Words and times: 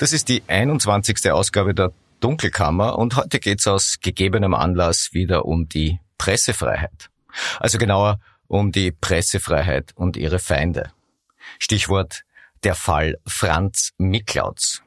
Das 0.00 0.14
ist 0.14 0.30
die 0.30 0.42
21. 0.46 1.30
Ausgabe 1.30 1.74
der 1.74 1.92
Dunkelkammer 2.20 2.98
und 2.98 3.16
heute 3.16 3.38
geht 3.38 3.60
es 3.60 3.66
aus 3.66 3.98
gegebenem 4.00 4.54
Anlass 4.54 5.10
wieder 5.12 5.44
um 5.44 5.68
die 5.68 6.00
Pressefreiheit. 6.16 7.10
Also 7.58 7.76
genauer 7.76 8.18
um 8.48 8.72
die 8.72 8.92
Pressefreiheit 8.92 9.92
und 9.94 10.16
ihre 10.16 10.38
Feinde. 10.38 10.90
Stichwort 11.58 12.22
der 12.64 12.76
Fall 12.76 13.18
Franz 13.26 13.92
Miklautz. 13.98 14.80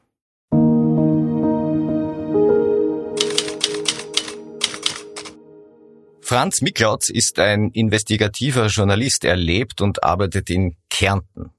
Franz 6.22 6.60
Miklautz 6.60 7.08
ist 7.08 7.38
ein 7.38 7.70
investigativer 7.70 8.66
Journalist. 8.66 9.24
Er 9.24 9.36
lebt 9.36 9.80
und 9.80 10.02
arbeitet 10.02 10.50
in 10.50 10.74
Kärnten. 10.90 11.52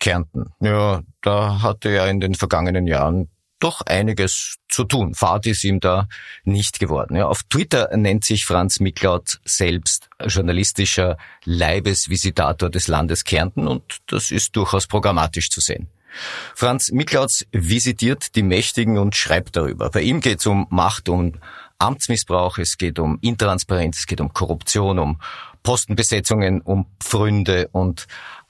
Kärnten. 0.00 0.46
Ja, 0.60 1.02
da 1.22 1.62
hatte 1.62 1.90
er 1.90 2.08
in 2.08 2.20
den 2.20 2.34
vergangenen 2.34 2.86
Jahren 2.86 3.28
doch 3.60 3.82
einiges 3.82 4.56
zu 4.68 4.84
tun. 4.84 5.14
Fahrt 5.14 5.46
ist 5.46 5.62
ihm 5.64 5.80
da 5.80 6.08
nicht 6.44 6.80
geworden. 6.80 7.14
Ja, 7.14 7.26
auf 7.26 7.42
Twitter 7.44 7.94
nennt 7.96 8.24
sich 8.24 8.46
Franz 8.46 8.80
Miklaut 8.80 9.38
selbst 9.44 10.08
journalistischer 10.26 11.18
Leibesvisitator 11.44 12.70
des 12.70 12.88
Landes 12.88 13.24
Kärnten 13.24 13.68
und 13.68 13.98
das 14.06 14.30
ist 14.30 14.56
durchaus 14.56 14.86
programmatisch 14.86 15.50
zu 15.50 15.60
sehen. 15.60 15.88
Franz 16.54 16.90
Miklauts 16.90 17.46
visitiert 17.52 18.34
die 18.34 18.42
Mächtigen 18.42 18.98
und 18.98 19.14
schreibt 19.14 19.56
darüber. 19.56 19.90
Bei 19.90 20.00
ihm 20.00 20.20
geht 20.20 20.40
es 20.40 20.46
um 20.46 20.66
Macht, 20.70 21.08
um 21.08 21.34
Amtsmissbrauch, 21.78 22.58
es 22.58 22.78
geht 22.78 22.98
um 22.98 23.18
Intransparenz, 23.20 23.98
es 24.00 24.06
geht 24.06 24.20
um 24.20 24.32
Korruption, 24.32 24.98
um 24.98 25.20
Postenbesetzungen, 25.62 26.62
um 26.62 26.86
Pfründe 26.98 27.68
und 27.72 28.06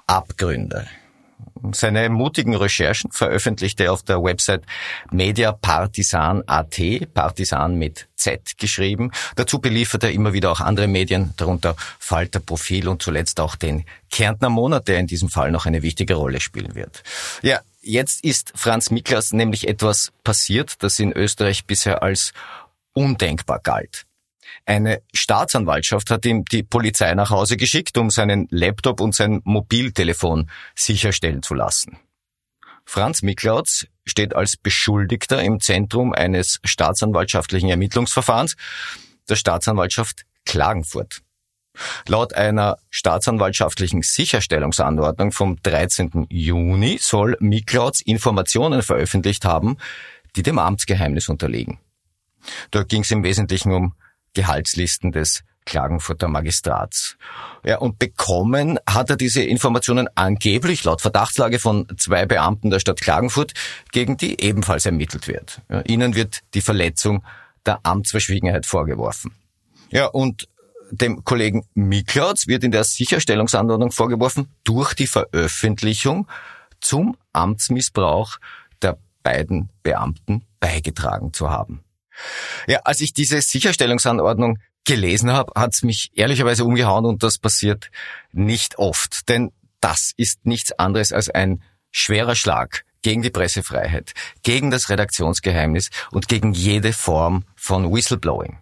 Abgründe. 0.07 0.87
Seine 1.73 2.09
mutigen 2.09 2.55
Recherchen 2.55 3.13
veröffentlichte 3.13 3.85
er 3.85 3.93
auf 3.93 4.03
der 4.03 4.23
Website 4.23 4.63
mediapartisan.at, 5.11 6.81
Partisan 7.15 7.77
mit 7.77 8.09
Z 8.17 8.59
geschrieben. 8.59 9.11
Dazu 9.37 9.59
beliefert 9.61 10.05
er 10.05 10.13
immer 10.13 10.33
wieder 10.33 10.51
auch 10.51 10.61
andere 10.61 10.89
Medien, 10.89 11.35
darunter 11.37 11.77
Falter 11.99 12.41
Profil 12.41 12.89
und 12.89 13.03
zuletzt 13.03 13.41
auch 13.41 13.57
den 13.57 13.85
Kärntner 14.11 14.49
Monat, 14.51 14.89
der 14.89 14.99
in 14.99 15.07
diesem 15.07 15.29
Fall 15.29 15.51
noch 15.51 15.67
eine 15.67 15.83
wichtige 15.83 16.15
Rolle 16.15 16.41
spielen 16.41 16.75
wird. 16.75 17.03
Ja, 17.43 17.61
jetzt 17.81 18.25
ist 18.25 18.53
Franz 18.55 18.91
Miklas 18.91 19.33
nämlich 19.33 19.69
etwas 19.69 20.13
passiert, 20.25 20.83
das 20.83 20.99
in 20.99 21.13
Österreich 21.13 21.67
bisher 21.67 22.03
als 22.03 22.33
undenkbar 22.93 23.61
galt. 23.61 24.07
Eine 24.71 25.03
Staatsanwaltschaft 25.13 26.13
hat 26.13 26.25
ihm 26.25 26.45
die 26.45 26.63
Polizei 26.63 27.13
nach 27.15 27.31
Hause 27.31 27.57
geschickt, 27.57 27.99
um 27.99 28.09
seinen 28.09 28.47
Laptop 28.53 29.01
und 29.01 29.17
sein 29.17 29.41
Mobiltelefon 29.43 30.49
sicherstellen 30.77 31.43
zu 31.43 31.55
lassen. 31.55 31.99
Franz 32.85 33.23
Miklautz 33.23 33.89
steht 34.07 34.33
als 34.33 34.57
Beschuldigter 34.57 35.43
im 35.43 35.59
Zentrum 35.59 36.13
eines 36.13 36.61
staatsanwaltschaftlichen 36.63 37.69
Ermittlungsverfahrens 37.69 38.55
der 39.29 39.35
Staatsanwaltschaft 39.35 40.23
Klagenfurt. 40.47 41.23
Laut 42.07 42.35
einer 42.35 42.79
staatsanwaltschaftlichen 42.91 44.03
Sicherstellungsanordnung 44.03 45.33
vom 45.33 45.61
13. 45.61 46.29
Juni 46.31 46.97
soll 47.01 47.37
Miklautz 47.41 48.03
Informationen 48.03 48.83
veröffentlicht 48.83 49.45
haben, 49.45 49.79
die 50.37 50.45
dem 50.45 50.61
Amtsgeheimnis 50.61 51.29
unterliegen. 51.29 51.81
Da 52.71 52.85
ging 52.85 53.03
es 53.03 53.11
im 53.11 53.25
Wesentlichen 53.25 53.73
um 53.73 53.95
Gehaltslisten 54.35 55.13
des 55.13 55.43
Klagenfurter 55.67 56.29
Magistrats. 56.29 57.17
Ja, 57.65 57.79
und 57.79 57.99
bekommen 57.99 58.79
hat 58.89 59.11
er 59.11 59.17
diese 59.17 59.43
Informationen 59.43 60.09
angeblich 60.15 60.85
laut 60.85 61.01
Verdachtslage 61.01 61.59
von 61.59 61.87
zwei 61.97 62.27
Beamten 62.27 62.71
der 62.71 62.81
Stadt 62.81 63.01
Klagenfurt, 63.01 63.53
gegen 63.93 64.17
die 64.17 64.41
ebenfalls 64.43 64.87
ermittelt 64.87 65.29
wird. 65.29 65.61
Ja, 65.69 65.83
ihnen 65.83 66.15
wird 66.15 66.41
die 66.55 66.61
Verletzung 66.61 67.25
der 67.67 67.81
Amtsverschwiegenheit 67.85 68.67
vorgeworfen. 68.67 69.33
Ja, 69.91 70.07
und 70.07 70.49
dem 70.91 71.25
Kollegen 71.25 71.65
Miklautz 71.75 72.47
wird 72.47 72.65
in 72.65 72.73
der 72.73 72.85
Sicherstellungsanordnung 72.85 73.93
vorgeworfen, 73.93 74.49
durch 74.65 74.95
die 74.95 75.07
Veröffentlichung 75.07 76.27
zum 76.81 77.17
Amtsmissbrauch 77.33 78.39
der 78.83 78.99
beiden 79.23 79.69
Beamten 79.83 80.45
beigetragen 80.59 81.33
zu 81.33 81.51
haben. 81.51 81.85
Ja, 82.67 82.81
als 82.85 83.01
ich 83.01 83.13
diese 83.13 83.41
Sicherstellungsanordnung 83.41 84.59
gelesen 84.85 85.33
habe, 85.33 85.53
hat's 85.55 85.83
mich 85.83 86.11
ehrlicherweise 86.15 86.65
umgehauen 86.65 87.05
und 87.05 87.23
das 87.23 87.39
passiert 87.39 87.91
nicht 88.33 88.79
oft. 88.79 89.29
Denn 89.29 89.53
das 89.81 90.13
ist 90.17 90.47
nichts 90.47 90.73
anderes 90.73 91.13
als 91.13 91.31
ein 91.31 91.63
schwerer 91.91 92.35
Schlag 92.35 92.85
gegen 93.03 93.23
die 93.23 93.31
Pressefreiheit, 93.31 94.13
gegen 94.43 94.71
das 94.71 94.91
Redaktionsgeheimnis 94.91 95.91
und 96.11 96.29
gegen 96.29 96.53
jede 96.53 96.93
Form 96.93 97.45
von 97.57 97.93
Whistleblowing. 97.93 98.59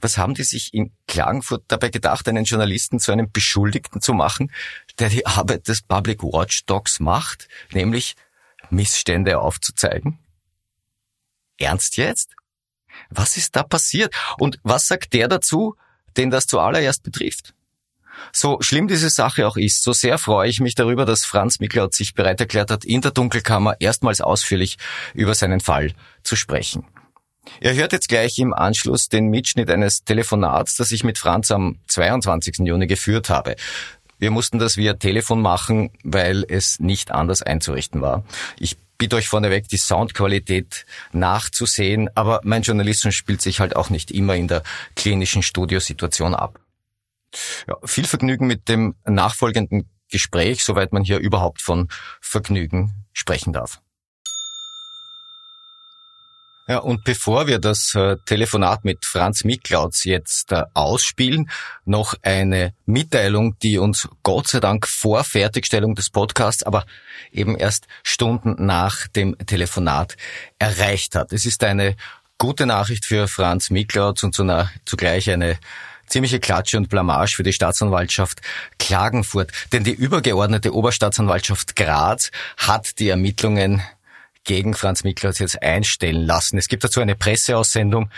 Was 0.00 0.18
haben 0.18 0.34
die 0.34 0.44
sich 0.44 0.74
in 0.74 0.92
Klagenfurt 1.08 1.64
dabei 1.68 1.88
gedacht, 1.88 2.28
einen 2.28 2.44
Journalisten 2.44 2.98
zu 2.98 3.12
einem 3.12 3.30
Beschuldigten 3.30 4.00
zu 4.00 4.12
machen, 4.12 4.52
der 4.98 5.08
die 5.08 5.26
Arbeit 5.26 5.68
des 5.68 5.82
Public 5.82 6.22
Watchdogs 6.22 7.00
macht, 7.00 7.48
nämlich 7.72 8.14
Missstände 8.70 9.40
aufzuzeigen? 9.40 10.18
Ernst 11.58 11.96
jetzt? 11.96 12.34
Was 13.10 13.36
ist 13.36 13.56
da 13.56 13.62
passiert? 13.62 14.14
Und 14.38 14.58
was 14.62 14.86
sagt 14.86 15.12
der 15.12 15.28
dazu, 15.28 15.76
den 16.16 16.30
das 16.30 16.46
zuallererst 16.46 17.02
betrifft? 17.02 17.54
So 18.32 18.58
schlimm 18.60 18.88
diese 18.88 19.10
Sache 19.10 19.46
auch 19.46 19.56
ist, 19.56 19.82
so 19.82 19.92
sehr 19.92 20.18
freue 20.18 20.48
ich 20.48 20.60
mich 20.60 20.74
darüber, 20.74 21.04
dass 21.04 21.24
Franz 21.24 21.60
Miklaut 21.60 21.94
sich 21.94 22.14
bereit 22.14 22.40
erklärt 22.40 22.70
hat, 22.70 22.84
in 22.84 23.00
der 23.00 23.10
Dunkelkammer 23.10 23.76
erstmals 23.78 24.20
ausführlich 24.20 24.78
über 25.14 25.34
seinen 25.34 25.60
Fall 25.60 25.92
zu 26.22 26.36
sprechen. 26.36 26.86
Er 27.60 27.74
hört 27.74 27.92
jetzt 27.92 28.08
gleich 28.08 28.38
im 28.38 28.52
Anschluss 28.52 29.08
den 29.08 29.28
Mitschnitt 29.28 29.70
eines 29.70 30.02
Telefonats, 30.04 30.76
das 30.76 30.90
ich 30.90 31.04
mit 31.04 31.18
Franz 31.18 31.50
am 31.50 31.78
22. 31.86 32.58
Juni 32.66 32.86
geführt 32.86 33.30
habe. 33.30 33.56
Wir 34.18 34.30
mussten 34.30 34.58
das 34.58 34.76
via 34.76 34.94
Telefon 34.94 35.42
machen, 35.42 35.90
weil 36.02 36.44
es 36.48 36.80
nicht 36.80 37.12
anders 37.12 37.42
einzurichten 37.42 38.00
war. 38.00 38.24
Ich 38.58 38.76
bitte 38.98 39.16
euch 39.16 39.28
vorneweg, 39.28 39.68
die 39.68 39.78
Soundqualität 39.78 40.86
nachzusehen, 41.12 42.08
aber 42.14 42.40
mein 42.44 42.62
Journalismus 42.62 43.14
spielt 43.14 43.42
sich 43.42 43.60
halt 43.60 43.76
auch 43.76 43.90
nicht 43.90 44.10
immer 44.10 44.34
in 44.36 44.48
der 44.48 44.62
klinischen 44.94 45.42
Studiosituation 45.42 46.34
ab. 46.34 46.60
Ja, 47.66 47.76
viel 47.84 48.06
Vergnügen 48.06 48.46
mit 48.46 48.68
dem 48.68 48.94
nachfolgenden 49.04 49.88
Gespräch, 50.10 50.62
soweit 50.64 50.92
man 50.92 51.02
hier 51.02 51.18
überhaupt 51.18 51.60
von 51.60 51.88
Vergnügen 52.20 53.04
sprechen 53.12 53.52
darf. 53.52 53.80
Ja, 56.68 56.78
und 56.78 57.04
bevor 57.04 57.46
wir 57.46 57.60
das 57.60 57.94
äh, 57.94 58.16
Telefonat 58.26 58.84
mit 58.84 59.04
Franz 59.04 59.44
Miklautz 59.44 60.02
jetzt 60.02 60.50
äh, 60.50 60.64
ausspielen, 60.74 61.48
noch 61.84 62.14
eine 62.22 62.74
Mitteilung, 62.86 63.56
die 63.60 63.78
uns 63.78 64.08
Gott 64.24 64.48
sei 64.48 64.58
Dank 64.58 64.88
vor 64.88 65.22
Fertigstellung 65.22 65.94
des 65.94 66.10
Podcasts, 66.10 66.64
aber 66.64 66.84
eben 67.30 67.56
erst 67.56 67.86
Stunden 68.02 68.66
nach 68.66 69.06
dem 69.06 69.38
Telefonat 69.46 70.16
erreicht 70.58 71.14
hat. 71.14 71.32
Es 71.32 71.46
ist 71.46 71.62
eine 71.62 71.94
gute 72.36 72.66
Nachricht 72.66 73.04
für 73.04 73.28
Franz 73.28 73.70
Miklautz 73.70 74.24
und 74.24 74.34
zugleich 74.34 75.30
eine 75.30 75.58
ziemliche 76.08 76.40
Klatsche 76.40 76.78
und 76.78 76.88
Blamage 76.88 77.36
für 77.36 77.42
die 77.44 77.52
Staatsanwaltschaft 77.52 78.40
Klagenfurt. 78.78 79.52
Denn 79.72 79.84
die 79.84 79.92
übergeordnete 79.92 80.74
Oberstaatsanwaltschaft 80.74 81.76
Graz 81.76 82.30
hat 82.56 82.98
die 82.98 83.08
Ermittlungen 83.08 83.82
gegen 84.46 84.74
Franz 84.74 85.04
Miklaus 85.04 85.38
jetzt 85.38 85.62
einstellen 85.62 86.24
lassen. 86.24 86.56
Es 86.56 86.68
gibt 86.68 86.84
dazu 86.84 87.00
eine 87.00 87.16
Presseaussendung, 87.16 88.10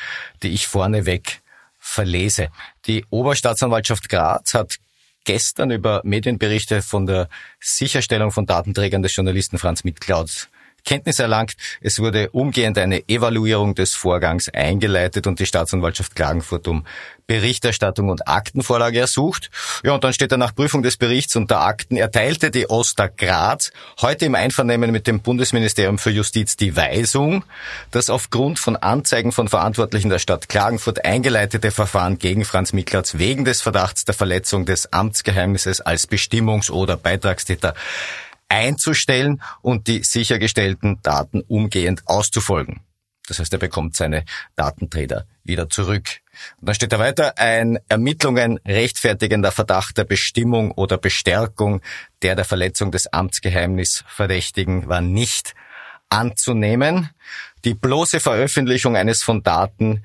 die 0.42 0.50
ich 0.50 0.68
vorneweg 0.68 1.40
verlese. 1.80 2.50
Die 2.86 3.04
Oberstaatsanwaltschaft 3.10 4.08
Graz 4.08 4.54
hat 4.54 4.76
gestern 5.24 5.70
über 5.70 6.00
Medienberichte 6.04 6.82
von 6.82 7.06
der 7.06 7.28
Sicherstellung 7.60 8.30
von 8.30 8.46
Datenträgern 8.46 9.02
des 9.02 9.16
Journalisten 9.16 9.58
Franz 9.58 9.84
Miklaus 9.84 10.48
Kenntnis 10.88 11.18
erlangt. 11.18 11.54
Es 11.82 11.98
wurde 11.98 12.30
umgehend 12.30 12.78
eine 12.78 13.06
Evaluierung 13.10 13.74
des 13.74 13.94
Vorgangs 13.94 14.48
eingeleitet 14.48 15.26
und 15.26 15.38
die 15.38 15.44
Staatsanwaltschaft 15.44 16.16
Klagenfurt 16.16 16.66
um 16.66 16.86
Berichterstattung 17.26 18.08
und 18.08 18.26
Aktenvorlage 18.26 18.98
ersucht. 18.98 19.50
Ja, 19.84 19.92
und 19.92 20.02
dann 20.02 20.14
steht 20.14 20.32
er 20.32 20.38
nach 20.38 20.54
Prüfung 20.54 20.82
des 20.82 20.96
Berichts 20.96 21.36
und 21.36 21.50
der 21.50 21.60
Akten 21.60 21.98
erteilte 21.98 22.50
die 22.50 22.70
Oster 22.70 23.10
Graz 23.10 23.70
heute 24.00 24.24
im 24.24 24.34
Einvernehmen 24.34 24.90
mit 24.90 25.06
dem 25.06 25.20
Bundesministerium 25.20 25.98
für 25.98 26.08
Justiz 26.08 26.56
die 26.56 26.74
Weisung, 26.74 27.44
das 27.90 28.08
aufgrund 28.08 28.58
von 28.58 28.76
Anzeigen 28.76 29.32
von 29.32 29.48
Verantwortlichen 29.48 30.08
der 30.08 30.20
Stadt 30.20 30.48
Klagenfurt 30.48 31.04
eingeleitete 31.04 31.70
Verfahren 31.70 32.18
gegen 32.18 32.46
Franz 32.46 32.72
Miklatz 32.72 33.18
wegen 33.18 33.44
des 33.44 33.60
Verdachts 33.60 34.06
der 34.06 34.14
Verletzung 34.14 34.64
des 34.64 34.90
Amtsgeheimnisses 34.90 35.82
als 35.82 36.08
Bestimmungs- 36.08 36.70
oder 36.70 36.96
Beitragstäter 36.96 37.74
einzustellen 38.48 39.42
und 39.62 39.86
die 39.86 40.02
sichergestellten 40.02 41.00
Daten 41.02 41.42
umgehend 41.42 42.02
auszufolgen. 42.06 42.80
Das 43.28 43.38
heißt, 43.38 43.52
er 43.52 43.58
bekommt 43.58 43.94
seine 43.94 44.24
Datenträger 44.56 45.26
wieder 45.44 45.68
zurück. 45.68 46.20
Und 46.60 46.68
dann 46.68 46.74
steht 46.74 46.92
da 46.92 46.98
weiter, 46.98 47.36
ein 47.36 47.78
Ermittlungen 47.88 48.58
rechtfertigender 48.66 49.52
Verdacht 49.52 49.98
der 49.98 50.04
Bestimmung 50.04 50.70
oder 50.72 50.96
Bestärkung 50.96 51.82
der 52.22 52.36
der 52.36 52.46
Verletzung 52.46 52.90
des 52.90 53.06
Amtsgeheimnisses 53.12 54.04
Verdächtigen 54.08 54.88
war 54.88 55.02
nicht 55.02 55.54
anzunehmen. 56.08 57.10
Die 57.64 57.74
bloße 57.74 58.18
Veröffentlichung 58.18 58.96
eines 58.96 59.22
von 59.22 59.42
Daten 59.42 60.04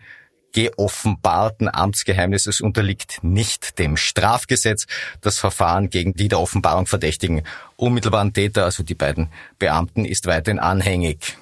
geoffenbarten 0.54 1.68
Amtsgeheimnisses 1.68 2.62
unterliegt 2.62 3.24
nicht 3.24 3.78
dem 3.80 3.98
Strafgesetz. 3.98 4.86
Das 5.22 5.40
Verfahren 5.40 5.90
gegen 5.90 6.14
die 6.14 6.30
der 6.30 6.40
Offenbarung 6.40 6.86
verdächtigen 6.86 7.44
unmittelbaren 7.76 8.34
Täter, 8.34 8.64
also 8.64 8.84
die 8.84 8.96
beiden 8.96 9.30
Beamten, 9.60 10.06
ist 10.06 10.26
weiterhin 10.26 10.60
anhängig. 10.60 11.38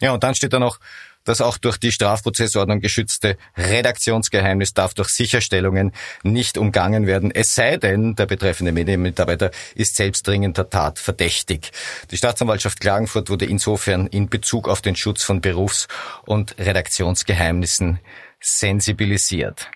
Ja, 0.00 0.12
und 0.12 0.22
dann 0.22 0.34
steht 0.34 0.52
da 0.52 0.58
noch, 0.58 0.78
das 1.26 1.40
auch 1.40 1.58
durch 1.58 1.76
die 1.76 1.92
Strafprozessordnung 1.92 2.80
geschützte 2.80 3.36
Redaktionsgeheimnis 3.56 4.74
darf 4.74 4.94
durch 4.94 5.08
Sicherstellungen 5.08 5.92
nicht 6.22 6.56
umgangen 6.56 7.06
werden, 7.06 7.32
es 7.34 7.54
sei 7.54 7.76
denn, 7.76 8.14
der 8.14 8.26
betreffende 8.26 8.72
Medienmitarbeiter 8.72 9.50
ist 9.74 9.96
selbst 9.96 10.26
dringender 10.26 10.70
Tat 10.70 10.98
verdächtig. 10.98 11.72
Die 12.10 12.16
Staatsanwaltschaft 12.16 12.80
Klagenfurt 12.80 13.28
wurde 13.28 13.44
insofern 13.44 14.06
in 14.06 14.28
Bezug 14.28 14.68
auf 14.68 14.80
den 14.80 14.96
Schutz 14.96 15.24
von 15.24 15.40
Berufs- 15.40 15.88
und 16.24 16.56
Redaktionsgeheimnissen 16.58 17.98
sensibilisiert. 18.40 19.70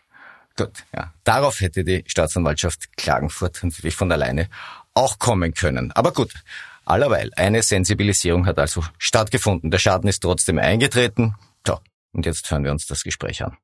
Gut, 0.56 0.84
ja. 0.94 1.12
Darauf 1.24 1.60
hätte 1.60 1.84
die 1.84 2.04
Staatsanwaltschaft 2.06 2.96
Klagenfurt 2.96 3.62
natürlich 3.62 3.96
von 3.96 4.12
alleine 4.12 4.48
auch 4.94 5.18
kommen 5.18 5.54
können. 5.54 5.92
Aber 5.92 6.12
gut, 6.12 6.34
allerweil, 6.84 7.30
eine 7.36 7.62
Sensibilisierung 7.62 8.46
hat 8.46 8.58
also 8.58 8.84
stattgefunden. 8.98 9.70
Der 9.70 9.78
Schaden 9.78 10.08
ist 10.08 10.20
trotzdem 10.20 10.58
eingetreten. 10.58 11.34
So, 11.66 11.78
und 12.12 12.26
jetzt 12.26 12.50
hören 12.50 12.64
wir 12.64 12.72
uns 12.72 12.86
das 12.86 13.02
Gespräch 13.02 13.42
an. 13.42 13.56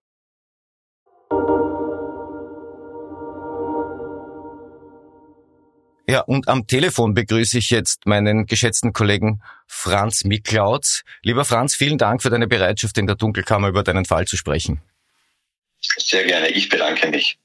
Ja, 6.09 6.21
und 6.21 6.49
am 6.49 6.67
Telefon 6.67 7.15
begrüße 7.15 7.59
ich 7.59 7.71
jetzt 7.71 8.07
meinen 8.07 8.47
geschätzten 8.47 8.93
Kollegen 8.93 9.43
Franz 9.67 10.25
Miklautz. 10.25 11.03
Lieber 11.23 11.45
Franz, 11.45 11.75
vielen 11.75 11.99
Dank 11.99 12.23
für 12.23 12.31
deine 12.31 12.47
Bereitschaft, 12.47 12.97
in 12.99 13.09
der 13.09 13.17
Dunkelkammer 13.17 13.69
über 13.69 13.83
deinen 13.83 14.05
Fall 14.05 14.25
zu 14.27 14.37
sprechen. 14.37 14.81
Sehr 15.81 16.25
gerne, 16.25 16.49
ich 16.49 16.69
bedanke 16.69 17.09
mich. 17.09 17.39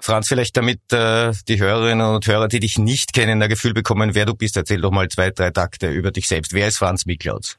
Franz, 0.00 0.28
vielleicht 0.28 0.56
damit 0.56 0.80
äh, 0.92 1.32
die 1.46 1.60
Hörerinnen 1.60 2.06
und 2.06 2.26
Hörer, 2.26 2.48
die 2.48 2.58
dich 2.58 2.78
nicht 2.78 3.12
kennen, 3.12 3.40
ein 3.40 3.48
Gefühl 3.48 3.74
bekommen, 3.74 4.14
wer 4.14 4.26
du 4.26 4.34
bist. 4.34 4.56
Erzähl 4.56 4.80
doch 4.80 4.90
mal 4.90 5.08
zwei, 5.08 5.30
drei 5.30 5.50
Takte 5.50 5.90
über 5.90 6.10
dich 6.10 6.26
selbst. 6.26 6.54
Wer 6.54 6.68
ist 6.68 6.78
Franz 6.78 7.06
Miklautz? 7.06 7.58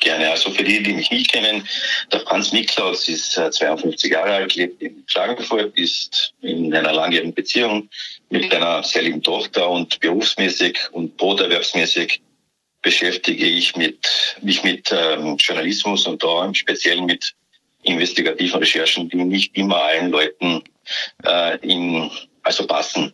Gerne. 0.00 0.30
Also 0.30 0.50
für 0.50 0.64
die, 0.64 0.82
die 0.82 0.92
mich 0.92 1.10
nicht 1.10 1.32
kennen, 1.32 1.66
der 2.12 2.20
Franz 2.20 2.52
Miklaus 2.52 3.08
ist 3.08 3.32
52 3.32 4.10
äh, 4.10 4.14
Jahre 4.14 4.34
alt, 4.34 4.54
lebt 4.54 4.82
in 4.82 5.04
Klagenfurt, 5.06 5.76
ist 5.78 6.34
in 6.42 6.74
einer 6.74 6.92
langjährigen 6.92 7.34
Beziehung 7.34 7.88
mit 8.30 8.52
einer 8.52 8.82
sehr 8.82 9.02
lieben 9.02 9.22
Tochter 9.22 9.68
und 9.68 10.00
berufsmäßig 10.00 10.78
und 10.92 11.16
broterwerbsmäßig 11.16 12.20
beschäftige 12.82 13.46
ich 13.46 13.74
mit, 13.76 14.36
mich 14.42 14.62
mit 14.62 14.92
ähm, 14.92 15.36
Journalismus 15.38 16.06
und 16.06 16.22
da 16.22 16.44
im 16.44 16.54
Speziellen 16.54 17.06
mit 17.06 17.34
investigativen 17.82 18.60
Recherchen, 18.60 19.08
die 19.08 19.16
nicht 19.16 19.56
immer 19.56 19.76
allen 19.76 20.10
Leuten 20.10 20.62
äh, 21.24 21.56
in, 21.66 22.10
also 22.42 22.66
passen. 22.66 23.12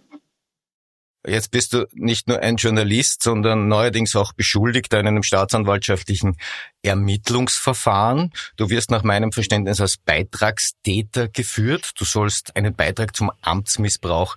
Jetzt 1.27 1.51
bist 1.51 1.75
du 1.75 1.87
nicht 1.93 2.29
nur 2.29 2.41
ein 2.41 2.57
Journalist, 2.57 3.23
sondern 3.23 3.69
neuerdings 3.69 4.17
auch 4.17 4.33
Beschuldigter 4.33 4.99
in 4.99 5.07
einem 5.07 5.23
staatsanwaltschaftlichen 5.23 6.39
Ermittlungsverfahren. 6.83 8.33
Du 8.57 8.71
wirst 8.71 8.91
nach 8.91 9.03
meinem 9.03 9.31
Verständnis 9.31 9.83
als 9.83 9.99
Beitragstäter 9.99 11.29
geführt. 11.29 11.91
Du 11.99 12.07
sollst 12.07 12.57
einen 12.57 12.75
Beitrag 12.75 13.15
zum 13.15 13.31
Amtsmissbrauch 13.43 14.37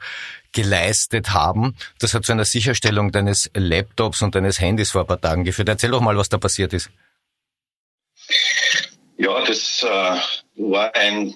geleistet 0.52 1.32
haben. 1.32 1.78
Das 2.00 2.14
hat 2.14 2.26
zu 2.26 2.34
einer 2.34 2.44
Sicherstellung 2.44 3.14
deines 3.14 3.50
Laptops 3.54 4.22
und 4.22 4.36
deines 4.36 4.60
Handys 4.60 4.92
vor 4.92 5.02
ein 5.02 5.08
paar 5.08 5.22
Tagen 5.22 5.46
geführt. 5.46 5.70
Erzähl 5.70 5.92
doch 5.92 6.02
mal, 6.02 6.18
was 6.18 6.28
da 6.28 6.38
passiert 6.38 6.74
ist. 6.74 6.90
Ja, 9.18 9.42
das 9.46 9.84
äh, 9.84 10.18
war 10.58 10.94
ein 10.96 11.34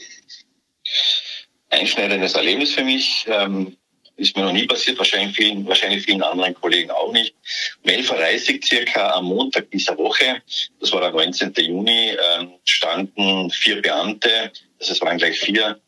einschneidendes 1.70 2.34
Erlebnis 2.34 2.74
für 2.74 2.84
mich. 2.84 3.26
Ähm, 3.30 3.77
ist 4.18 4.36
mir 4.36 4.44
noch 4.44 4.52
nie 4.52 4.66
passiert, 4.66 4.98
wahrscheinlich 4.98 5.36
vielen, 5.36 5.66
wahrscheinlich 5.68 6.04
vielen 6.04 6.24
anderen 6.24 6.54
Kollegen 6.56 6.92
auch 6.92 7.12
nicht. 7.12 7.36
Um 7.84 7.92
11.30 7.92 8.56
Uhr 8.56 8.66
circa 8.66 9.12
am 9.12 9.26
Montag 9.26 9.70
dieser 9.72 9.98
Woche, 9.98 10.42
das 10.80 10.92
war 10.92 11.02
der 11.02 11.12
19. 11.12 11.54
Juni, 11.56 12.10
ähm, 12.10 12.54
standen 12.66 13.50
vier 13.52 13.82
Beamte, 13.82 14.52
also 14.80 15.06
waren 15.06 15.18
gleich 15.18 15.40
vier, 15.40 15.80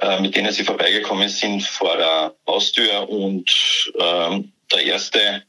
äh, 0.00 0.20
mit 0.20 0.36
denen 0.36 0.52
sie 0.52 0.64
vorbeigekommen 0.64 1.28
sind 1.28 1.62
vor 1.62 1.96
der 1.96 2.34
Haustür 2.46 3.08
und 3.08 3.50
ähm, 3.98 4.52
der 4.72 4.84
erste 4.84 5.42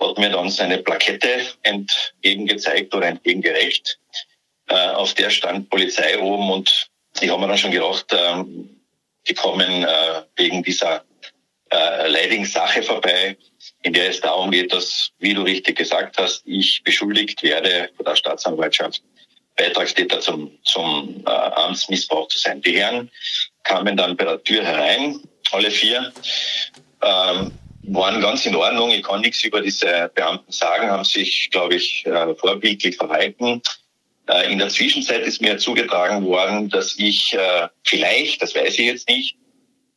hat 0.00 0.18
mir 0.18 0.30
dann 0.30 0.48
seine 0.48 0.78
Plakette 0.78 1.46
entgegengezeigt 1.62 2.94
oder 2.94 3.08
entgegengerecht. 3.08 3.98
Äh, 4.68 4.90
auf 4.90 5.14
der 5.14 5.30
stand 5.30 5.68
Polizei 5.68 6.18
oben 6.18 6.50
und 6.50 6.88
ich 7.20 7.28
habe 7.28 7.40
mir 7.40 7.48
dann 7.48 7.58
schon 7.58 7.72
gedacht, 7.72 8.06
ähm, 8.12 8.79
die 9.28 9.34
kommen 9.34 9.84
äh, 9.84 10.22
wegen 10.36 10.62
dieser 10.62 11.04
äh, 11.70 12.08
leidigen 12.08 12.44
Sache 12.44 12.82
vorbei, 12.82 13.36
in 13.82 13.92
der 13.92 14.10
es 14.10 14.20
darum 14.20 14.50
geht, 14.50 14.72
dass, 14.72 15.10
wie 15.18 15.34
du 15.34 15.42
richtig 15.42 15.76
gesagt 15.76 16.18
hast, 16.18 16.42
ich 16.44 16.82
beschuldigt 16.82 17.42
werde 17.42 17.90
von 17.96 18.04
der 18.04 18.16
Staatsanwaltschaft, 18.16 19.02
Beitragstäter 19.56 20.20
zum, 20.20 20.50
zum 20.64 21.22
äh, 21.26 21.30
Amtsmissbrauch 21.30 22.28
zu 22.28 22.38
sein. 22.38 22.60
Die 22.62 22.78
Herren 22.78 23.10
kamen 23.62 23.96
dann 23.96 24.16
bei 24.16 24.24
der 24.24 24.42
Tür 24.42 24.64
herein, 24.64 25.20
alle 25.52 25.70
vier, 25.70 26.12
ähm, 27.02 27.52
waren 27.82 28.20
ganz 28.20 28.46
in 28.46 28.56
Ordnung. 28.56 28.90
Ich 28.90 29.02
kann 29.02 29.20
nichts 29.20 29.42
über 29.44 29.60
diese 29.60 30.10
Beamten 30.14 30.50
sagen, 30.52 30.90
haben 30.90 31.04
sich, 31.04 31.50
glaube 31.50 31.74
ich, 31.74 32.06
äh, 32.06 32.34
vorbildlich 32.34 32.96
verhalten. 32.96 33.62
Äh, 34.30 34.52
in 34.52 34.58
der 34.58 34.68
Zwischenzeit 34.68 35.22
ist 35.22 35.40
mir 35.40 35.58
zugetragen 35.58 36.24
worden, 36.24 36.68
dass 36.68 36.94
ich 36.96 37.34
äh, 37.34 37.68
vielleicht, 37.82 38.42
das 38.42 38.54
weiß 38.54 38.78
ich 38.78 38.86
jetzt 38.86 39.08
nicht, 39.08 39.36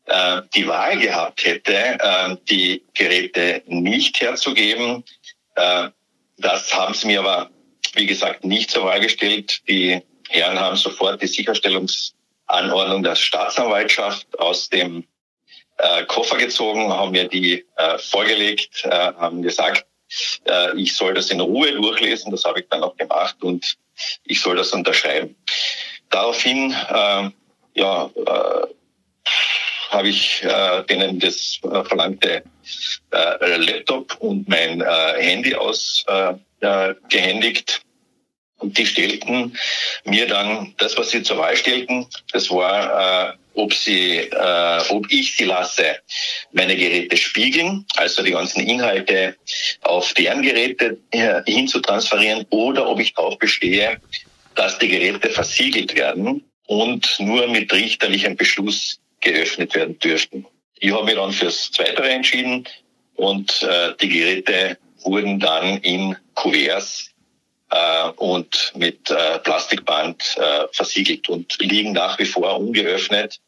äh, 0.06 0.42
die 0.56 0.68
Wahl 0.68 0.98
gehabt 0.98 1.46
hätte, 1.46 2.40
die 2.50 2.84
Geräte 2.94 3.62
nicht 3.68 4.20
herzugeben. 4.20 5.04
Das 5.56 6.74
haben 6.74 6.94
sie 6.94 7.08
mir 7.08 7.20
aber, 7.20 7.50
wie 7.94 8.06
gesagt, 8.06 8.44
nicht 8.44 8.72
zur 8.72 8.86
Wahl 8.86 9.00
gestellt. 9.00 9.62
Die 9.70 10.02
Herren 10.30 10.60
haben 10.60 10.76
sofort 10.76 11.22
die 11.22 11.28
Sicherstellungsanordnung 11.28 13.04
der 13.04 13.16
Staatsanwaltschaft 13.16 14.28
aus 14.40 14.68
dem 14.68 15.06
Koffer 16.08 16.38
gezogen, 16.38 16.92
haben 16.92 17.12
mir 17.12 17.30
die 17.30 17.66
vorgelegt, 18.00 18.84
haben 18.84 19.42
gesagt, 19.42 19.86
äh, 20.46 20.80
ich 20.80 20.96
soll 20.96 21.14
das 21.14 21.30
in 21.30 21.40
Ruhe 21.40 21.72
durchlesen. 21.72 22.32
Das 22.32 22.44
habe 22.44 22.62
ich 22.62 22.68
dann 22.70 22.84
auch 22.84 22.98
gemacht 22.98 23.38
und 23.42 23.78
ich 24.26 24.42
soll 24.42 24.56
das 24.56 24.72
unterschreiben. 24.72 25.36
Daraufhin, 26.10 26.72
äh, 26.72 27.30
ja, 27.76 28.10
äh, 28.16 28.68
habe 29.90 30.10
ich 30.10 30.44
äh, 30.44 30.84
denen 30.84 31.20
das 31.20 31.60
äh, 31.64 31.84
verlangte 31.84 32.44
äh, 33.12 33.58
Laptop 33.58 34.16
und 34.20 34.48
mein 34.50 34.82
äh, 34.82 35.14
Handy 35.20 35.56
ausgehändigt. 35.56 36.42
Äh, 36.62 36.74
und 38.64 38.78
die 38.78 38.86
stellten 38.86 39.56
mir 40.06 40.26
dann 40.26 40.74
das, 40.78 40.98
was 40.98 41.10
sie 41.10 41.22
zur 41.22 41.38
Wahl 41.38 41.56
stellten, 41.58 42.08
das 42.32 42.50
war, 42.50 43.34
äh, 43.34 43.34
ob 43.56 43.74
sie, 43.74 44.20
äh, 44.20 44.82
ob 44.90 45.12
ich 45.12 45.36
sie 45.36 45.44
lasse, 45.44 45.98
meine 46.54 46.76
Geräte 46.76 47.18
spiegeln, 47.18 47.86
also 47.98 48.24
die 48.24 48.32
ganzen 48.32 48.62
Inhalte 48.62 49.36
auf 49.82 50.14
deren 50.14 50.42
Geräte 50.42 50.98
äh, 51.12 51.42
hin 51.46 51.68
zu 51.68 51.82
transferieren, 51.82 52.46
oder 52.52 52.88
ob 52.88 53.00
ich 53.02 53.14
darauf 53.14 53.38
bestehe, 53.38 54.00
dass 54.56 54.80
die 54.80 54.88
Geräte 54.88 55.30
versiegelt 55.30 55.96
werden 55.96 56.44
und 56.68 57.16
nur 57.20 57.48
mit 57.48 57.72
richterlichem 57.74 58.38
Beschluss 58.38 59.00
geöffnet 59.20 59.76
werden 59.76 60.00
dürften. 60.00 60.46
Ich 60.80 60.92
habe 60.92 61.06
mich 61.06 61.16
dann 61.16 61.34
fürs 61.34 61.72
Zweite 61.72 62.04
entschieden 62.04 62.66
und 63.16 63.62
äh, 63.62 63.94
die 64.02 64.10
Geräte 64.10 64.78
wurden 65.04 65.40
dann 65.40 65.80
in 65.80 66.16
Kuverts 66.34 67.13
äh, 67.74 68.10
und 68.18 68.72
mit 68.76 69.10
äh, 69.10 69.40
Plastikband 69.40 70.38
äh, 70.38 70.68
versiegelt 70.72 71.28
und 71.30 71.58
liegen 71.60 71.94
nach 71.94 72.20
wie 72.20 72.26
vor 72.26 72.60
ungeöffnet 72.60 73.40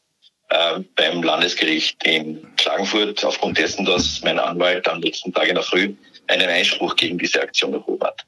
äh, 0.48 0.80
beim 0.96 1.22
Landesgericht 1.22 2.02
in 2.04 2.54
Klagenfurt 2.56 3.24
aufgrund 3.24 3.58
dessen, 3.58 3.84
dass 3.84 4.22
mein 4.22 4.38
Anwalt 4.38 4.88
am 4.88 5.00
letzten 5.00 5.32
Tag 5.32 5.48
in 5.48 5.54
der 5.54 5.64
Früh 5.64 5.94
einen 6.26 6.48
Einspruch 6.48 6.96
gegen 6.96 7.18
diese 7.18 7.40
Aktion 7.40 7.74
erhoben 7.74 8.04
hat. 8.04 8.26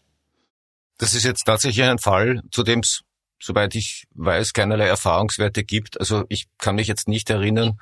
Das 0.99 1.15
ist 1.15 1.25
jetzt 1.25 1.45
tatsächlich 1.45 1.85
ein 1.85 1.99
Fall, 1.99 2.43
zu 2.51 2.63
dem 2.63 2.81
es 2.81 3.01
soweit 3.41 3.75
ich 3.75 4.05
weiß, 4.15 4.53
keinerlei 4.53 4.87
Erfahrungswerte 4.87 5.63
gibt. 5.65 5.99
Also 6.01 6.25
ich 6.29 6.47
kann 6.59 6.75
mich 6.75 6.89
jetzt 6.89 7.09
nicht 7.09 7.31
erinnern, 7.31 7.79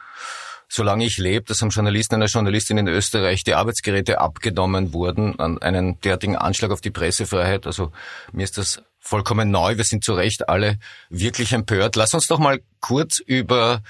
solange 0.69 1.05
ich 1.05 1.19
lebe, 1.19 1.47
dass 1.47 1.63
einem 1.63 1.71
Journalisten, 1.71 2.17
einer 2.17 2.27
Journalistin 2.27 2.79
in 2.79 2.89
Österreich 2.89 3.45
die 3.45 3.55
Arbeitsgeräte 3.55 4.21
abgenommen 4.21 4.93
wurden 4.93 5.39
an 5.39 5.59
einen 5.59 6.01
derartigen 6.01 6.37
Anschlag 6.37 6.71
auf 6.71 6.81
die 6.81 6.91
Pressefreiheit. 6.91 7.67
Also 7.67 7.93
mir 8.33 8.45
ist 8.45 8.59
das 8.59 8.83
vollkommen 8.99 9.51
neu. 9.51 9.77
Wir 9.77 9.85
sind 9.85 10.05
zu 10.05 10.15
Recht 10.15 10.49
alle 10.49 10.79
wirklich 11.09 11.53
empört. 11.53 11.97
Lass 11.97 12.15
uns 12.15 12.27
doch 12.27 12.39
mal 12.39 12.61
kurz 12.81 13.19
über 13.19 13.83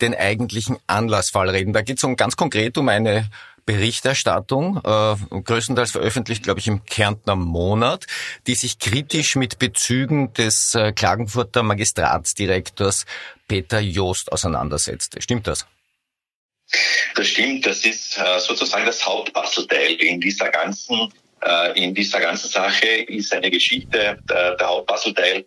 den 0.00 0.14
eigentlichen 0.14 0.78
Anlassfall 0.86 1.50
reden. 1.50 1.72
Da 1.72 1.82
geht 1.82 1.98
es 1.98 2.04
um 2.04 2.16
ganz 2.16 2.36
konkret 2.36 2.76
um 2.78 2.88
eine 2.88 3.28
Berichterstattung, 3.64 4.78
äh, 4.78 5.40
größtenteils 5.40 5.92
veröffentlicht, 5.92 6.42
glaube 6.42 6.58
ich, 6.58 6.66
im 6.66 6.84
Kärntner 6.84 7.36
Monat, 7.36 8.06
die 8.48 8.56
sich 8.56 8.80
kritisch 8.80 9.36
mit 9.36 9.60
Bezügen 9.60 10.32
des 10.32 10.74
äh, 10.74 10.92
Klagenfurter 10.92 11.62
Magistratsdirektors 11.62 13.06
Peter 13.46 13.78
Joost 13.78 14.32
auseinandersetzte. 14.32 15.22
Stimmt 15.22 15.46
das? 15.46 15.66
Das 17.14 17.28
stimmt. 17.28 17.66
Das 17.66 17.84
ist 17.84 18.18
äh, 18.18 18.38
sozusagen 18.38 18.86
das 18.86 19.04
Hauptpuzzleteil 19.04 19.92
in 19.94 20.20
dieser 20.20 20.48
ganzen 20.50 21.12
äh, 21.42 21.82
in 21.82 21.94
dieser 21.94 22.20
ganzen 22.20 22.48
Sache 22.48 22.86
ist 22.86 23.32
eine 23.32 23.50
Geschichte 23.50 24.18
äh, 24.28 24.56
der 24.56 24.68
Hauptpuzzleteil 24.68 25.44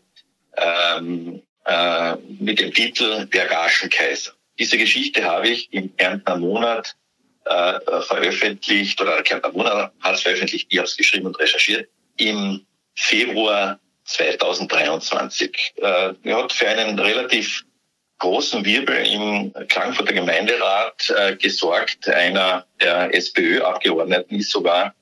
ähm, 0.57 1.41
äh, 1.65 2.15
mit 2.39 2.59
dem 2.59 2.73
Titel 2.73 3.25
Der 3.27 3.45
Gaschenkaiser. 3.47 4.33
Diese 4.59 4.77
Geschichte 4.77 5.23
habe 5.23 5.49
ich 5.49 5.71
im 5.73 5.95
Kärntner 5.95 6.37
Monat 6.37 6.95
veröffentlicht, 7.47 8.99
oder 8.99 9.21
Kärntner 9.21 9.51
Monat 9.51 9.91
hat 9.99 10.15
es 10.15 10.23
veröffentlicht, 10.23 10.65
ich 10.67 10.79
habe 10.79 10.87
es 10.87 10.97
geschrieben 10.97 11.27
und 11.27 11.39
recherchiert, 11.39 11.87
im 12.17 12.65
Februar 12.95 13.79
2023. 14.05 15.73
Äh, 15.77 16.13
er 16.23 16.37
hat 16.37 16.53
für 16.53 16.67
einen 16.67 16.97
relativ 16.97 17.65
großen 18.19 18.63
Wirbel 18.65 18.95
im 19.05 19.53
Klagenfurter 19.67 20.13
Gemeinderat 20.13 21.13
äh, 21.17 21.35
gesorgt. 21.35 22.07
Einer 22.07 22.65
der 22.81 23.13
SPÖ-Abgeordneten 23.13 24.35
ist 24.35 24.51
sogar 24.51 24.93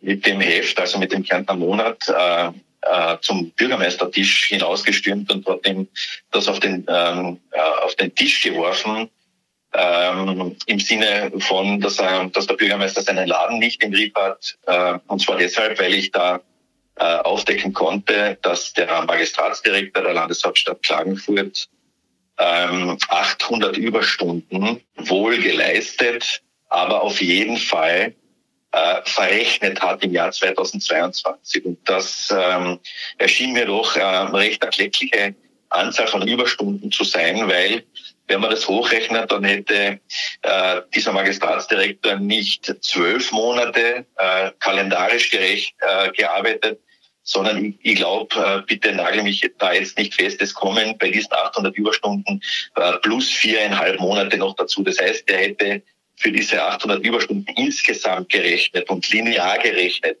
mit 0.00 0.26
dem 0.26 0.40
Heft, 0.40 0.80
also 0.80 0.98
mit 0.98 1.12
dem 1.12 1.22
Kärntner 1.22 1.54
Monat, 1.54 2.08
äh, 2.08 2.50
äh, 2.82 3.18
zum 3.20 3.50
Bürgermeistertisch 3.50 4.48
hinausgestürmt 4.48 5.30
und 5.32 5.46
hat 5.46 5.66
ihm 5.66 5.88
das 6.32 6.48
auf 6.48 6.58
den, 6.60 6.84
ähm, 6.88 7.38
äh, 7.52 7.60
auf 7.60 7.94
den 7.94 8.14
Tisch 8.14 8.42
geworfen, 8.42 9.08
ähm, 9.74 10.56
im 10.66 10.80
Sinne 10.80 11.32
von, 11.38 11.80
dass, 11.80 11.98
er, 11.98 12.26
dass 12.26 12.46
der 12.46 12.54
Bürgermeister 12.54 13.02
seinen 13.02 13.28
Laden 13.28 13.58
nicht 13.58 13.82
im 13.82 13.92
Griff 13.92 14.12
hat. 14.14 14.58
Äh, 14.66 14.98
und 15.06 15.20
zwar 15.20 15.36
deshalb, 15.36 15.78
weil 15.78 15.94
ich 15.94 16.10
da 16.10 16.40
äh, 16.96 17.04
aufdecken 17.04 17.72
konnte, 17.72 18.36
dass 18.42 18.72
der 18.72 19.02
Magistratsdirektor 19.02 20.02
der 20.02 20.14
Landeshauptstadt 20.14 20.82
Klagenfurt 20.82 21.68
ähm, 22.38 22.98
800 23.08 23.76
Überstunden 23.76 24.80
wohl 24.96 25.38
geleistet, 25.38 26.42
aber 26.68 27.02
auf 27.02 27.20
jeden 27.20 27.56
Fall 27.56 28.14
äh, 28.72 29.02
verrechnet 29.04 29.80
hat 29.82 30.02
im 30.02 30.12
Jahr 30.12 30.32
2022. 30.32 31.64
Und 31.64 31.78
das 31.88 32.34
ähm, 32.36 32.78
erschien 33.18 33.52
mir 33.52 33.66
doch 33.66 33.96
äh, 33.96 34.02
recht 34.02 34.62
erkleckliche 34.62 35.34
Anzahl 35.68 36.06
von 36.06 36.26
Überstunden 36.26 36.90
zu 36.90 37.04
sein, 37.04 37.48
weil 37.48 37.84
wenn 38.28 38.40
man 38.40 38.50
das 38.50 38.68
hochrechnet, 38.68 39.30
dann 39.30 39.44
hätte 39.44 40.00
äh, 40.42 40.80
dieser 40.94 41.12
Magistratsdirektor 41.12 42.16
nicht 42.16 42.74
zwölf 42.80 43.32
Monate 43.32 44.06
äh, 44.16 44.50
kalendarisch 44.58 45.30
gerecht 45.30 45.74
äh, 45.80 46.10
gearbeitet, 46.12 46.80
sondern 47.22 47.78
ich, 47.82 47.96
glaube, 47.96 48.34
äh, 48.36 48.62
bitte 48.66 48.92
nagel 48.92 49.22
mich 49.22 49.48
da 49.58 49.72
jetzt 49.72 49.98
nicht 49.98 50.14
fest, 50.14 50.40
es 50.40 50.54
kommen 50.54 50.96
bei 50.98 51.10
diesen 51.10 51.32
800 51.32 51.76
Überstunden 51.76 52.40
äh, 52.74 52.92
plus 52.98 53.30
viereinhalb 53.30 54.00
Monate 54.00 54.36
noch 54.38 54.54
dazu. 54.56 54.82
Das 54.82 54.98
heißt, 54.98 55.28
er 55.28 55.38
hätte 55.38 55.82
für 56.16 56.30
diese 56.30 56.62
800 56.62 57.04
Überstunden 57.04 57.52
insgesamt 57.56 58.28
gerechnet 58.30 58.88
und 58.88 59.08
linear 59.10 59.58
gerechnet 59.58 60.18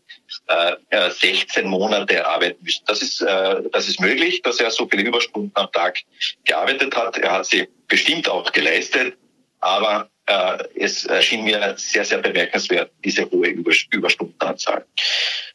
äh, 0.48 1.10
16 1.10 1.66
Monate 1.66 2.26
arbeiten 2.26 2.62
müssen. 2.64 2.82
Das 2.86 3.02
ist, 3.02 3.20
äh, 3.20 3.62
das 3.72 3.88
ist 3.88 4.00
möglich, 4.00 4.42
dass 4.42 4.58
er 4.58 4.70
so 4.70 4.88
viele 4.88 5.02
Überstunden 5.02 5.52
am 5.54 5.70
Tag 5.72 6.00
gearbeitet 6.44 6.96
hat. 6.96 7.18
Er 7.18 7.32
hat 7.32 7.46
sie 7.46 7.68
bestimmt 7.86 8.28
auch 8.28 8.50
geleistet, 8.52 9.16
aber 9.62 10.10
äh, 10.26 10.58
es 10.78 11.06
erschien 11.06 11.44
mir 11.44 11.74
sehr, 11.78 12.04
sehr 12.04 12.18
bemerkenswert, 12.18 12.90
diese 13.04 13.30
hohe 13.30 13.48
Überstundenanzahl. 13.48 14.84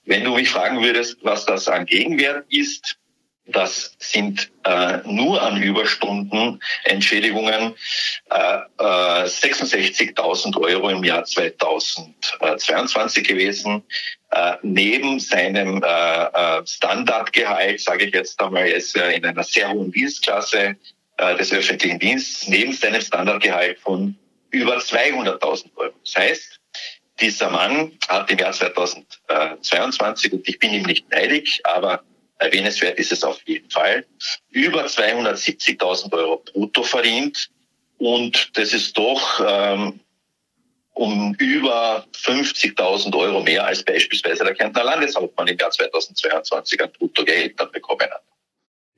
Wenn 0.06 0.24
du 0.24 0.36
mich 0.36 0.50
fragen 0.50 0.82
würdest, 0.82 1.18
was 1.22 1.46
das 1.46 1.68
an 1.68 1.86
Gegenwert 1.86 2.46
ist, 2.50 2.98
das 3.50 3.96
sind 4.00 4.52
äh, 4.66 4.98
nur 5.06 5.42
an 5.42 5.64
Überstunden 5.64 6.60
Entschädigungen 6.84 7.76
äh, 8.30 8.58
äh, 8.78 9.26
66.000 9.26 10.60
Euro 10.60 10.90
im 10.90 11.04
Jahr 11.04 11.24
2022 11.24 13.26
gewesen. 13.26 13.84
Äh, 14.32 14.56
neben 14.64 15.22
seinem 15.22 15.82
äh, 15.82 15.88
äh, 15.88 16.66
Standardgehalt, 16.66 17.80
sage 17.80 18.06
ich 18.06 18.14
jetzt 18.14 18.42
einmal, 18.42 18.68
ist 18.68 18.98
er 18.98 19.14
in 19.14 19.26
einer 19.26 19.44
sehr 19.44 19.72
hohen 19.72 19.92
Dienstklasse 19.92 20.76
des 21.20 21.52
öffentlichen 21.52 22.00
Dienstes, 22.00 22.48
neben 22.48 22.74
seinem 22.74 23.02
Standardgehalt 23.02 23.80
von 23.80 24.16
über 24.52 24.78
200.000 24.78 25.66
Euro. 25.76 25.94
Das 26.04 26.16
heißt, 26.16 26.60
dieser 27.20 27.50
Mann 27.50 27.98
hat 28.08 28.30
im 28.30 28.38
Jahr 28.38 28.54
2022, 28.54 30.34
und 30.34 30.48
ich 30.48 30.60
bin 30.60 30.74
ihm 30.74 30.84
nicht 30.84 31.10
neidig, 31.10 31.62
aber 31.64 32.04
erwähnenswert 32.38 33.00
ist 33.00 33.12
es 33.12 33.24
auf 33.24 33.40
jeden 33.46 33.70
Fall, 33.72 34.06
über 34.52 34.86
270.000 34.86 36.14
Euro 36.14 36.44
brutto 36.54 36.84
verdient. 36.84 37.50
Und 37.98 38.56
das 38.56 38.74
ist 38.74 38.96
doch 38.96 39.44
ähm, 39.46 40.00
um 40.94 41.34
über 41.40 42.06
50.000 42.14 43.16
Euro 43.18 43.42
mehr 43.42 43.66
als 43.66 43.84
beispielsweise 43.84 44.44
der 44.44 44.54
Kärntner 44.54 44.84
Landeshauptmann 44.84 45.48
im 45.48 45.58
Jahr 45.58 45.72
2022 45.72 46.84
an 46.84 46.92
Bruttogehältern 46.92 47.72
bekommen 47.72 48.02
hat. 48.02 48.22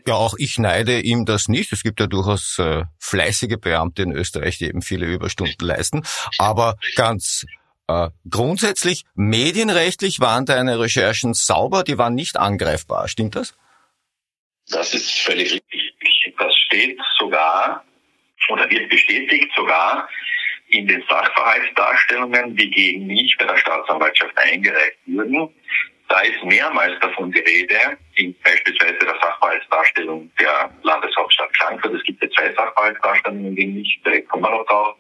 Ja, 0.08 0.16
auch 0.16 0.34
ich 0.38 0.58
neide 0.58 1.00
ihm 1.02 1.26
das 1.26 1.48
nicht. 1.48 1.72
Es 1.72 1.84
gibt 1.84 2.00
ja 2.00 2.08
durchaus 2.08 2.58
äh, 2.58 2.84
fleißige 3.00 3.58
Beamte 3.60 4.04
in 4.04 4.12
Österreich, 4.12 4.58
die 4.58 4.66
eben 4.66 4.82
viele 4.82 5.06
Überstunden 5.06 5.66
leisten. 5.66 6.04
Aber 6.38 6.78
ganz 6.96 7.46
äh, 7.88 8.10
grundsätzlich, 8.30 9.04
medienrechtlich 9.16 10.20
waren 10.20 10.46
deine 10.46 10.80
Recherchen 10.80 11.34
sauber, 11.34 11.84
die 11.84 11.98
waren 11.98 12.16
nicht 12.16 12.38
angreifbar. 12.38 13.08
Stimmt 13.08 13.36
das? 13.36 13.56
Das 14.70 14.94
ist 14.94 15.20
völlig 15.20 15.52
richtig. 15.52 15.94
Das 16.38 16.56
steht 16.56 17.00
sogar 17.18 17.84
oder 18.50 18.70
wird 18.70 18.90
bestätigt 18.90 19.52
sogar 19.56 20.08
in 20.70 20.88
den 20.88 21.04
Sachverhaltsdarstellungen, 21.10 22.56
die 22.56 22.70
gegen 22.70 23.08
mich 23.08 23.36
bei 23.40 23.46
der 23.46 23.58
Staatsanwaltschaft 23.58 24.38
eingereicht 24.38 24.98
wurden. 25.08 25.50
Da 26.10 26.22
ist 26.22 26.44
mehrmals 26.44 27.00
davon 27.02 27.32
die 27.32 27.40
Rede, 27.40 27.98
in 28.16 28.36
beispielsweise 28.44 28.98
der 28.98 29.16
Sachverhaltsdarstellung 29.22 30.32
der 30.40 30.72
Landeshauptstadt 30.82 31.56
Frankfurt. 31.56 31.94
Es 31.94 32.04
gibt 32.04 32.24
ja 32.24 32.30
zwei 32.32 32.52
Sachverhaltsdarstellungen 32.54 33.56
gegen 33.56 33.76
mich, 33.76 34.02
direkt 34.04 34.28
kommen 34.28 34.44
wir 34.44 34.50
noch 34.50 34.66
drauf. 34.66 34.96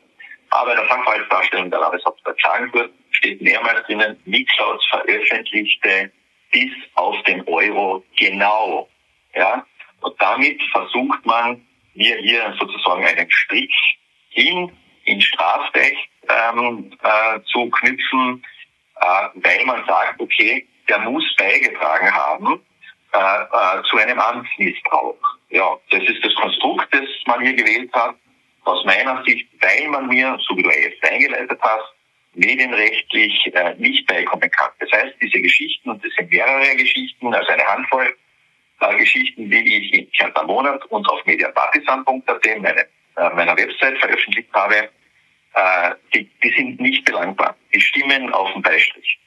Aber 0.51 0.71
in 0.71 0.77
der 0.77 0.87
Sachverhaltsdarstellung 0.87 1.71
der 1.71 1.79
Landeshauptstadt 1.79 2.37
Klagenfurt 2.37 2.91
steht 3.11 3.41
mehrmals 3.41 3.85
drinnen, 3.87 4.21
Miklaus 4.25 4.85
veröffentlichte 4.89 6.11
bis 6.51 6.71
auf 6.93 7.21
den 7.23 7.47
Euro 7.47 8.03
genau. 8.15 8.87
Ja? 9.33 9.65
Und 10.01 10.15
damit 10.21 10.61
versucht 10.71 11.25
man, 11.25 11.65
mir 11.95 12.17
hier 12.17 12.55
sozusagen 12.59 13.03
einen 13.03 13.29
Strich 13.31 13.73
hin 14.29 14.71
in 15.05 15.19
Strafrecht 15.21 16.09
ähm, 16.29 16.91
äh, 17.01 17.39
zu 17.51 17.67
knüpfen, 17.71 18.43
äh, 18.95 19.29
weil 19.33 19.65
man 19.65 19.83
sagt, 19.87 20.21
okay, 20.21 20.67
der 20.89 21.00
muss 21.00 21.24
beigetragen 21.38 22.13
haben 22.13 22.62
äh, 23.13 23.17
äh, 23.17 23.84
zu 23.89 23.98
einem 23.98 24.19
Amtsmissbrauch. 24.19 25.17
Ja, 25.50 25.77
das 25.89 26.03
ist 26.03 26.24
das 26.24 26.34
Konstrukt, 26.36 26.88
das 26.91 27.08
man 27.25 27.41
hier 27.41 27.53
gewählt 27.53 27.91
hat. 27.93 28.15
Aus 28.65 28.84
meiner 28.86 29.24
Sicht, 29.24 29.48
weil 29.62 29.88
man 29.88 30.08
mir, 30.08 30.38
so 30.48 30.55
wie 30.55 30.63
du 30.63 30.69
jetzt 30.69 31.03
eingeleitet 31.03 31.60
hast, 31.62 31.93
medienrechtlich 32.34 33.51
äh, 33.53 33.74
nicht 33.77 34.05
beikommen 34.05 34.50
kann. 34.51 34.69
Das 34.79 34.91
heißt, 34.91 35.15
diese 35.22 35.39
Geschichten, 35.41 35.89
und 35.89 36.03
das 36.03 36.12
sind 36.17 36.31
mehrere 36.31 36.75
Geschichten, 36.75 37.34
also 37.34 37.50
eine 37.51 37.65
Handvoll 37.65 38.15
äh, 38.81 38.98
Geschichten, 38.98 39.50
die 39.50 39.77
ich 39.77 39.93
in 39.93 40.12
Kärntner 40.12 40.43
Monat 40.43 40.86
und 40.86 41.10
auf 41.10 41.25
mediapartisan.at, 41.25 42.62
meine, 42.62 42.81
äh, 42.81 43.29
meiner 43.36 43.58
Website 43.58 43.98
veröffentlicht 44.00 44.53
habe, 44.53 44.89
äh, 45.53 45.96
die, 46.13 46.29
die 46.43 46.50
sind 46.55 46.79
nicht 46.79 47.03
belangbar. 47.05 47.55
Die 47.74 47.81
stimmen 47.81 48.31
auf 48.34 48.51
den 48.53 48.62
Beistrich. 48.62 49.19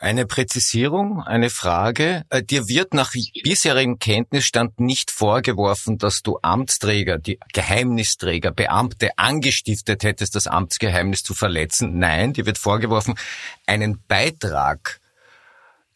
Eine 0.00 0.26
Präzisierung, 0.26 1.24
eine 1.24 1.50
Frage. 1.50 2.24
Äh, 2.30 2.44
dir 2.44 2.68
wird 2.68 2.94
nach 2.94 3.12
bisherigem 3.42 3.98
Kenntnisstand 3.98 4.78
nicht 4.78 5.10
vorgeworfen, 5.10 5.98
dass 5.98 6.22
du 6.22 6.38
Amtsträger, 6.40 7.18
die 7.18 7.40
Geheimnisträger, 7.52 8.52
Beamte 8.52 9.10
angestiftet 9.18 10.04
hättest, 10.04 10.36
das 10.36 10.46
Amtsgeheimnis 10.46 11.24
zu 11.24 11.34
verletzen. 11.34 11.98
Nein, 11.98 12.32
dir 12.32 12.46
wird 12.46 12.58
vorgeworfen, 12.58 13.18
einen 13.66 14.00
Beitrag 14.06 15.00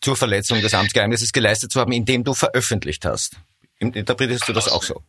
zur 0.01 0.17
Verletzung 0.17 0.61
des 0.61 0.75
Amtsgeheimnisses 0.75 1.33
geleistet 1.33 1.71
zu 1.71 1.79
haben, 1.79 1.93
indem 1.93 2.25
du 2.25 2.35
veröffentlicht 2.35 3.05
hast. 3.05 3.37
Interpretierst 3.79 4.49
du 4.49 4.53
das 4.53 4.69
auch 4.69 4.83
so? 4.83 5.01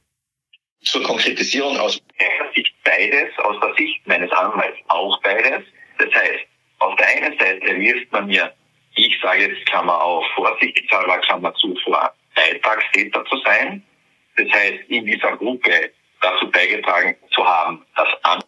Zur 0.83 1.01
Konkretisierung 1.01 1.77
aus 1.77 1.99
meiner 2.19 2.53
Sicht 2.53 2.71
beides, 2.83 3.31
aus 3.39 3.55
der 3.59 3.73
Sicht 3.73 4.05
meines 4.05 4.31
Anwalts 4.31 4.77
auch 4.89 5.19
beides. 5.23 5.63
Das 5.97 6.13
heißt, 6.13 6.45
auf 6.77 6.95
der 6.97 7.07
einen 7.07 7.39
Seite 7.39 7.79
wirft 7.79 8.11
man 8.11 8.27
mir 8.27 8.53
ich 8.95 9.19
sage 9.21 9.47
jetzt 9.47 9.65
Klammer 9.65 10.01
auf, 10.01 10.25
vorsichtshalber 10.35 11.17
Klammer 11.19 11.53
zu, 11.55 11.75
vor 11.83 12.13
Beitragstäter 12.35 13.23
zu 13.25 13.37
sein. 13.45 13.83
Das 14.35 14.49
heißt, 14.49 14.89
in 14.89 15.05
dieser 15.05 15.37
Gruppe 15.37 15.91
dazu 16.21 16.49
beigetragen 16.49 17.15
zu 17.33 17.45
haben, 17.45 17.85
das, 17.95 18.07
Amt, 18.23 18.45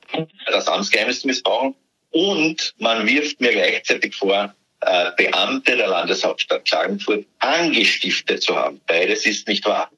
das 0.47 0.67
Amtsgeheimnis 0.67 1.21
zu 1.21 1.27
missbrauchen. 1.27 1.75
Und 2.11 2.73
man 2.79 3.05
wirft 3.05 3.41
mir 3.41 3.51
gleichzeitig 3.51 4.15
vor, 4.15 4.53
äh, 4.81 5.11
Beamte 5.17 5.75
der 5.75 5.87
Landeshauptstadt 5.87 6.65
Klagenfurt 6.65 7.25
angestiftet 7.39 8.43
zu 8.43 8.55
haben. 8.55 8.81
Beides 8.87 9.25
ist 9.25 9.47
nicht 9.47 9.65
wahr. 9.65 9.89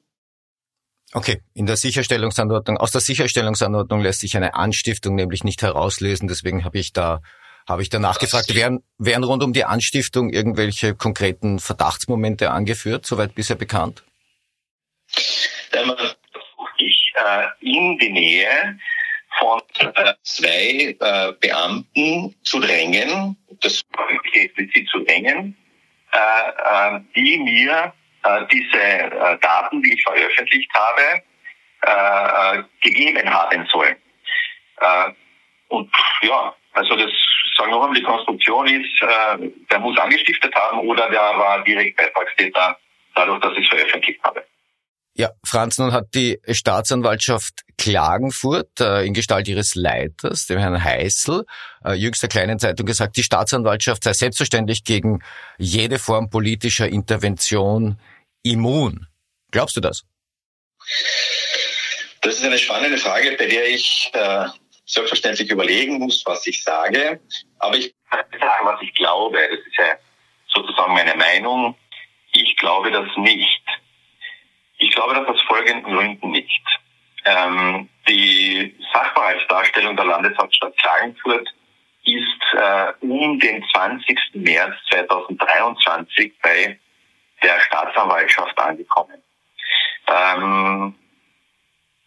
Okay, 1.14 1.40
in 1.54 1.66
der 1.66 1.76
Sicherstellungsanordnung, 1.76 2.76
aus 2.76 2.90
der 2.90 3.00
Sicherstellungsanordnung 3.00 4.02
lässt 4.02 4.20
sich 4.20 4.36
eine 4.36 4.54
Anstiftung 4.54 5.14
nämlich 5.14 5.42
nicht 5.42 5.62
herauslesen, 5.62 6.28
deswegen 6.28 6.64
habe 6.64 6.78
ich 6.78 6.92
da 6.92 7.20
habe 7.68 7.82
ich 7.82 7.90
danach 7.90 8.18
gefragt, 8.18 8.54
werden, 8.54 8.82
werden 8.96 9.24
rund 9.24 9.42
um 9.42 9.52
die 9.52 9.64
Anstiftung 9.64 10.30
irgendwelche 10.30 10.94
konkreten 10.94 11.58
Verdachtsmomente 11.58 12.50
angeführt, 12.50 13.04
soweit 13.06 13.34
bisher 13.34 13.56
bekannt? 13.56 14.04
Dann 15.72 15.86
versuche 15.96 16.16
ich 16.78 17.12
äh, 17.14 17.46
in 17.60 17.98
die 17.98 18.10
Nähe 18.10 18.78
von 19.38 19.60
äh, 19.80 20.14
zwei 20.22 20.96
äh, 20.98 21.32
Beamten 21.40 22.34
zu 22.42 22.58
drängen, 22.58 23.36
das 23.60 23.84
explizit 24.32 24.88
zu 24.88 25.00
drängen, 25.00 25.56
äh, 26.12 26.96
äh, 26.96 27.00
die 27.14 27.38
mir 27.38 27.92
äh, 28.24 28.46
diese 28.50 28.78
äh, 28.78 29.38
Daten, 29.40 29.82
die 29.82 29.94
ich 29.94 30.02
veröffentlicht 30.02 30.70
habe, 30.72 31.22
äh, 31.82 32.58
äh 32.58 32.62
gegeben 32.80 33.28
haben 33.30 33.66
sollen. 33.66 33.96
Äh, 34.80 35.10
und 35.68 35.90
ja, 36.22 36.54
also 36.72 36.96
das 36.96 37.10
sagen 37.58 37.70
noch 37.70 37.82
einmal, 37.82 37.98
die 37.98 38.02
Konstruktion 38.02 38.66
ist, 38.66 39.02
äh, 39.02 39.50
der 39.70 39.78
muss 39.80 39.98
angestiftet 39.98 40.54
haben 40.54 40.80
oder 40.80 41.10
der 41.10 41.20
war 41.20 41.62
direkt 41.64 41.96
Beitragstäter 41.96 42.78
dadurch, 43.14 43.40
dass 43.40 43.52
ich 43.52 43.64
es 43.64 43.68
veröffentlicht 43.68 44.22
habe. 44.22 44.44
Ja, 45.14 45.30
Franz, 45.44 45.78
nun 45.78 45.92
hat 45.92 46.14
die 46.14 46.38
Staatsanwaltschaft 46.48 47.64
Klagenfurt 47.76 48.80
äh, 48.80 49.04
in 49.04 49.14
Gestalt 49.14 49.48
ihres 49.48 49.74
Leiters, 49.74 50.46
dem 50.46 50.60
Herrn 50.60 50.82
Heißel, 50.82 51.44
äh, 51.84 51.94
jüngster 51.94 52.28
kleinen 52.28 52.60
Zeitung 52.60 52.86
gesagt, 52.86 53.16
die 53.16 53.24
Staatsanwaltschaft 53.24 54.04
sei 54.04 54.12
selbstverständlich 54.12 54.84
gegen 54.84 55.20
jede 55.58 55.98
Form 55.98 56.30
politischer 56.30 56.88
Intervention 56.88 57.98
immun. 58.44 59.08
Glaubst 59.50 59.76
du 59.76 59.80
das? 59.80 60.04
Das 62.22 62.34
ist 62.34 62.44
eine 62.44 62.58
spannende 62.58 62.98
Frage, 62.98 63.34
bei 63.36 63.46
der 63.46 63.68
ich 63.68 64.10
äh, 64.12 64.46
selbstverständlich 64.88 65.50
überlegen 65.50 65.98
muss, 65.98 66.24
was 66.26 66.46
ich 66.46 66.64
sage. 66.64 67.20
Aber 67.58 67.76
ich 67.76 67.94
kann 68.10 68.24
sagen, 68.40 68.66
was 68.66 68.80
ich 68.82 68.92
glaube. 68.94 69.38
Das 69.38 69.58
ist 69.58 69.76
ja 69.76 69.96
sozusagen 70.48 70.94
meine 70.94 71.14
Meinung. 71.14 71.76
Ich 72.32 72.56
glaube 72.56 72.90
das 72.90 73.08
nicht. 73.16 73.62
Ich 74.78 74.90
glaube 74.92 75.14
das 75.14 75.28
aus 75.28 75.40
folgenden 75.46 75.94
Gründen 75.94 76.30
nicht. 76.30 76.62
Ähm, 77.24 77.88
die 78.08 78.74
Sachverhaltsdarstellung 78.92 79.96
der 79.96 80.06
Landeshauptstadt 80.06 80.76
Klagenfurt 80.78 81.48
ist 82.04 82.54
äh, 82.54 82.92
um 83.00 83.38
den 83.38 83.62
20. 83.70 84.18
März 84.34 84.74
2023 84.90 86.32
bei 86.40 86.78
der 87.42 87.60
Staatsanwaltschaft 87.60 88.58
angekommen. 88.58 89.22
Ähm, 90.06 90.94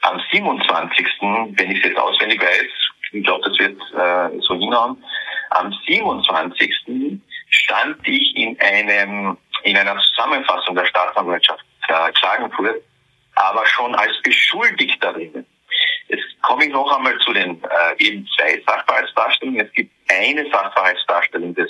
am 0.01 0.21
27., 0.31 1.07
wenn 1.21 1.71
ich 1.71 1.77
es 1.79 1.89
jetzt 1.89 1.99
auswendig 1.99 2.41
weiß, 2.41 2.67
ich 3.13 3.23
glaube, 3.23 3.49
das 3.49 3.59
wird 3.59 3.79
äh, 3.93 4.39
so 4.41 4.55
hinhauen, 4.55 5.03
am 5.51 5.73
27. 5.85 7.19
stand 7.49 8.07
ich 8.07 8.35
in 8.35 8.59
einem 8.59 9.37
in 9.63 9.77
einer 9.77 9.99
Zusammenfassung 9.99 10.75
der 10.75 10.85
Staatsanwaltschaft 10.85 11.63
äh, 11.87 12.11
Klagenfurt, 12.13 12.81
aber 13.35 13.65
schon 13.67 13.93
als 13.95 14.13
Beschuldigter 14.23 15.13
drin. 15.13 15.45
Jetzt 16.07 16.41
komme 16.41 16.65
ich 16.65 16.71
noch 16.71 16.91
einmal 16.95 17.17
zu 17.19 17.31
den 17.33 17.61
äh, 17.63 18.03
eben 18.03 18.27
zwei 18.35 18.61
Sachverhaltsdarstellungen. 18.65 19.65
Es 19.65 19.73
gibt 19.73 19.91
eine 20.09 20.49
Sachverhaltsdarstellung 20.49 21.53
des 21.53 21.69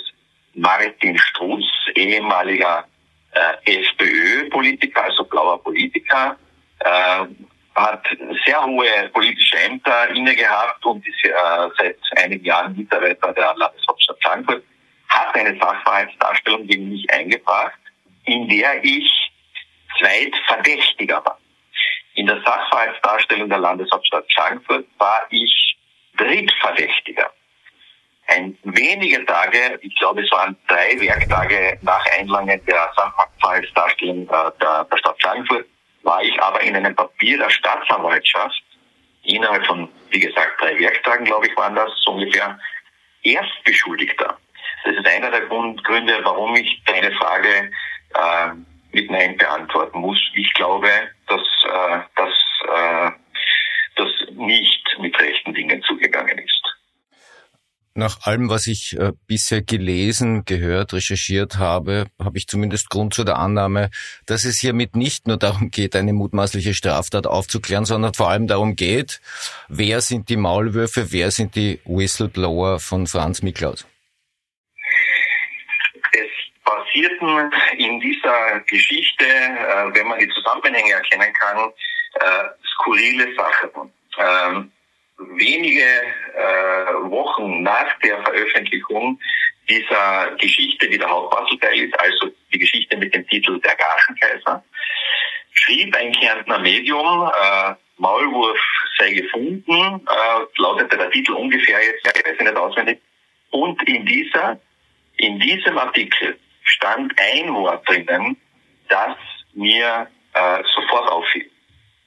Martin 0.54 1.18
Strutz, 1.18 1.64
ehemaliger 1.94 2.84
äh, 3.32 3.82
FPÖ-Politiker, 3.82 5.04
also 5.04 5.24
blauer 5.24 5.62
Politiker, 5.62 6.36
äh, 6.80 7.26
hat 7.74 8.04
sehr 8.44 8.64
hohe 8.64 9.08
politische 9.12 9.58
Ämter 9.58 10.08
inne 10.10 10.34
gehabt 10.34 10.84
und 10.84 11.06
ist 11.06 11.24
äh, 11.24 11.30
seit 11.78 11.98
einigen 12.16 12.44
Jahren 12.44 12.76
Mitarbeiter 12.76 13.32
der 13.32 13.54
Landeshauptstadt 13.56 14.18
Frankfurt, 14.22 14.62
hat 15.08 15.34
eine 15.34 15.58
Sachverhaltsdarstellung 15.58 16.66
gegen 16.66 16.90
mich 16.90 17.10
eingebracht, 17.12 17.78
in 18.24 18.48
der 18.48 18.84
ich 18.84 19.30
Zweitverdächtiger 19.98 21.24
war. 21.24 21.38
In 22.14 22.26
der 22.26 22.42
Sachverhaltsdarstellung 22.42 23.48
der 23.48 23.58
Landeshauptstadt 23.58 24.26
Frankfurt 24.34 24.86
war 24.98 25.22
ich 25.30 25.76
Drittverdächtiger. 26.16 27.30
Ein 28.26 28.56
wenige 28.62 29.24
Tage, 29.24 29.78
ich 29.82 29.94
glaube 29.96 30.22
es 30.22 30.30
waren 30.30 30.56
drei 30.68 30.98
Werktage 31.00 31.78
nach 31.82 32.04
Einlangen 32.18 32.64
der 32.66 32.92
Sachverhaltsdarstellung 32.94 34.28
äh, 34.28 34.50
der, 34.60 34.84
der 34.84 34.96
Stadt 34.98 35.16
Frankfurt, 35.20 35.66
war 36.02 36.22
ich 36.22 36.40
aber 36.40 36.60
in 36.62 36.76
einem 36.76 36.94
Papier 36.94 37.38
der 37.38 37.50
Staatsanwaltschaft, 37.50 38.62
innerhalb 39.24 39.64
von, 39.66 39.88
wie 40.10 40.20
gesagt, 40.20 40.60
drei 40.60 40.78
Werktagen, 40.78 41.24
glaube 41.24 41.46
ich, 41.46 41.56
waren 41.56 41.74
das 41.74 41.90
so 42.04 42.12
ungefähr, 42.12 42.58
Erstbeschuldigter. 43.22 44.36
Das 44.84 44.96
ist 44.96 45.06
einer 45.06 45.30
der 45.30 45.42
Gründe, 45.42 46.20
warum 46.22 46.56
ich 46.56 46.82
deine 46.86 47.12
Frage 47.12 47.70
äh, 48.14 48.48
mit 48.92 49.10
Nein 49.10 49.36
beantworten 49.36 50.00
muss. 50.00 50.18
Ich 50.34 50.52
glaube, 50.54 50.88
dass, 51.28 51.40
äh, 51.40 52.00
dass 52.16 52.34
äh, 52.68 53.10
das 53.96 54.08
nicht 54.32 54.96
mit 54.98 55.18
rechten 55.20 55.54
Dingen 55.54 55.82
zugegangen 55.82 56.38
ist. 56.38 56.62
Nach 57.94 58.22
allem, 58.22 58.48
was 58.48 58.66
ich 58.66 58.98
äh, 58.98 59.12
bisher 59.26 59.60
gelesen, 59.60 60.46
gehört, 60.46 60.94
recherchiert 60.94 61.58
habe, 61.58 62.06
habe 62.18 62.38
ich 62.38 62.46
zumindest 62.48 62.88
Grund 62.88 63.12
zu 63.12 63.22
der 63.22 63.36
Annahme, 63.36 63.90
dass 64.24 64.46
es 64.46 64.58
hiermit 64.58 64.96
nicht 64.96 65.26
nur 65.26 65.36
darum 65.36 65.70
geht, 65.70 65.94
eine 65.94 66.14
mutmaßliche 66.14 66.72
Straftat 66.72 67.26
aufzuklären, 67.26 67.84
sondern 67.84 68.14
vor 68.14 68.30
allem 68.30 68.46
darum 68.46 68.76
geht, 68.76 69.20
wer 69.68 70.00
sind 70.00 70.30
die 70.30 70.38
Maulwürfe, 70.38 71.12
wer 71.12 71.30
sind 71.30 71.54
die 71.54 71.80
Whistleblower 71.84 72.80
von 72.80 73.06
Franz 73.06 73.42
Miklaus? 73.42 73.86
Es 76.12 76.30
passierten 76.64 77.52
in 77.76 78.00
dieser 78.00 78.60
Geschichte, 78.60 79.26
äh, 79.26 79.94
wenn 79.94 80.06
man 80.06 80.18
die 80.18 80.28
Zusammenhänge 80.30 80.92
erkennen 80.92 81.32
kann, 81.34 81.70
äh, 82.14 82.44
skurrile 82.74 83.34
Sachen. 83.34 83.92
Ähm, 84.18 84.72
wenige 85.18 85.82
äh, 85.82 87.10
Wochen 87.10 87.62
nach 87.62 87.98
der 88.00 88.22
Veröffentlichung 88.22 89.20
dieser 89.68 90.34
Geschichte, 90.38 90.88
die 90.88 90.98
der 90.98 91.08
Hauptpuzzleteil 91.08 91.80
ist, 91.80 91.98
also 91.98 92.30
die 92.52 92.58
Geschichte 92.58 92.96
mit 92.96 93.14
dem 93.14 93.26
Titel 93.28 93.60
Der 93.60 93.76
Garschenkaiser, 93.76 94.64
schrieb 95.52 95.94
ein 95.96 96.12
Kärntner 96.12 96.58
Medium, 96.58 97.30
äh, 97.30 97.74
Maulwurf 97.98 98.58
sei 98.98 99.12
gefunden, 99.12 99.70
äh, 99.70 100.60
lautete 100.60 100.96
der 100.96 101.10
Titel 101.10 101.32
ungefähr 101.32 101.78
jetzt, 101.84 102.06
ich 102.06 102.24
weiß 102.24 102.40
nicht 102.40 102.56
auswendig. 102.56 103.00
Und 103.50 103.82
in 103.88 104.04
dieser, 104.04 104.58
in 105.18 105.38
diesem 105.38 105.78
Artikel 105.78 106.38
stand 106.64 107.12
ein 107.18 107.54
Wort 107.54 107.88
drinnen, 107.88 108.36
das 108.88 109.16
mir 109.54 110.08
äh, 110.34 110.62
sofort 110.74 111.10
auffiel. 111.10 111.51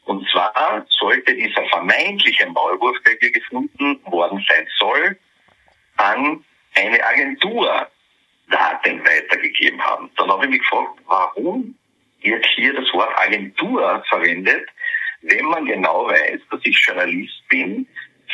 Und 0.06 0.28
zwar 0.30 0.86
sollte 1.00 1.36
dieser 1.36 1.66
vermeintliche 1.66 2.48
Maulwurf, 2.48 2.98
der 3.06 3.16
hier 3.20 3.32
gefunden 3.32 4.00
worden 4.06 4.44
sein 4.48 4.68
soll, 4.80 5.18
an 5.98 6.44
eine 6.76 7.04
Agentur 7.04 7.88
Daten 8.50 9.04
weitergegeben 9.04 9.82
haben. 9.82 10.10
Dann 10.18 10.30
habe 10.30 10.46
ich 10.46 10.52
mich 10.52 10.62
gefragt, 10.62 11.00
warum 11.08 11.76
wird 12.22 12.46
hier 12.56 12.74
das 12.74 12.92
Wort 12.94 13.18
Agentur 13.18 14.04
verwendet, 14.10 14.68
wenn 15.22 15.46
man 15.46 15.66
genau 15.66 16.08
weiß, 16.08 16.42
dass 16.52 16.62
ich 16.64 16.80
Journalist 16.86 17.48
bin, 17.50 17.88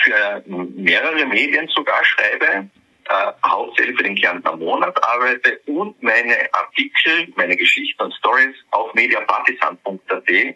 für 0.04 0.44
mehrere 0.46 1.26
Medien 1.26 1.68
sogar 1.70 2.04
schreibe, 2.04 2.70
äh, 3.06 3.32
hauptsächlich 3.46 3.98
für 3.98 4.04
den 4.04 4.16
Kärntner 4.16 4.56
Monat 4.56 5.02
arbeite 5.04 5.60
und 5.68 6.02
meine 6.02 6.54
Artikel, 6.54 7.32
meine 7.36 7.56
Geschichten 7.56 8.02
und 8.02 8.14
Stories 8.16 8.56
auf 8.72 8.94
mediapartisan.at, 8.94 10.56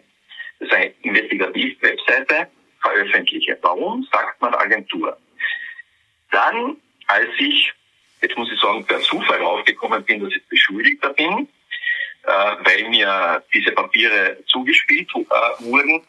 das 0.58 0.68
ist 0.68 0.74
eine 0.74 0.92
Investigativ-Webseite, 1.02 2.48
veröffentliche. 2.80 3.58
Warum 3.62 4.06
sagt 4.12 4.40
man 4.40 4.54
Agentur? 4.54 5.16
Dann, 6.30 6.76
als 7.06 7.28
ich, 7.38 7.72
jetzt 8.22 8.36
muss 8.36 8.50
ich 8.52 8.60
sagen, 8.60 8.84
per 8.84 9.00
Zufall 9.00 9.38
draufgekommen 9.38 10.04
bin, 10.04 10.20
dass 10.22 10.34
ich 10.34 10.46
Beschuldigter 10.48 11.12
bin, 11.14 11.48
äh, 12.24 12.28
weil 12.28 12.88
mir 12.88 13.42
diese 13.54 13.72
Papiere 13.72 14.38
zugespielt 14.46 15.08
äh, 15.14 15.64
wurden, 15.64 16.02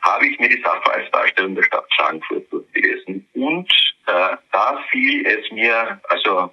habe 0.00 0.26
ich 0.26 0.38
mir 0.38 0.48
die 0.48 0.62
Sachverhaltsdarstellung 0.62 1.54
der 1.54 1.62
Stadt 1.62 1.90
Klagenfurt 1.96 2.52
durchgelesen. 2.52 3.26
Und 3.34 3.70
äh, 4.06 4.36
da 4.52 4.84
fiel 4.90 5.26
es 5.26 5.50
mir, 5.50 6.00
also 6.08 6.50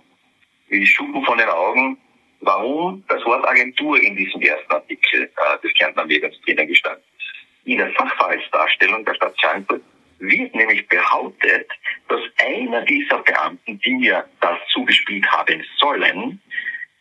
wie 0.69 0.85
Schuppen 0.87 1.23
von 1.25 1.37
den 1.37 1.49
Augen, 1.49 1.97
warum 2.39 3.03
das 3.07 3.23
Wort 3.25 3.45
Agentur 3.47 4.01
in 4.01 4.15
diesem 4.15 4.41
ersten 4.41 4.71
Artikel 4.71 5.23
äh, 5.23 5.59
des 5.61 5.73
Kärntner 5.73 6.05
Mediums 6.05 6.39
drinnen 6.41 6.67
gestanden 6.67 7.03
ist. 7.17 7.20
In 7.65 7.77
der 7.77 7.91
Sachverhaltsdarstellung 7.97 9.05
der 9.05 9.13
Stadt 9.15 9.37
Klagenfurt 9.37 9.81
wird 10.19 10.55
nämlich 10.55 10.87
behauptet, 10.87 11.69
dass 12.07 12.21
einer 12.37 12.81
dieser 12.83 13.19
Beamten, 13.19 13.79
die 13.79 13.93
mir 13.93 14.25
das 14.39 14.57
zugespielt 14.73 15.25
haben 15.31 15.63
sollen, 15.79 16.41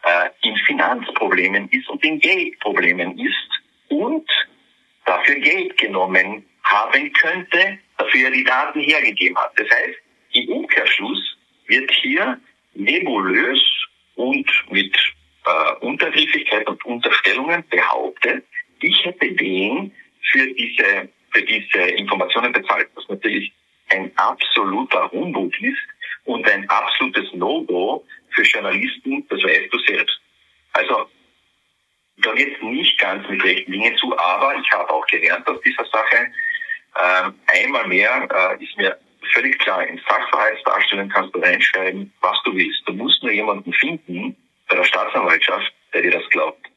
äh, 0.03 0.29
in 0.43 0.57
Finanzproblemen 0.67 1.69
ist 1.71 1.89
und 1.89 2.03
in 2.05 2.19
Geldproblemen 2.19 3.19
ist 3.19 3.63
und 3.89 4.29
dafür 5.05 5.37
Geld 5.37 5.77
genommen 5.77 6.47
haben 6.63 7.13
könnte, 7.13 7.79
dafür 7.99 8.27
er 8.27 8.31
die 8.31 8.45
Daten 8.45 8.81
hergegeben 8.81 9.37
hat. 9.37 9.53
Das 9.57 9.69
heißt, 9.71 9.99
im 10.33 10.49
Umkehrschluss 10.49 11.37
wird 11.67 11.91
hier 11.91 12.41
nebulös 12.75 13.61
und 14.15 14.49
mit 14.71 14.97
äh, 15.47 15.85
Untergriffigkeit 15.85 16.67
und 16.69 16.85
Unterstellungen 16.85 17.65
behauptet, 17.69 18.45
ich 18.83 19.05
hätte 19.05 19.33
den 19.33 19.93
diese, 20.81 21.09
für 21.33 21.43
diese 21.43 21.91
Informationen 21.97 22.53
bezahlt, 22.53 22.89
was 22.95 23.09
natürlich 23.09 23.53
ein 23.89 24.11
absoluter 24.17 25.11
Humbug 25.11 25.53
ist 25.61 25.79
und 26.25 26.49
ein 26.49 26.69
absolutes 26.69 27.33
No-Go 27.35 28.05
für 28.31 28.43
Journalisten, 28.43 29.27
das 29.29 29.43
weißt 29.43 29.73
du 29.73 29.79
selbst. 29.81 30.21
Also 30.73 31.09
da 32.19 32.33
geht 32.35 32.63
nicht 32.63 32.99
ganz 32.99 33.29
mit 33.29 33.43
rechten 33.43 33.73
Dingen 33.73 33.97
zu, 33.97 34.17
aber 34.19 34.55
ich 34.57 34.71
habe 34.73 34.91
auch 34.91 35.07
gelernt 35.07 35.47
aus 35.49 35.61
dieser 35.63 35.85
Sache. 35.87 36.31
Ähm, 37.01 37.35
einmal 37.47 37.87
mehr 37.89 38.29
äh, 38.31 38.63
ist 38.63 38.77
mir 38.77 38.97
völlig 39.33 39.59
klar, 39.59 39.87
in 39.87 39.99
Sachverhaltsdarstellung 39.99 41.09
kannst 41.09 41.35
du 41.35 41.41
reinschreiben, 41.41 42.13
was 42.21 42.37
du 42.45 42.55
willst. 42.55 42.83
Du 42.87 42.93
musst 42.93 43.23
nur 43.23 43.33
jemanden 43.33 43.73
finden 43.73 44.37
bei 44.69 44.77
der 44.77 44.85
Staatsanwaltschaft, 44.85 45.73
der 45.95 46.03
dir 46.03 46.11
das 46.11 46.29
glaubt. 46.31 46.71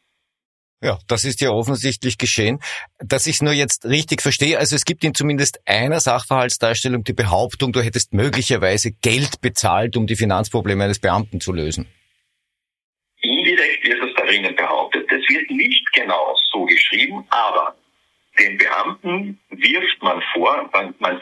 Ja, 0.83 0.99
das 1.07 1.23
ist 1.23 1.39
ja 1.39 1.49
offensichtlich 1.49 2.17
geschehen. 2.17 2.59
Dass 3.05 3.27
ich 3.27 3.35
es 3.35 3.41
nur 3.41 3.51
jetzt 3.51 3.85
richtig 3.85 4.21
verstehe, 4.21 4.57
also 4.57 4.75
es 4.77 4.85
gibt 4.85 5.03
in 5.03 5.13
zumindest 5.13 5.59
einer 5.65 5.99
Sachverhaltsdarstellung 5.99 7.03
die 7.03 7.13
Behauptung, 7.13 7.73
du 7.73 7.81
hättest 7.81 8.13
möglicherweise 8.13 8.91
Geld 8.91 9.41
bezahlt, 9.41 9.97
um 9.97 10.07
die 10.07 10.15
Finanzprobleme 10.15 10.85
eines 10.85 10.99
Beamten 10.99 11.41
zu 11.41 11.51
lösen. 11.51 11.87
Indirekt 13.21 13.85
wird 13.85 14.01
es 14.03 14.15
darin 14.15 14.55
behauptet. 14.55 15.05
Das 15.11 15.21
wird 15.27 15.51
nicht 15.51 15.85
genau 15.91 16.37
so 16.51 16.63
geschrieben, 16.65 17.25
aber 17.29 17.75
den 18.39 18.57
Beamten 18.57 19.39
wirft 19.49 20.01
man 20.01 20.21
vor, 20.33 20.69
man, 20.71 20.95
man, 20.99 21.21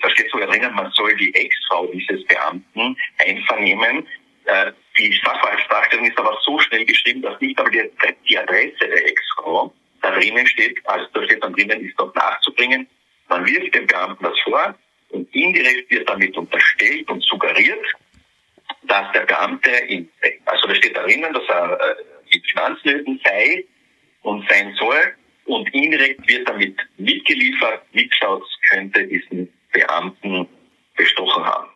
da 0.00 0.10
steht 0.10 0.30
sogar 0.30 0.48
drinnen, 0.48 0.74
man 0.74 0.90
soll 0.92 1.14
die 1.16 1.34
Ex-Frau 1.34 1.86
dieses 1.88 2.24
Beamten 2.26 2.96
einvernehmen. 3.18 4.06
Äh, 4.46 4.72
die 4.98 5.12
Sachverhaltsdarstellung 5.22 6.06
ist 6.06 6.18
aber 6.18 6.38
so 6.42 6.58
schnell 6.58 6.86
geschrieben, 6.86 7.20
dass 7.20 7.38
nicht 7.40 7.58
aber 7.60 7.70
die, 7.70 7.82
die 8.28 8.38
Adresse 8.38 8.78
der 8.80 9.06
Ex-Frau 9.06 9.72
da 10.02 10.10
drinnen 10.12 10.46
steht, 10.46 10.78
also 10.84 11.06
da 11.12 11.24
steht 11.24 11.42
dann 11.42 11.52
drinnen, 11.52 11.84
ist 11.84 11.98
dort 11.98 12.14
nachzubringen. 12.16 12.86
Man 13.28 13.46
wirft 13.46 13.74
dem 13.74 13.86
Beamten 13.86 14.24
das 14.24 14.38
vor 14.44 14.74
und 15.10 15.34
indirekt 15.34 15.90
wird 15.90 16.08
damit 16.08 16.36
unterstellt 16.36 17.08
und 17.10 17.22
suggeriert, 17.24 17.84
dass 18.82 19.12
der 19.12 19.26
Beamte, 19.26 19.70
in, 19.70 20.08
also 20.46 20.68
da 20.68 20.74
steht 20.74 20.96
drinnen, 20.96 21.32
dass 21.32 21.48
er 21.48 21.80
äh, 21.80 21.94
in 22.30 22.42
Finanznöten 22.42 23.20
sei 23.24 23.64
und 24.22 24.48
sein 24.48 24.74
soll 24.78 25.14
und 25.46 25.72
indirekt 25.74 26.28
wird 26.28 26.48
damit 26.48 26.76
mitgeliefert, 26.98 27.82
mitgeschaut 27.92 28.44
könnte 28.70 29.06
diesen 29.06 29.52
Beamten 29.72 30.48
bestochen 30.96 31.44
haben. 31.44 31.68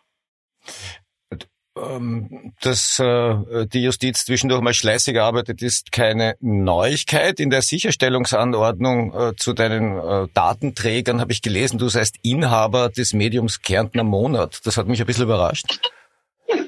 Ähm, 1.75 2.53
dass 2.61 2.99
äh, 2.99 3.65
die 3.65 3.81
Justiz 3.81 4.25
zwischendurch 4.25 4.61
mal 4.61 4.75
schleißig 4.75 5.19
arbeitet, 5.19 5.63
ist 5.63 5.91
keine 5.91 6.35
Neuigkeit. 6.39 7.39
In 7.39 7.49
der 7.49 7.63
Sicherstellungsanordnung 7.63 9.13
äh, 9.13 9.35
zu 9.35 9.53
deinen 9.53 9.97
äh, 9.97 10.27
Datenträgern 10.35 11.19
habe 11.19 11.31
ich 11.31 11.41
gelesen, 11.41 11.79
du 11.79 11.89
seist 11.89 12.17
Inhaber 12.21 12.89
des 12.89 13.13
Mediums 13.13 13.61
Kärntner 13.61 14.03
Monat. 14.03 14.59
Das 14.65 14.77
hat 14.77 14.87
mich 14.87 14.99
ein 14.99 15.07
bisschen 15.07 15.23
überrascht. 15.23 15.79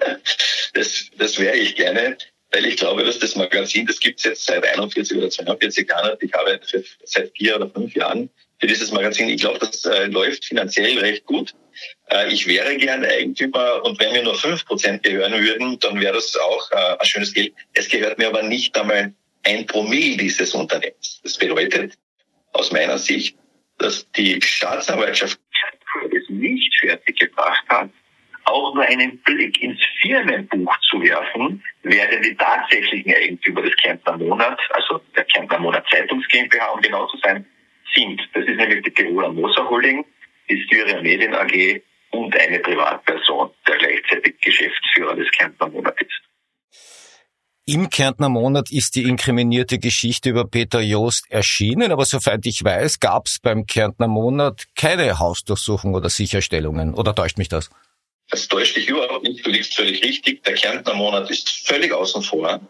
Das, 0.73 1.05
das 1.17 1.39
wäre 1.39 1.55
ich 1.55 1.75
gerne, 1.77 2.17
weil 2.51 2.65
ich 2.65 2.75
glaube, 2.75 3.05
dass 3.05 3.17
das 3.17 3.37
Magazin, 3.37 3.85
das 3.85 3.97
gibt 3.97 4.19
es 4.19 4.25
jetzt 4.25 4.45
seit 4.45 4.65
41 4.65 5.17
oder 5.17 5.29
42 5.29 5.87
Jahren. 5.87 6.17
Ich 6.19 6.33
habe 6.33 6.59
seit 7.05 7.31
vier 7.37 7.55
oder 7.55 7.69
fünf 7.69 7.95
Jahren 7.95 8.29
für 8.65 8.69
dieses 8.69 8.91
Magazin. 8.91 9.29
Ich 9.29 9.41
glaube, 9.41 9.59
das 9.59 9.85
äh, 9.85 10.07
läuft 10.07 10.45
finanziell 10.45 10.97
recht 10.97 11.23
gut. 11.25 11.53
Äh, 12.09 12.33
ich 12.33 12.47
wäre 12.47 12.75
gerne 12.77 13.07
Eigentümer 13.07 13.85
und 13.85 13.99
wenn 13.99 14.11
mir 14.11 14.23
nur 14.23 14.33
fünf 14.33 14.65
Prozent 14.65 15.03
gehören 15.03 15.33
würden, 15.33 15.77
dann 15.81 16.01
wäre 16.01 16.15
das 16.15 16.35
auch 16.35 16.71
äh, 16.71 16.97
ein 16.99 17.05
schönes 17.05 17.31
Geld. 17.31 17.53
Es 17.73 17.87
gehört 17.87 18.17
mir 18.17 18.27
aber 18.27 18.41
nicht 18.41 18.75
einmal 18.75 19.13
ein 19.43 19.67
Promille 19.67 20.17
dieses 20.17 20.55
Unternehmens. 20.55 21.21
Das 21.23 21.37
bedeutet 21.37 21.93
aus 22.53 22.71
meiner 22.71 22.97
Sicht, 22.97 23.37
dass 23.77 24.09
die 24.13 24.41
Staatsanwaltschaft 24.41 25.39
es 26.11 26.27
nicht 26.29 26.73
fertiggebracht 26.81 27.65
hat, 27.69 27.91
auch 28.45 28.73
nur 28.73 28.83
einen 28.85 29.19
Blick 29.19 29.61
ins 29.61 29.79
Firmenbuch 30.01 30.75
zu 30.89 31.03
werfen, 31.03 31.63
wer 31.83 32.07
denn 32.07 32.23
die 32.23 32.35
tatsächlichen 32.35 33.13
Eigentümer 33.13 33.61
des 33.61 33.75
Kärntner 33.77 34.17
Monats, 34.17 34.61
also 34.71 35.01
der 35.15 35.23
Kärntner 35.25 35.59
Monat 35.59 35.85
Zeitungs 35.91 36.27
GmbH, 36.29 36.65
um 36.69 36.81
genau 36.81 37.05
zu 37.07 37.17
sein, 37.17 37.45
sind. 37.93 38.21
Das 38.33 38.45
ist 38.45 38.57
nämlich 38.57 38.83
die 38.83 38.91
Tiroler 38.91 39.31
Moser 39.31 39.69
Holding, 39.69 40.05
die 40.49 40.61
Styria 40.63 41.01
Medien 41.01 41.33
AG 41.33 41.81
und 42.11 42.35
eine 42.39 42.59
Privatperson, 42.59 43.51
der 43.67 43.77
gleichzeitig 43.77 44.39
Geschäftsführer 44.41 45.15
des 45.15 45.29
Kärntner 45.31 45.69
Monats 45.69 46.01
ist. 46.01 46.21
Im 47.67 47.89
Kärntner 47.89 48.29
Monat 48.29 48.71
ist 48.71 48.95
die 48.95 49.03
inkriminierte 49.03 49.79
Geschichte 49.79 50.29
über 50.29 50.45
Peter 50.45 50.81
Joost 50.81 51.25
erschienen, 51.31 51.91
aber 51.91 52.05
soweit 52.05 52.45
ich 52.45 52.63
weiß, 52.63 52.99
gab 52.99 53.25
es 53.25 53.39
beim 53.41 53.65
Kärntner 53.65 54.07
Monat 54.07 54.65
keine 54.75 55.17
Hausdurchsuchung 55.17 55.95
oder 55.95 56.09
Sicherstellungen. 56.09 56.93
Oder 56.93 57.15
täuscht 57.15 57.39
mich 57.39 57.49
das? 57.49 57.71
Das 58.29 58.47
täuscht 58.47 58.75
dich 58.75 58.87
überhaupt 58.87 59.23
nicht, 59.23 59.43
du 59.43 59.49
liegst 59.49 59.75
völlig 59.75 60.03
richtig. 60.03 60.43
Der 60.43 60.53
Kärntner 60.53 60.93
Monat 60.93 61.29
ist 61.31 61.67
völlig 61.67 61.91
außen 61.91 62.21
vor. 62.21 62.61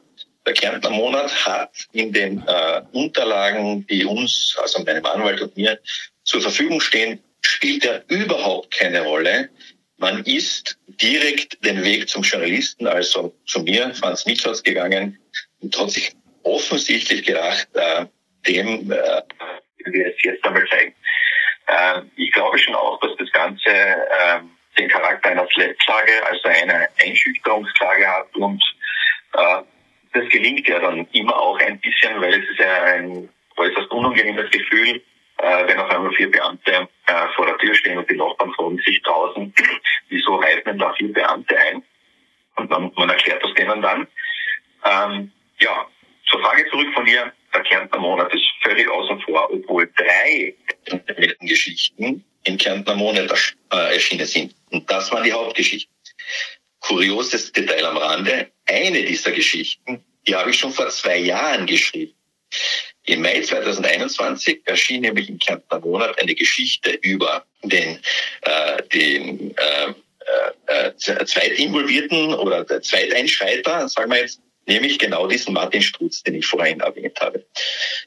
Der 0.46 0.54
Kärntner 0.54 0.92
Monat 0.92 1.32
hat 1.46 1.72
in 1.92 2.14
den 2.14 2.44
äh, 2.48 2.82
Unterlagen, 2.92 3.86
die 3.88 4.06
uns, 4.06 4.56
also 4.62 4.84
meinem 4.84 5.06
Anwalt 5.06 5.42
und 5.42 5.58
mir, 5.58 5.80
zur 6.24 6.42
Verfügung 6.42 6.82
stehen, 6.82 7.24
spielt 7.42 7.86
er 7.86 8.04
überhaupt 8.10 8.72
keine 8.72 9.02
Rolle. 9.02 9.50
Man 9.98 10.24
ist 10.24 10.78
direkt 10.88 11.64
den 11.66 11.84
Weg 11.84 12.10
zum 12.10 12.22
Journalisten, 12.22 12.86
also 12.88 13.34
zu 13.46 13.62
mir, 13.62 13.94
Franz 13.96 14.26
Michels, 14.26 14.62
gegangen 14.62 15.20
und 15.62 15.78
hat 15.80 15.92
sich 15.92 16.14
offensichtlich 16.44 17.26
gedacht, 17.26 17.68
äh, 17.74 18.06
dem 18.48 18.92
äh, 18.92 19.22
wir 19.86 20.08
es 20.08 20.22
jetzt 20.24 20.44
einmal 20.46 20.68
zeigen. 20.70 20.94
Äh, 21.68 22.02
ich 22.18 22.32
glaube 22.34 22.58
schon 22.60 22.76
auch, 22.76 23.00
dass 23.00 23.12
das 23.18 23.32
Ganze 23.32 23.70
äh, 23.70 24.40
den 24.78 24.90
Charakter 24.90 25.30
einer 25.30 25.48
Slap-Klage, 25.54 26.26
also 26.30 26.48
einer 26.50 26.88
Einschüchterungsklage 27.00 28.08
hat 28.08 28.36
und 28.36 28.62
Äh, 29.36 29.64
das 30.16 30.30
gelingt 30.30 30.68
ja 30.68 30.80
dann 30.80 31.08
immer 31.12 31.38
auch 31.38 31.60
ein 31.60 31.80
bisschen, 31.80 32.20
weil 32.22 32.34
es 32.34 32.50
ist 32.50 32.60
ja 32.60 32.84
ein 32.84 33.30
äußerst 33.58 33.92
unangenehmes 33.92 34.50
Gefühl, 34.50 35.02
äh, 35.38 35.68
wenn 35.68 35.78
auf 35.80 35.90
einmal 35.90 36.14
vier 36.14 36.32
Beamte 36.32 36.88
äh, 37.08 37.28
vor 37.36 37.46
der 37.46 37.58
Tür 37.58 37.76
stehen 37.76 37.98
und 37.98 38.10
die 38.10 38.16
Nachbarn 38.16 38.54
fragen 38.54 38.78
sich 38.78 39.02
draußen, 39.04 39.54
wieso 40.10 40.36
reiten 40.36 40.78
da 40.78 40.94
vier 40.94 41.12
Beamte 41.12 41.58
ein? 41.58 41.84
Und 42.56 42.70
man, 42.70 42.92
man 42.96 43.10
erklärt 43.10 43.44
das 43.44 43.54
denen 43.56 43.82
dann. 43.82 44.08
Ähm, 44.86 45.32
ja, 45.60 45.86
zur 46.30 46.42
Frage 46.42 46.66
zurück 46.70 46.94
von 46.94 47.06
dir, 47.06 47.34
der 47.54 47.64
Kärntner 47.64 48.00
Monat 48.00 48.34
ist 48.34 48.46
völlig 48.62 48.88
außen 48.90 49.20
vor, 49.22 49.50
obwohl 49.52 49.92
drei 49.98 50.54
Geschichten 51.42 52.24
im 52.46 52.58
Kärntner 52.58 52.96
Monat 52.96 53.56
äh, 53.74 53.94
erschienen 53.94 54.26
sind. 54.26 54.56
Und 54.72 54.90
das 54.90 55.12
waren 55.12 55.24
die 55.24 55.34
Hauptgeschichten. 55.34 55.94
Kurioses 56.86 57.52
Detail 57.52 57.86
am 57.86 57.98
Rande, 57.98 58.52
eine 58.66 59.04
dieser 59.04 59.32
Geschichten, 59.32 60.04
die 60.28 60.36
habe 60.36 60.52
ich 60.52 60.60
schon 60.60 60.72
vor 60.72 60.90
zwei 60.90 61.18
Jahren 61.18 61.66
geschrieben. 61.66 62.14
Im 63.06 63.22
Mai 63.22 63.42
2021 63.42 64.62
erschien 64.66 65.02
nämlich 65.02 65.30
im 65.30 65.40
Kärntner 65.40 65.80
Monat 65.80 66.20
eine 66.20 66.36
Geschichte 66.36 66.92
über 67.02 67.46
den, 67.64 68.00
äh, 68.42 68.84
den 68.94 69.56
äh, 69.58 69.94
äh, 70.68 70.96
Zweitinvolvierten 70.96 72.34
oder 72.34 72.64
der 72.64 72.82
Zweiteinschreiter, 72.82 73.88
sagen 73.90 74.12
wir 74.12 74.20
jetzt, 74.20 74.42
nämlich 74.68 75.00
genau 75.00 75.28
diesen 75.28 75.54
Martin 75.54 75.82
Strutz, 75.82 76.24
den 76.24 76.36
ich 76.36 76.46
vorhin 76.46 76.80
erwähnt 76.82 77.20
habe. 77.20 77.46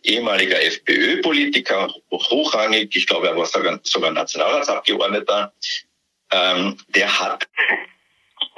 Ehemaliger 0.02 0.60
FPÖ-Politiker, 0.60 1.92
hochrangig, 2.10 2.94
ich 2.94 3.06
glaube, 3.06 3.28
er 3.28 3.36
war 3.36 3.46
sogar, 3.46 3.80
sogar 3.82 4.12
Nationalratsabgeordneter, 4.12 5.52
ähm, 6.30 6.76
der 6.88 7.20
hat, 7.20 7.48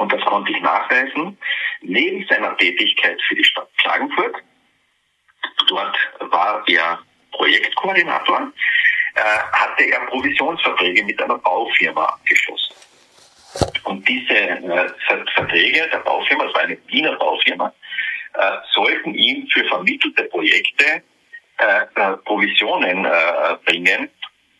und 0.01 0.11
das 0.11 0.23
konnte 0.23 0.51
ich 0.51 0.61
nachweisen, 0.63 1.37
neben 1.83 2.27
seiner 2.27 2.57
Tätigkeit 2.57 3.21
für 3.29 3.35
die 3.35 3.45
Stadt 3.45 3.69
Klagenfurt, 3.77 4.35
dort 5.69 5.97
war 6.21 6.65
er 6.69 6.99
Projektkoordinator, 7.33 8.51
äh, 9.15 9.21
hatte 9.53 9.85
er 9.93 10.01
Provisionsverträge 10.07 11.05
mit 11.05 11.23
einer 11.23 11.37
Baufirma 11.37 12.05
abgeschlossen. 12.07 12.75
Und 13.85 14.09
diese 14.09 14.35
äh, 14.35 14.89
Verträge 15.35 15.87
der 15.93 15.99
Baufirma, 15.99 16.45
das 16.45 16.55
war 16.55 16.63
eine 16.63 16.79
Wiener 16.87 17.17
Baufirma, 17.17 17.71
äh, 18.35 18.57
sollten 18.73 19.15
ihm 19.15 19.47
für 19.49 19.65
vermittelte 19.67 20.25
Projekte 20.25 21.03
äh, 21.59 21.83
äh, 21.95 22.17
Provisionen 22.25 23.05
äh, 23.05 23.11
bringen 23.67 24.09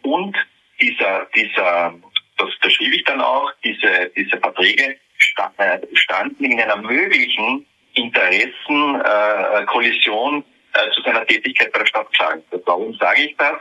und 0.03 0.37
dieser, 0.83 1.27
dieser, 1.35 1.95
das, 2.37 2.51
das 2.61 2.73
schrieb 2.75 2.93
ich 2.93 3.05
dann 3.05 3.23
auch, 3.23 3.51
diese, 3.65 4.11
diese 4.15 4.39
Verträge 4.39 4.99
standen 5.23 6.45
in 6.45 6.61
einer 6.61 6.77
möglichen 6.77 7.67
Interessenkollision 7.95 10.45
äh, 10.73 10.91
zu 10.93 11.03
seiner 11.03 11.27
Tätigkeit 11.27 11.73
bei 11.73 11.81
der 11.81 11.87
Stadt 11.87 12.13
Klagenfurt. 12.13 12.63
Warum 12.67 12.95
sage 12.95 13.23
ich 13.23 13.37
das? 13.37 13.57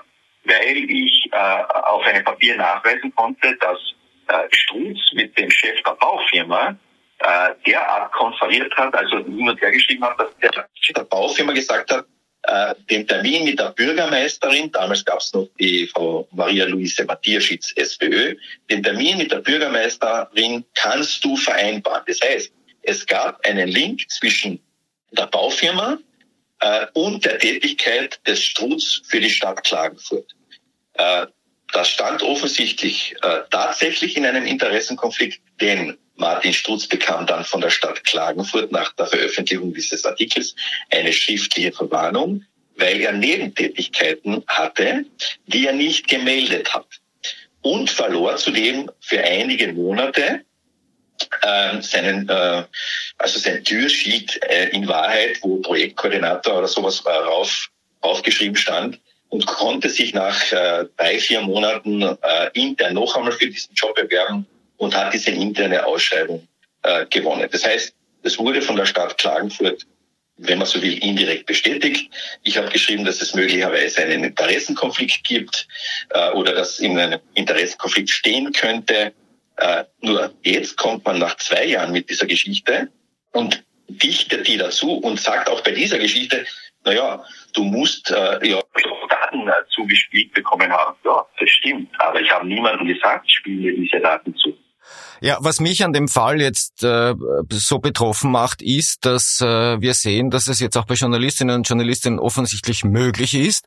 Weil 0.45 0.77
ich 0.89 1.27
äh, 1.31 1.35
auf 1.35 2.05
einem 2.05 2.23
Papier 2.23 2.55
nachweisen 2.55 3.13
konnte, 3.15 3.57
dass 3.57 3.79
äh, 4.27 4.47
Strunz 4.51 4.99
mit 5.13 5.35
dem 5.37 5.49
Chef 5.49 5.81
der 5.83 5.93
Baufirma 5.93 6.77
äh, 7.19 7.49
derart 7.65 8.11
konferiert 8.13 8.75
hat, 8.77 8.95
also 8.95 9.17
hin 9.17 9.49
und 9.49 9.61
her 9.61 9.71
geschrieben 9.71 10.05
hat, 10.05 10.19
dass 10.19 10.37
der 10.37 10.51
Chef 10.79 10.93
der 10.95 11.03
Baufirma 11.03 11.51
gesagt 11.53 11.91
hat, 11.91 12.05
äh, 12.43 12.75
den 12.89 13.07
Termin 13.07 13.43
mit 13.43 13.59
der 13.59 13.71
Bürgermeisterin, 13.71 14.71
damals 14.71 15.03
gab 15.03 15.19
es 15.19 15.33
noch 15.33 15.49
die 15.59 15.87
Frau 15.87 16.27
Maria-Luise 16.31 17.05
Matthiaschitz, 17.05 17.73
SPÖ, 17.75 18.35
den 18.69 18.81
Termin 18.81 19.17
mit 19.17 19.31
der 19.31 19.39
Bürgermeisterin 19.39 20.63
kannst 20.75 21.23
du 21.23 21.35
vereinbaren. 21.35 22.03
Das 22.07 22.19
heißt, 22.21 22.51
es 22.83 23.05
gab 23.05 23.45
einen 23.45 23.67
Link 23.67 24.09
zwischen 24.09 24.59
der 25.11 25.27
Baufirma 25.27 25.97
äh, 26.61 26.85
und 26.93 27.25
der 27.25 27.39
Tätigkeit 27.39 28.19
des 28.25 28.41
Strutz 28.41 29.01
für 29.05 29.19
die 29.19 29.29
Stadt 29.29 29.63
Klagenfurt. 29.63 30.35
Äh, 30.93 31.27
das 31.73 31.89
stand 31.89 32.23
offensichtlich 32.23 33.15
äh, 33.21 33.39
tatsächlich 33.49 34.17
in 34.17 34.25
einem 34.25 34.45
Interessenkonflikt, 34.45 35.39
denn 35.61 35.97
Martin 36.15 36.53
Strutz 36.53 36.87
bekam 36.87 37.25
dann 37.25 37.45
von 37.45 37.61
der 37.61 37.69
Stadt 37.69 38.03
Klagenfurt 38.03 38.71
nach 38.71 38.93
der 38.93 39.07
Veröffentlichung 39.07 39.73
dieses 39.73 40.05
Artikels 40.05 40.55
eine 40.91 41.13
schriftliche 41.13 41.71
Verwarnung, 41.71 42.43
weil 42.75 42.99
er 43.01 43.13
Nebentätigkeiten 43.13 44.43
hatte, 44.47 45.05
die 45.47 45.67
er 45.67 45.73
nicht 45.73 46.07
gemeldet 46.07 46.73
hat. 46.73 46.87
Und 47.61 47.89
verlor 47.89 48.35
zudem 48.37 48.89
für 48.99 49.23
einige 49.23 49.71
Monate 49.73 50.41
äh, 51.41 51.81
seinen, 51.81 52.27
äh, 52.29 52.63
also 53.17 53.39
sein 53.39 53.63
Türschild 53.63 54.41
äh, 54.43 54.69
in 54.69 54.87
Wahrheit, 54.87 55.39
wo 55.41 55.57
Projektkoordinator 55.57 56.57
oder 56.57 56.67
sowas 56.67 57.01
äh, 57.05 57.09
rauf, 57.09 57.69
aufgeschrieben 58.01 58.55
stand, 58.55 58.99
und 59.29 59.45
konnte 59.45 59.89
sich 59.89 60.13
nach 60.13 60.51
äh, 60.51 60.85
drei, 60.97 61.19
vier 61.19 61.41
Monaten 61.41 62.01
äh, 62.01 62.15
intern 62.53 62.95
noch 62.95 63.15
einmal 63.15 63.31
für 63.31 63.47
diesen 63.47 63.73
Job 63.73 63.95
bewerben 63.95 64.45
und 64.77 64.95
hat 64.95 65.13
diese 65.13 65.31
interne 65.31 65.85
Ausschreibung 65.85 66.47
äh, 66.83 67.05
gewonnen. 67.05 67.47
Das 67.51 67.65
heißt, 67.65 67.93
es 68.23 68.37
wurde 68.37 68.61
von 68.61 68.75
der 68.75 68.85
Stadt 68.85 69.17
Klagenfurt, 69.17 69.85
wenn 70.37 70.57
man 70.57 70.67
so 70.67 70.81
will, 70.81 70.97
indirekt 71.03 71.45
bestätigt. 71.45 72.11
Ich 72.43 72.57
habe 72.57 72.69
geschrieben, 72.69 73.05
dass 73.05 73.21
es 73.21 73.33
möglicherweise 73.35 74.01
einen 74.01 74.23
Interessenkonflikt 74.23 75.23
gibt 75.23 75.67
äh, 76.09 76.31
oder 76.31 76.53
dass 76.53 76.79
in 76.79 76.97
einem 76.97 77.19
Interessenkonflikt 77.35 78.09
stehen 78.09 78.51
könnte. 78.51 79.13
Äh, 79.57 79.83
nur 80.01 80.33
jetzt 80.43 80.77
kommt 80.77 81.05
man 81.05 81.19
nach 81.19 81.35
zwei 81.37 81.65
Jahren 81.65 81.91
mit 81.91 82.09
dieser 82.09 82.25
Geschichte 82.25 82.89
und 83.31 83.63
dichtet 83.89 84.47
die 84.47 84.57
dazu 84.57 84.93
und 84.93 85.19
sagt 85.19 85.49
auch 85.49 85.61
bei 85.61 85.71
dieser 85.71 85.99
Geschichte, 85.99 86.45
naja, 86.85 87.23
du 87.53 87.63
musst 87.63 88.09
äh, 88.11 88.47
ja 88.47 88.61
Daten 89.31 89.69
zugespielt 89.69 90.33
bekommen 90.33 90.71
haben. 90.71 90.97
Ja, 91.03 91.25
das 91.39 91.49
stimmt. 91.49 91.89
Aber 91.99 92.19
ich 92.19 92.31
habe 92.31 92.47
niemandem 92.47 92.87
gesagt, 92.87 93.31
spiele 93.31 93.61
mir 93.61 93.75
diese 93.75 93.99
Daten 93.99 94.35
zu. 94.35 94.57
Ja, 95.21 95.37
was 95.41 95.59
mich 95.59 95.83
an 95.83 95.93
dem 95.93 96.07
Fall 96.07 96.39
jetzt 96.39 96.83
äh, 96.83 97.13
so 97.51 97.79
betroffen 97.79 98.31
macht, 98.31 98.61
ist, 98.61 99.05
dass 99.05 99.41
äh, 99.41 99.81
wir 99.81 99.93
sehen, 99.93 100.29
dass 100.29 100.47
es 100.47 100.59
jetzt 100.59 100.77
auch 100.77 100.85
bei 100.85 100.93
Journalistinnen 100.93 101.55
und 101.57 101.67
Journalisten 101.67 102.19
offensichtlich 102.19 102.85
möglich 102.85 103.33
ist, 103.33 103.65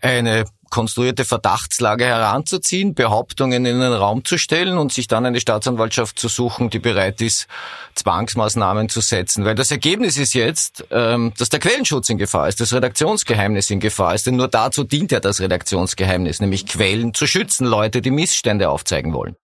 eine 0.00 0.44
konstruierte 0.70 1.24
Verdachtslage 1.24 2.04
heranzuziehen, 2.04 2.94
Behauptungen 2.94 3.64
in 3.66 3.80
den 3.80 3.92
Raum 3.92 4.24
zu 4.24 4.36
stellen 4.36 4.78
und 4.78 4.92
sich 4.92 5.06
dann 5.06 5.24
eine 5.24 5.40
Staatsanwaltschaft 5.40 6.18
zu 6.18 6.28
suchen, 6.28 6.70
die 6.70 6.78
bereit 6.78 7.20
ist, 7.20 7.46
Zwangsmaßnahmen 7.94 8.88
zu 8.88 9.00
setzen. 9.00 9.44
Weil 9.44 9.54
das 9.54 9.70
Ergebnis 9.70 10.16
ist 10.16 10.34
jetzt, 10.34 10.84
ähm, 10.90 11.32
dass 11.38 11.48
der 11.48 11.60
Quellenschutz 11.60 12.08
in 12.08 12.18
Gefahr 12.18 12.48
ist, 12.48 12.60
das 12.60 12.72
Redaktionsgeheimnis 12.72 13.70
in 13.70 13.80
Gefahr 13.80 14.14
ist. 14.14 14.26
Denn 14.26 14.36
nur 14.36 14.48
dazu 14.48 14.84
dient 14.84 15.12
ja 15.12 15.20
das 15.20 15.40
Redaktionsgeheimnis, 15.40 16.40
nämlich 16.40 16.66
Quellen 16.66 17.14
zu 17.14 17.26
schützen, 17.26 17.66
Leute, 17.66 18.00
die 18.02 18.10
Missstände 18.10 18.68
aufzeigen 18.68 19.12
wollen. 19.12 19.36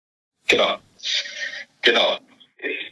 Genau. 0.49 0.79
Genau. 1.83 2.19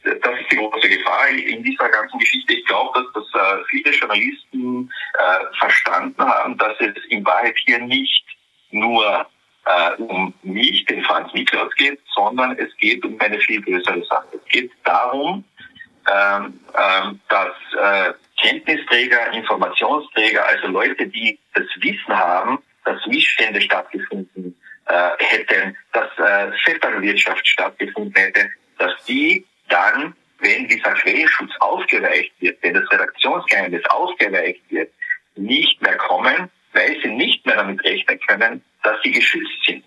Das 0.05 0.40
ist 0.40 0.51
die 0.51 0.57
große 0.57 0.88
Gefahr 0.88 1.29
in 1.29 1.62
dieser 1.62 1.88
ganzen 1.90 2.18
Geschichte. 2.18 2.55
Ich 2.55 2.64
glaube, 2.64 3.05
dass 3.12 3.24
das 3.33 3.42
äh, 3.42 3.64
viele 3.68 3.90
Journalisten 3.90 4.90
äh, 5.14 5.57
verstanden 5.59 6.22
haben, 6.22 6.57
dass 6.57 6.74
es 6.81 6.94
in 7.11 7.24
Wahrheit 7.24 7.57
hier 7.66 7.79
nicht 7.79 8.24
nur 8.70 9.27
äh, 9.66 10.03
um 10.03 10.33
mich, 10.42 10.87
den 10.87 11.03
Franz 11.05 11.33
Niklaus 11.35 11.74
geht, 11.74 12.01
sondern 12.14 12.57
es 12.59 12.74
geht 12.79 13.05
um 13.05 13.20
eine 13.20 13.38
viel 13.40 13.61
größere 13.61 14.03
Sache. 14.07 14.27
Es 14.33 14.44
geht 14.51 14.70
darum, 14.85 15.44
ähm, 16.11 16.61
ähm, 16.74 17.20
dass 17.29 17.55
Kenntnisträger, 18.40 19.33
Informationsträger, 19.33 20.46
also 20.46 20.68
Leute, 20.68 21.07
die 21.09 21.38
das 21.55 21.66
Wissen 21.81 22.16
haben, 22.16 22.59
dass 22.85 23.05
Missstände 23.07 23.61
stattgefunden 23.61 24.57
hätten, 25.18 25.77
dass 25.92 26.09
Vetternwirtschaft 26.64 27.46
stattgefunden 27.46 28.14
hätte, 28.14 28.48
dass 28.79 28.93
die 29.05 29.45
dann, 29.69 30.14
wenn 30.38 30.69
dieser 30.69 30.93
Quellenschutz 30.95 31.51
aufgeweicht 31.61 32.33
wird, 32.41 32.62
wenn 32.62 32.75
das 32.75 32.91
Redaktionsgeheimnis 32.91 33.85
aufgeweicht 33.87 34.62
wird, 34.71 34.93
nicht 35.37 35.81
mehr 35.83 35.97
kommen, 35.97 36.51
weil 36.73 37.01
sie 37.03 37.09
nicht 37.09 37.45
mehr 37.47 37.57
damit 37.57 37.83
rechnen 37.85 38.21
können, 38.27 38.64
dass 38.83 39.01
sie 39.03 39.11
geschützt 39.11 39.64
sind. 39.67 39.85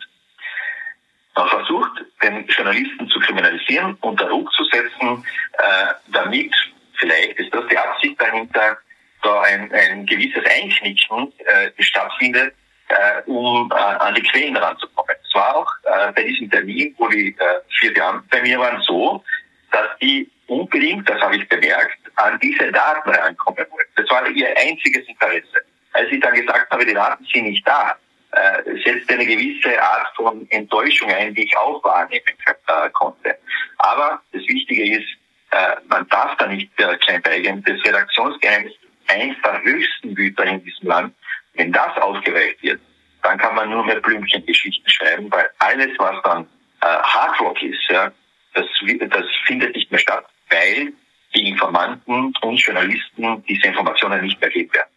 Man 1.35 1.47
versucht, 1.47 1.91
den 2.21 2.45
Journalisten 2.47 3.07
zu 3.07 3.19
kriminalisieren, 3.19 3.97
unter 4.01 4.25
Druck 4.25 4.51
zu 4.53 4.65
setzen, 4.65 5.25
äh, 5.53 5.93
damit, 6.07 6.53
vielleicht 6.95 7.39
ist 7.39 7.53
das 7.53 7.65
die 7.67 7.77
Absicht 7.77 8.19
dahinter, 8.19 8.77
da 9.21 9.41
ein, 9.41 9.71
ein 9.71 10.05
gewisses 10.05 10.43
Einknicken 10.45 11.31
äh, 11.39 11.71
stattfindet, 11.81 12.53
äh, 12.91 13.21
um 13.25 13.71
äh, 13.71 13.75
an 13.75 14.15
die 14.15 14.23
Quellen 14.23 14.55
ranzukommen. 14.57 15.15
Es 15.23 15.33
war 15.33 15.55
auch 15.55 15.71
äh, 15.83 16.11
bei 16.13 16.23
diesem 16.23 16.49
Termin, 16.49 16.93
wo 16.97 17.07
die 17.07 17.29
äh, 17.29 17.59
vier 17.79 17.93
Beamten 17.93 18.27
bei 18.29 18.41
mir 18.41 18.59
waren, 18.59 18.81
so, 18.81 19.23
dass 19.71 19.87
die 20.01 20.29
unbedingt, 20.47 21.09
das 21.09 21.21
habe 21.21 21.37
ich 21.37 21.47
bemerkt, 21.47 21.97
an 22.15 22.39
diese 22.41 22.71
Daten 22.71 23.09
rankommen 23.09 23.65
wollten. 23.69 23.91
Das 23.95 24.09
war 24.09 24.27
ihr 24.27 24.55
einziges 24.57 25.07
Interesse. 25.07 25.61
Als 25.93 26.11
ich 26.11 26.19
dann 26.19 26.33
gesagt 26.33 26.69
habe, 26.71 26.85
die 26.85 26.93
Daten 26.93 27.25
sind 27.33 27.45
nicht 27.45 27.67
da, 27.67 27.95
äh, 28.31 28.63
setzte 28.83 29.13
eine 29.13 29.25
gewisse 29.25 29.81
Art 29.81 30.15
von 30.15 30.47
Enttäuschung 30.49 31.11
ein, 31.11 31.33
die 31.33 31.43
ich 31.43 31.57
auch 31.57 31.83
wahrnehmen 31.83 32.23
äh, 32.45 32.89
konnte. 32.91 33.37
Aber 33.77 34.21
das 34.31 34.41
Wichtige 34.43 34.97
ist, 34.97 35.07
äh, 35.51 35.75
man 35.87 36.07
darf 36.09 36.37
da 36.37 36.47
nicht 36.47 36.71
äh, 36.77 36.95
klein 36.97 37.21
beigeben. 37.21 37.63
Das 37.65 37.83
Redaktionsgeheimnis 37.83 38.73
ist 38.73 39.09
eins 39.09 39.35
der 39.43 39.61
höchsten 39.63 40.15
Güter 40.15 40.45
in 40.45 40.63
diesem 40.63 40.87
Land. 40.87 41.15
Wenn 41.53 41.71
das 41.71 41.97
ausgereicht 41.97 42.61
wird, 42.63 42.81
dann 43.23 43.37
kann 43.37 43.55
man 43.55 43.69
nur 43.69 43.85
mehr 43.85 43.99
Blümchengeschichten 43.99 44.89
schreiben, 44.89 45.31
weil 45.31 45.49
alles, 45.59 45.89
was 45.97 46.21
dann 46.23 46.47
äh, 46.81 46.85
Hardrock 46.85 47.61
ist, 47.61 47.83
ja, 47.89 48.11
das, 48.53 48.65
das 49.09 49.25
findet 49.45 49.75
nicht 49.75 49.91
mehr 49.91 49.99
statt, 49.99 50.25
weil 50.49 50.93
die 51.35 51.47
Informanten 51.49 52.33
und 52.41 52.59
Journalisten 52.59 53.43
diese 53.47 53.67
Informationen 53.67 54.23
nicht 54.23 54.39
mehr 54.41 54.49
geben 54.49 54.73
werden. 54.73 54.89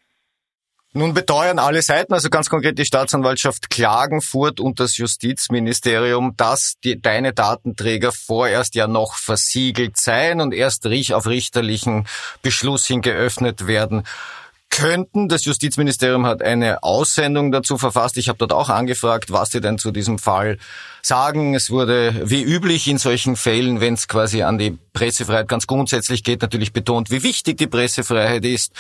Nun 0.97 1.13
beteuern 1.13 1.59
alle 1.59 1.83
Seiten, 1.83 2.13
also 2.13 2.31
ganz 2.31 2.49
konkret 2.49 2.79
die 2.79 2.85
Staatsanwaltschaft 2.85 3.69
Klagenfurt 3.69 4.61
und 4.61 4.79
das 4.79 4.97
Justizministerium, 4.97 6.37
dass 6.37 6.75
die, 6.85 7.03
deine 7.03 7.33
Datenträger 7.33 8.13
vorerst 8.13 8.77
ja 8.77 8.87
noch 8.87 9.17
versiegelt 9.17 9.97
seien 9.97 10.41
und 10.41 10.55
erst 10.55 10.87
auf 10.87 11.27
richterlichen 11.27 12.07
Beschluss 12.43 12.87
hin 12.87 13.01
geöffnet 13.01 13.67
werden 13.67 14.05
könnten. 14.75 15.29
Das 15.29 15.45
Justizministerium 15.45 16.27
hat 16.27 16.43
eine 16.43 16.83
Aussendung 16.83 17.53
dazu 17.53 17.79
verfasst. 17.79 18.17
Ich 18.17 18.29
habe 18.29 18.39
dort 18.39 18.53
auch 18.53 18.71
angefragt, 18.71 19.31
was 19.31 19.51
sie 19.51 19.61
denn 19.61 19.79
zu 19.79 19.93
diesem 19.93 20.19
Fall 20.19 20.59
sagen. 21.01 21.55
Es 21.55 21.71
wurde 21.71 22.23
wie 22.25 22.43
üblich 22.43 22.89
in 22.89 22.99
solchen 22.99 23.37
Fällen, 23.37 23.81
wenn 23.81 23.95
es 23.95 24.09
quasi 24.09 24.43
an 24.43 24.59
die 24.59 24.77
Pressefreiheit 24.93 25.47
ganz 25.47 25.69
grundsätzlich 25.69 26.25
geht, 26.25 26.43
natürlich 26.43 26.73
betont, 26.73 27.11
wie 27.11 27.23
wichtig 27.23 27.57
die 27.59 27.67
Pressefreiheit 27.69 28.45
ist. 28.45 28.73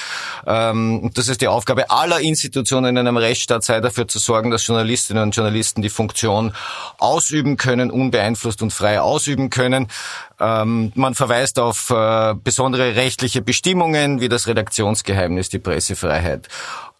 Ähm, 0.46 1.12
das 1.14 1.28
ist 1.28 1.40
die 1.42 1.48
Aufgabe 1.48 1.90
aller 1.90 2.20
Institutionen 2.20 2.96
in 2.96 2.98
einem 2.98 3.16
Rechtsstaat 3.16 3.62
sei, 3.62 3.80
dafür 3.80 4.09
zu 4.09 4.18
sorgen, 4.18 4.50
dass 4.50 4.66
Journalistinnen 4.66 5.22
und 5.22 5.37
Journalisten 5.37 5.80
die 5.80 5.90
Funktion 5.90 6.54
ausüben 6.98 7.57
können, 7.57 7.92
unbeeinflusst 7.92 8.62
und 8.62 8.72
frei 8.72 9.00
ausüben 9.00 9.50
können. 9.50 9.88
Ähm, 10.40 10.92
man 10.94 11.14
verweist 11.14 11.59
auf 11.59 11.90
äh, 11.90 12.35
besondere 12.35 12.97
rechtliche 12.97 13.42
Bestimmungen 13.42 14.20
wie 14.20 14.29
das 14.29 14.47
Redaktionsgeheimnis, 14.47 15.49
die 15.49 15.59
Pressefreiheit 15.59 16.49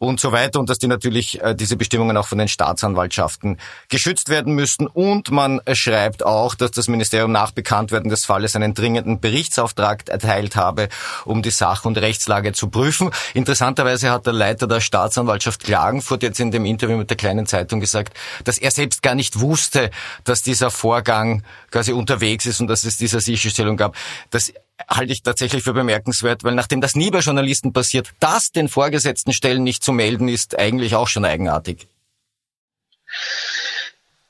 und 0.07 0.21
so 0.21 0.33
weiter 0.33 0.61
und 0.61 0.71
dass 0.71 0.79
die 0.79 0.87
natürlich 0.87 1.40
äh, 1.43 1.55
diese 1.55 1.77
Bestimmungen 1.77 2.17
auch 2.17 2.27
von 2.27 2.38
den 2.38 2.49
Staatsanwaltschaften 2.49 3.59
geschützt 3.88 4.29
werden 4.29 4.55
müssten. 4.55 4.87
Und 4.87 5.31
man 5.31 5.61
schreibt 5.73 6.25
auch, 6.25 6.55
dass 6.55 6.71
das 6.71 6.88
Ministerium 6.88 7.33
nach 7.33 7.51
Bekanntwerden 7.51 8.11
des 8.11 8.25
Falles 8.25 8.57
einen 8.57 8.75
dringenden 8.75 9.21
Berichtsauftrag 9.21 10.09
erteilt 10.09 10.57
habe, 10.57 10.88
um 11.25 11.43
die 11.43 11.51
Sach- 11.51 11.85
und 11.85 11.99
Rechtslage 11.99 12.53
zu 12.53 12.69
prüfen. 12.69 13.11
Interessanterweise 13.35 14.11
hat 14.11 14.27
der 14.27 14.33
Leiter 14.33 14.67
der 14.67 14.81
Staatsanwaltschaft 14.81 15.64
Klagenfurt 15.64 16.23
jetzt 16.23 16.40
in 16.40 16.51
dem 16.51 16.64
Interview 16.64 16.97
mit 16.97 17.11
der 17.11 17.17
kleinen 17.17 17.47
Zeitung 17.47 17.81
gesagt, 17.81 18.17
dass 18.45 18.59
er 18.59 18.71
selbst 18.71 19.03
gar 19.03 19.14
nicht 19.14 19.40
wusste, 19.40 19.90
dass 20.25 20.43
dieser 20.43 20.71
Vorgang 20.71 21.43
quasi 21.71 21.93
unterwegs 21.93 22.47
ist 22.47 22.61
und 22.61 22.69
dass 22.69 22.85
es 22.85 22.97
diese 22.97 23.21
Sicherstellung 23.21 23.77
gab. 23.77 23.97
Das 24.31 24.53
halte 24.88 25.12
ich 25.12 25.22
tatsächlich 25.22 25.62
für 25.62 25.72
bemerkenswert, 25.72 26.44
weil 26.44 26.54
nachdem 26.54 26.80
das 26.80 26.94
nie 26.94 27.10
bei 27.10 27.20
Journalisten 27.20 27.72
passiert, 27.72 28.10
das 28.20 28.50
den 28.50 28.68
vorgesetzten 28.68 29.32
Stellen 29.32 29.62
nicht 29.62 29.84
zu 29.84 29.92
melden, 29.92 30.28
ist 30.28 30.58
eigentlich 30.58 30.94
auch 30.94 31.08
schon 31.08 31.24
eigenartig. 31.24 31.87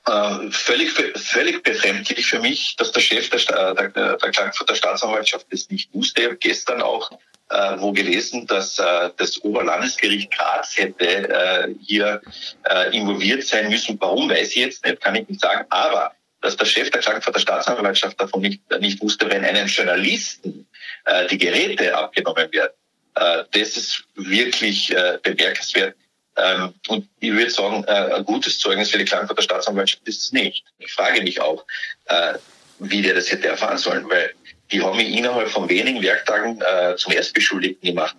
Äh, 0.07 0.51
völlig, 0.51 0.91
völlig 0.91 1.63
befremdlich 1.63 2.27
für 2.27 2.39
mich, 2.39 2.75
dass 2.77 2.91
der 2.91 3.01
Chef 3.01 3.29
der, 3.29 3.73
der, 3.73 3.89
der 3.89 4.31
Klagenfurter 4.31 4.75
Staatsanwaltschaft 4.75 5.47
das 5.49 5.69
nicht 5.69 5.93
wusste. 5.93 6.21
Ich 6.21 6.27
habe 6.27 6.37
gestern 6.37 6.81
auch 6.81 7.11
äh, 7.49 7.79
wo 7.79 7.91
gelesen, 7.91 8.47
dass 8.47 8.79
äh, 8.79 9.11
das 9.17 9.43
Oberlandesgericht 9.43 10.31
Graz 10.31 10.77
hätte 10.77 11.29
äh, 11.29 11.73
hier 11.81 12.21
äh, 12.63 12.95
involviert 12.95 13.43
sein 13.43 13.69
müssen. 13.69 13.97
Warum, 13.99 14.29
weiß 14.29 14.49
ich 14.49 14.55
jetzt 14.55 14.85
nicht, 14.85 15.01
kann 15.01 15.15
ich 15.15 15.27
nicht 15.27 15.41
sagen. 15.41 15.65
Aber 15.69 16.14
dass 16.45 16.57
der 16.57 16.65
Chef 16.65 16.91
der 16.91 17.01
Klagenfurter 17.01 17.39
Staatsanwaltschaft 17.39 18.21
davon 18.21 18.41
nicht, 18.41 18.61
nicht 18.79 19.01
wusste, 19.01 19.27
wenn 19.29 19.43
einem 19.43 19.65
Journalisten 19.65 20.67
äh, 21.05 21.25
die 21.27 21.39
Geräte 21.39 21.97
abgenommen 21.97 22.51
werden. 22.51 22.71
Äh, 23.15 23.43
das 23.51 23.75
ist 23.75 24.03
wirklich 24.13 24.95
äh, 24.95 25.17
bemerkenswert. 25.23 25.95
Ähm, 26.37 26.75
und 26.87 27.09
ich 27.19 27.31
würde 27.31 27.49
sagen, 27.49 27.83
äh, 27.85 28.13
ein 28.13 28.25
gutes 28.25 28.59
Zeugnis 28.59 28.91
für 28.91 28.99
die 28.99 29.05
Klagenfurter 29.05 29.41
Staatsanwaltschaft 29.41 30.07
ist 30.07 30.21
es 30.21 30.31
nicht. 30.33 30.63
Ich 30.77 30.93
frage 30.93 31.23
mich 31.23 31.41
auch, 31.41 31.65
äh, 32.05 32.35
wie 32.77 33.01
der 33.01 33.15
das 33.15 33.31
hätte 33.31 33.47
erfahren 33.47 33.79
sollen, 33.79 34.07
weil 34.07 34.31
die 34.71 34.81
haben 34.83 34.97
mich 34.97 35.09
innerhalb 35.09 35.49
von 35.49 35.67
wenigen 35.67 36.03
Werktagen 36.03 36.61
äh, 36.61 36.95
zum 36.95 37.13
Erstbeschuldigten 37.13 37.89
gemacht. 37.89 38.17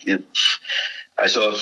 Also 1.14 1.56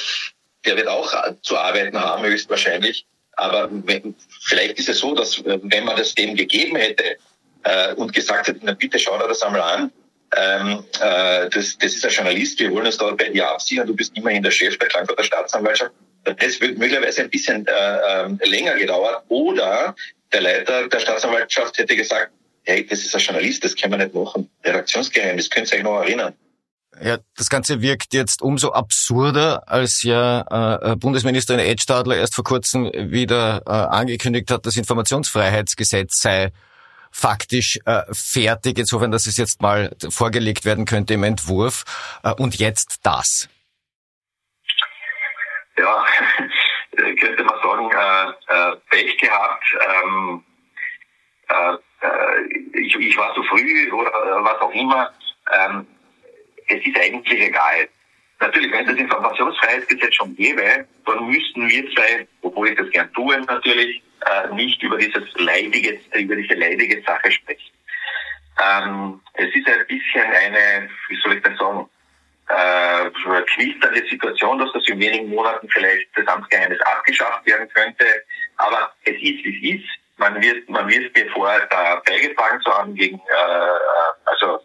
der 0.64 0.76
wird 0.76 0.88
auch 0.88 1.12
zu 1.42 1.58
arbeiten 1.58 1.98
haben, 2.00 2.24
höchstwahrscheinlich. 2.24 3.06
Aber 3.36 3.68
wenn, 3.70 4.14
vielleicht 4.42 4.78
ist 4.78 4.88
es 4.88 4.98
so, 4.98 5.14
dass 5.14 5.38
äh, 5.38 5.58
wenn 5.62 5.84
man 5.84 5.96
das 5.96 6.14
dem 6.14 6.34
gegeben 6.36 6.76
hätte 6.76 7.16
äh, 7.64 7.94
und 7.94 8.12
gesagt 8.12 8.48
hätte, 8.48 8.60
na 8.62 8.72
bitte 8.72 8.98
schau 8.98 9.18
dir 9.18 9.28
das 9.28 9.42
einmal 9.42 9.62
an, 9.62 9.92
ähm, 10.36 10.84
äh, 11.00 11.48
das, 11.50 11.78
das 11.78 11.94
ist 11.94 12.04
ein 12.04 12.10
Journalist, 12.10 12.58
wir 12.58 12.70
wollen 12.72 12.86
uns 12.86 12.98
da 12.98 13.10
bei 13.12 13.28
dir 13.28 13.48
absichern, 13.48 13.86
du 13.86 13.94
bist 13.94 14.16
immerhin 14.16 14.42
der 14.42 14.50
Chef 14.50 14.76
der 14.78 14.90
Frankfurter 14.90 15.24
Staatsanwaltschaft. 15.24 15.92
Das 16.24 16.60
wird 16.60 16.78
möglicherweise 16.78 17.22
ein 17.22 17.30
bisschen 17.30 17.66
äh, 17.66 17.72
äh, 17.72 18.48
länger 18.48 18.74
gedauert. 18.76 19.22
Oder 19.28 19.94
der 20.32 20.40
Leiter 20.40 20.88
der 20.88 21.00
Staatsanwaltschaft 21.00 21.78
hätte 21.78 21.94
gesagt, 21.94 22.32
hey, 22.64 22.86
das 22.86 23.00
ist 23.00 23.14
ein 23.14 23.20
Journalist, 23.20 23.62
das 23.62 23.76
können 23.76 23.92
wir 23.92 23.98
nicht 23.98 24.14
machen. 24.14 24.50
Redaktionsgeheimnis, 24.64 25.50
könnt 25.50 25.70
ihr 25.70 25.78
euch 25.78 25.84
noch 25.84 26.00
erinnern. 26.00 26.34
Ja, 27.02 27.18
das 27.36 27.48
Ganze 27.48 27.80
wirkt 27.80 28.14
jetzt 28.14 28.40
umso 28.40 28.72
absurder, 28.72 29.68
als 29.68 30.02
ja 30.02 30.92
äh, 30.92 30.96
Bundesministerin 30.96 31.60
Edstadler 31.60 32.16
erst 32.16 32.34
vor 32.34 32.44
kurzem 32.44 32.90
wieder 32.94 33.62
äh, 33.66 33.70
angekündigt 33.70 34.50
hat, 34.50 34.64
das 34.66 34.76
Informationsfreiheitsgesetz 34.76 36.20
sei 36.20 36.52
faktisch 37.10 37.78
äh, 37.86 38.02
fertig, 38.12 38.78
insofern, 38.78 39.12
dass 39.12 39.26
es 39.26 39.36
jetzt 39.36 39.62
mal 39.62 39.94
vorgelegt 40.10 40.64
werden 40.64 40.84
könnte 40.84 41.14
im 41.14 41.22
Entwurf. 41.22 41.84
Äh, 42.22 42.32
und 42.32 42.56
jetzt 42.56 43.00
das. 43.04 43.48
Ja, 45.76 46.04
könnte 46.96 47.44
man 47.44 47.56
sagen, 47.62 47.90
äh, 47.90 48.72
äh, 48.72 48.76
Pech 48.90 49.18
gehabt. 49.18 49.64
Ähm, 49.86 50.44
äh, 51.48 51.74
äh, 52.00 52.80
ich, 52.80 52.94
ich 52.96 53.16
war 53.16 53.34
zu 53.34 53.42
früh 53.44 53.92
oder 53.92 54.10
was 54.44 54.60
auch 54.60 54.72
immer. 54.72 55.12
Ähm, 55.52 55.86
es 56.68 56.86
ist 56.86 56.98
eigentlich 56.98 57.40
egal. 57.40 57.88
Natürlich, 58.40 58.72
wenn 58.72 58.80
es 58.80 58.92
das 58.92 59.00
Informationsfreiheitsgesetz 59.00 60.14
schon 60.14 60.34
gäbe, 60.36 60.86
dann 61.06 61.26
müssten 61.26 61.68
wir 61.68 61.90
zwei, 61.94 62.26
obwohl 62.42 62.68
ich 62.68 62.76
das 62.76 62.90
gern 62.90 63.12
tue 63.12 63.40
natürlich, 63.42 64.02
äh, 64.26 64.54
nicht 64.54 64.82
über 64.82 64.98
dieses 64.98 65.24
leidige, 65.36 65.98
über 66.14 66.36
diese 66.36 66.54
leidige 66.54 67.02
Sache 67.02 67.30
sprechen. 67.30 67.72
Ähm, 68.62 69.20
es 69.34 69.54
ist 69.54 69.68
ein 69.68 69.86
bisschen 69.86 70.24
eine, 70.24 70.88
wie 71.08 71.20
soll 71.22 71.36
ich 71.36 71.42
das 71.42 71.58
sagen, 71.58 71.88
äh, 72.48 73.10
knisternde 73.54 74.06
Situation, 74.08 74.58
dass 74.58 74.72
das 74.72 74.86
in 74.88 75.00
wenigen 75.00 75.28
Monaten 75.28 75.68
vielleicht 75.70 76.06
das 76.14 76.26
Amtsgeheimnis 76.26 76.80
abgeschafft 76.82 77.46
werden 77.46 77.68
könnte. 77.72 78.04
Aber 78.58 78.92
es 79.04 79.14
ist, 79.14 79.44
wie 79.44 79.74
es 79.74 79.80
ist. 79.80 79.88
Man 80.16 80.40
wird, 80.40 80.68
man 80.68 80.88
wird 80.88 81.12
beigetragen 81.12 82.60
zu 82.62 82.72
haben 82.72 82.94
gegen, 82.94 83.16
äh, 83.16 84.26
also 84.26 84.60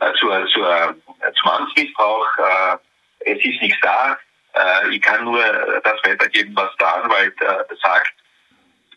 äh, 0.00 0.12
zur, 0.14 0.46
zur, 0.48 0.96
zum 1.40 1.50
Amtsmissbrauch. 1.50 2.26
Äh, 2.38 3.32
es 3.32 3.44
ist 3.44 3.62
nichts 3.62 3.78
da. 3.82 4.18
Äh, 4.54 4.94
ich 4.94 5.02
kann 5.02 5.24
nur 5.24 5.42
das 5.84 6.02
weitergeben, 6.02 6.52
was 6.54 6.74
der 6.76 6.96
Anwalt 6.96 7.40
äh, 7.40 7.74
sagt. 7.82 8.12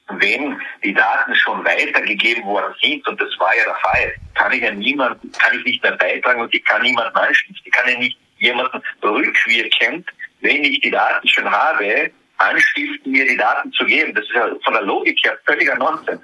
Wenn 0.10 0.62
die 0.84 0.94
Daten 0.94 1.34
schon 1.36 1.64
weitergegeben 1.64 2.44
worden 2.44 2.74
sind, 2.82 3.08
und 3.08 3.22
das 3.22 3.30
war 3.40 3.56
ja 3.56 3.64
der 3.64 3.76
Fall, 3.76 4.14
kann 4.36 4.52
ich 4.52 4.62
ja 4.62 4.72
niemand, 4.72 5.22
kann 5.40 5.58
ich 5.58 5.64
nicht 5.64 5.82
mehr 5.84 5.94
beitragen 5.94 6.42
und 6.42 6.54
ich 6.54 6.64
kann 6.66 6.82
niemanden 6.82 7.16
anstiften. 7.16 7.56
Ich 7.64 7.72
kann 7.72 7.90
ja 7.90 7.98
nicht 7.98 8.18
jemanden 8.38 8.82
rückwirkend, 9.02 10.10
wenn 10.42 10.64
ich 10.64 10.82
die 10.82 10.92
Daten 10.92 11.28
schon 11.28 11.50
habe, 11.50 12.12
anstiften, 12.38 13.12
mir 13.12 13.26
die 13.26 13.38
Daten 13.38 13.72
zu 13.72 13.86
geben. 13.86 14.14
Das 14.14 14.26
ist 14.26 14.34
ja 14.34 14.50
von 14.64 14.74
der 14.74 14.84
Logik 14.84 15.18
her 15.24 15.38
völliger 15.46 15.76
Nonsens. 15.76 16.22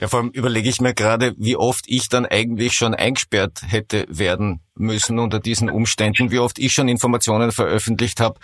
Ja, 0.00 0.08
vor 0.08 0.20
allem 0.20 0.30
überlege 0.30 0.68
ich 0.70 0.80
mir 0.80 0.94
gerade, 0.94 1.34
wie 1.36 1.56
oft 1.56 1.84
ich 1.86 2.08
dann 2.08 2.24
eigentlich 2.24 2.72
schon 2.72 2.94
eingesperrt 2.94 3.60
hätte 3.66 4.06
werden 4.08 4.62
müssen 4.80 5.18
unter 5.18 5.40
diesen 5.40 5.70
Umständen, 5.70 6.30
wie 6.30 6.38
oft 6.38 6.58
ich 6.58 6.72
schon 6.72 6.88
Informationen 6.88 7.52
veröffentlicht 7.52 8.20
habe, 8.20 8.38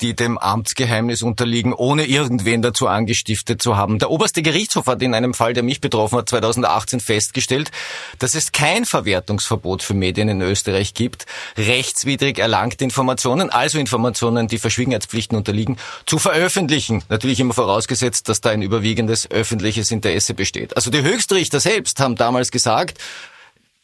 die 0.00 0.14
dem 0.14 0.38
Amtsgeheimnis 0.38 1.22
unterliegen, 1.22 1.72
ohne 1.72 2.06
irgendwen 2.06 2.62
dazu 2.62 2.88
angestiftet 2.88 3.62
zu 3.62 3.76
haben. 3.76 3.98
Der 3.98 4.10
oberste 4.10 4.42
Gerichtshof 4.42 4.86
hat 4.86 5.02
in 5.02 5.14
einem 5.14 5.34
Fall, 5.34 5.52
der 5.52 5.62
mich 5.62 5.80
betroffen 5.80 6.18
hat, 6.18 6.28
2018 6.28 7.00
festgestellt, 7.00 7.70
dass 8.18 8.34
es 8.34 8.52
kein 8.52 8.84
Verwertungsverbot 8.84 9.82
für 9.82 9.94
Medien 9.94 10.28
in 10.28 10.40
Österreich 10.40 10.94
gibt, 10.94 11.26
rechtswidrig 11.56 12.38
erlangte 12.38 12.84
Informationen, 12.84 13.50
also 13.50 13.78
Informationen, 13.78 14.48
die 14.48 14.58
Verschwiegenheitspflichten 14.58 15.36
unterliegen, 15.36 15.76
zu 16.06 16.18
veröffentlichen. 16.18 17.04
Natürlich 17.08 17.40
immer 17.40 17.54
vorausgesetzt, 17.54 18.28
dass 18.28 18.40
da 18.40 18.50
ein 18.50 18.62
überwiegendes 18.62 19.30
öffentliches 19.30 19.90
Interesse 19.90 20.34
besteht. 20.34 20.76
Also 20.76 20.90
die 20.90 21.02
Höchstrichter 21.02 21.60
selbst 21.60 22.00
haben 22.00 22.16
damals 22.16 22.50
gesagt, 22.50 22.98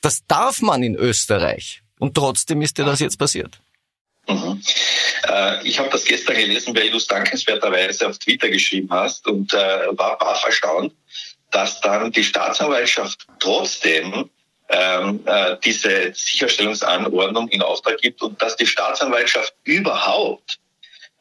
das 0.00 0.20
darf 0.26 0.60
man 0.60 0.82
in 0.82 0.94
Österreich. 0.94 1.82
Und 1.98 2.14
trotzdem 2.14 2.62
ist 2.62 2.78
dir 2.78 2.84
das 2.84 3.00
jetzt 3.00 3.18
passiert. 3.18 3.60
Mhm. 4.28 4.62
Äh, 5.28 5.66
ich 5.66 5.78
habe 5.78 5.88
das 5.90 6.04
gestern 6.04 6.36
gelesen, 6.36 6.76
weil 6.76 6.90
du 6.90 6.98
es 6.98 7.06
dankenswerterweise 7.06 8.08
auf 8.08 8.18
Twitter 8.18 8.48
geschrieben 8.48 8.88
hast 8.90 9.26
und 9.26 9.52
äh, 9.52 9.56
war 9.92 10.18
baff 10.18 10.44
erstaunt, 10.44 10.94
dass 11.50 11.80
dann 11.80 12.12
die 12.12 12.22
Staatsanwaltschaft 12.22 13.26
trotzdem 13.40 14.30
ähm, 14.68 15.20
äh, 15.24 15.56
diese 15.64 16.12
Sicherstellungsanordnung 16.14 17.48
in 17.48 17.62
Auftrag 17.62 17.98
gibt 17.98 18.22
und 18.22 18.40
dass 18.40 18.56
die 18.56 18.66
Staatsanwaltschaft 18.66 19.54
überhaupt 19.64 20.58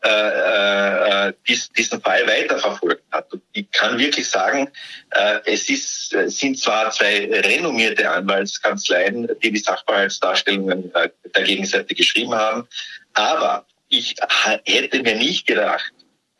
äh, 0.04 1.28
äh, 1.28 1.34
dies, 1.48 1.70
diesen 1.70 2.02
Fall 2.02 2.28
weiterverfolgt 2.28 3.04
hat. 3.12 3.34
Und 3.34 3.42
ich 3.54 3.70
kann 3.72 3.98
wirklich 3.98 4.30
sagen, 4.30 4.70
äh, 5.12 5.40
es 5.46 5.70
ist, 5.70 6.10
sind 6.28 6.60
zwar 6.60 6.92
zwei 6.92 7.28
renommierte 7.32 8.10
Anwaltskanzleien, 8.10 9.28
die 9.42 9.52
die 9.52 9.60
Sachverhaltsdarstellungen 9.60 10.94
äh, 10.94 11.10
der 11.36 11.44
Gegenseite 11.44 11.96
geschrieben 11.96 12.36
haben, 12.36 12.68
aber 13.14 13.66
ich 13.90 14.16
hätte 14.66 15.02
mir 15.02 15.16
nicht 15.16 15.48
gedacht, 15.48 15.92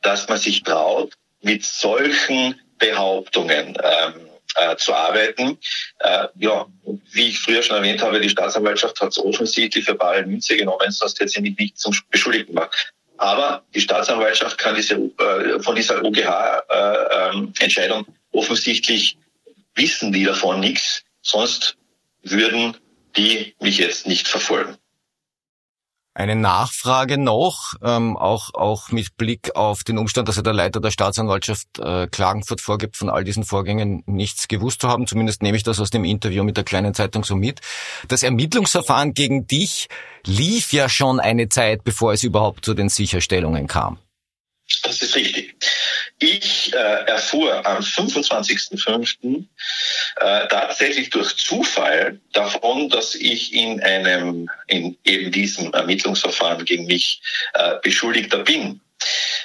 dass 0.02 0.28
man 0.28 0.38
sich 0.38 0.64
traut, 0.64 1.14
mit 1.42 1.64
solchen 1.64 2.60
Behauptungen 2.78 3.78
ähm, 3.82 4.28
äh, 4.56 4.76
zu 4.76 4.94
arbeiten. 4.94 5.58
Äh, 6.00 6.28
ja, 6.36 6.66
wie 7.12 7.30
ich 7.30 7.40
früher 7.40 7.64
schon 7.64 7.78
erwähnt 7.78 8.02
habe, 8.02 8.20
die 8.20 8.30
Staatsanwaltschaft 8.30 9.00
hat 9.02 9.10
es 9.10 9.20
offensichtlich 9.20 9.86
für 9.86 9.96
bare 9.96 10.24
Münze 10.24 10.58
genommen, 10.58 10.92
sonst 10.92 11.20
hätte 11.20 11.30
sie 11.30 11.42
mich 11.42 11.58
nicht 11.58 11.80
zum 11.80 11.96
Beschuldigten 12.10 12.56
gemacht. 12.56 12.94
Aber 13.18 13.64
die 13.74 13.82
Staatsanwaltschaft 13.82 14.58
kann 14.58 14.76
diese, 14.76 14.96
äh, 14.96 15.60
von 15.62 15.76
dieser 15.76 16.04
OGH-Entscheidung 16.04 18.02
äh, 18.02 18.08
ähm, 18.08 18.16
offensichtlich 18.32 19.18
wissen 19.76 20.12
die 20.12 20.24
davon 20.24 20.60
nichts, 20.60 21.04
sonst 21.22 21.78
würden 22.24 22.78
die 23.16 23.56
mich 23.60 23.78
jetzt 23.78 24.08
nicht 24.08 24.28
verfolgen. 24.28 24.78
Eine 26.18 26.36
Nachfrage 26.36 27.20
noch, 27.20 27.76
ähm, 27.84 28.18
auch, 28.18 28.56
auch 28.56 28.90
mit 28.90 29.18
Blick 29.18 29.56
auf 29.56 29.84
den 29.84 30.00
Umstand, 30.00 30.28
dass 30.28 30.38
er 30.38 30.42
der 30.42 30.54
Leiter 30.54 30.82
der 30.82 30.90
Staatsanwaltschaft 30.90 31.78
äh, 31.78 32.08
Klagenfurt 32.08 32.60
vorgibt, 32.60 32.98
von 32.98 33.12
all 33.12 33.24
diesen 33.24 33.44
Vorgängen 33.44 34.02
nichts 34.08 34.48
gewusst 34.48 34.82
zu 34.82 34.88
haben. 34.88 35.06
Zumindest 35.06 35.44
nehme 35.44 35.58
ich 35.58 35.62
das 35.62 35.80
aus 35.80 35.92
dem 35.92 36.04
Interview 36.04 36.44
mit 36.44 36.58
der 36.58 36.64
kleinen 36.64 36.96
Zeitung 36.96 37.24
so 37.24 37.36
mit. 37.36 37.62
Das 38.08 38.24
Ermittlungsverfahren 38.24 39.14
gegen 39.14 39.46
dich 39.46 39.90
lief 40.26 40.74
ja 40.74 40.90
schon 40.90 41.20
eine 41.20 41.50
Zeit, 41.50 41.84
bevor 41.84 42.14
es 42.14 42.24
überhaupt 42.24 42.66
zu 42.66 42.74
den 42.74 42.90
Sicherstellungen 42.90 43.68
kam. 43.68 44.00
Das 44.84 45.02
ist 45.02 45.16
richtig. 45.16 45.56
Ich 46.20 46.74
äh, 46.74 46.78
erfuhr 47.06 47.66
am 47.66 47.80
25.05. 47.80 49.46
Äh, 50.20 50.48
tatsächlich 50.48 51.10
durch 51.10 51.38
Zufall 51.38 52.20
davon, 52.34 52.90
dass 52.90 53.16
ich 53.16 53.54
in 53.54 53.82
einem, 53.82 54.50
in 54.68 54.98
eben 55.04 55.32
diesem 55.32 55.72
Ermittlungsverfahren 55.74 56.66
gegen 56.66 56.86
mich 56.86 57.22
äh, 57.54 57.76
Beschuldigter 57.82 58.40
bin. 58.40 58.82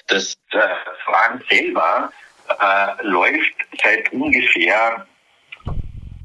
Das 0.08 0.34
äh, 0.50 0.58
Verfahren 1.04 1.42
selber 1.48 2.12
äh, 2.48 3.06
läuft 3.06 3.54
seit 3.82 4.12
ungefähr 4.12 5.06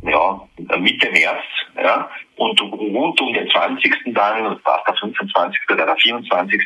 ja, 0.01 0.47
Mitte 0.77 1.11
März, 1.11 1.43
ja, 1.75 2.09
und 2.37 2.61
rund 2.61 3.19
um 3.19 3.33
den 3.33 3.49
20. 3.49 4.13
dann, 4.13 4.63
war 4.63 4.83
der 4.87 4.95
25. 4.95 5.61
oder 5.69 5.85
der 5.85 5.95
24 5.97 6.61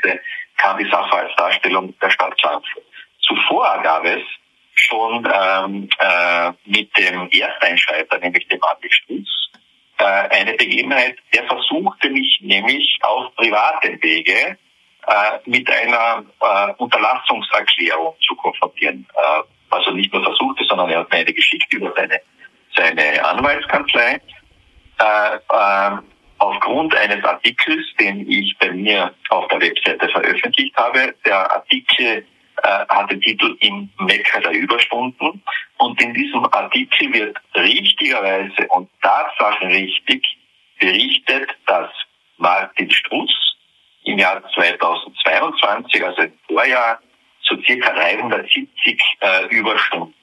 kam 0.57 0.77
die 0.77 0.89
Sachverhaltsdarstellung 0.89 1.97
der 1.99 2.09
Stadt 2.09 2.37
Klagenfurt. 2.39 2.83
Zuvor 3.21 3.79
gab 3.83 4.05
es 4.05 4.21
schon 4.73 5.27
ähm, 5.31 5.89
äh, 5.99 6.51
mit 6.65 6.95
dem 6.97 7.29
Ersteinschreiter, 7.29 8.17
nämlich 8.19 8.47
dem 8.47 8.63
Andi 8.63 8.91
Stutz, 8.91 9.29
äh, 9.97 10.03
eine 10.03 10.53
Begebenheit, 10.53 11.17
der 11.33 11.45
versuchte 11.45 12.09
mich 12.09 12.39
nämlich 12.41 12.97
auf 13.01 13.35
privatem 13.35 14.01
Wege 14.01 14.57
äh, 15.07 15.39
mit 15.45 15.69
einer 15.69 16.23
äh, 16.39 16.73
Unterlassungserklärung 16.77 18.15
zu 18.27 18.35
konfrontieren. 18.35 19.05
Äh, 19.15 19.43
also 19.69 19.91
nicht 19.91 20.11
nur 20.13 20.23
versuchte, 20.23 20.63
sondern 20.65 20.89
er 20.89 20.99
hat 20.99 21.11
mir 21.11 21.17
eine 21.17 21.33
geschickt 21.33 21.73
über 21.73 21.93
seine, 21.95 22.21
seine 22.75 23.25
Anwaltskanzlei. 23.25 24.21
Äh, 24.99 25.35
äh, 25.35 25.97
aufgrund 26.41 26.95
eines 26.95 27.23
Artikels, 27.23 27.85
den 27.99 28.29
ich 28.29 28.57
bei 28.57 28.71
mir 28.71 29.13
auf 29.29 29.47
der 29.49 29.61
Webseite 29.61 30.09
veröffentlicht 30.09 30.75
habe. 30.75 31.13
Der 31.23 31.51
Artikel 31.51 32.25
äh, 32.63 32.85
hatte 32.89 33.19
Titel 33.19 33.55
Im 33.59 33.89
Mecker 33.99 34.41
der 34.41 34.51
Überstunden. 34.51 35.43
Und 35.77 36.01
in 36.01 36.13
diesem 36.15 36.43
Artikel 36.45 37.13
wird 37.13 37.37
richtigerweise 37.55 38.67
und 38.69 38.89
tatsachenrichtig 39.01 40.23
berichtet, 40.79 41.51
dass 41.67 41.91
Martin 42.37 42.89
Strutz 42.89 43.31
im 44.03 44.17
Jahr 44.17 44.41
2022, 44.55 46.03
also 46.03 46.23
im 46.23 46.33
Vorjahr, 46.47 46.99
zu 47.43 47.61
circa 47.61 47.91
370 47.91 48.99
äh, 49.19 49.45
Überstunden 49.49 50.15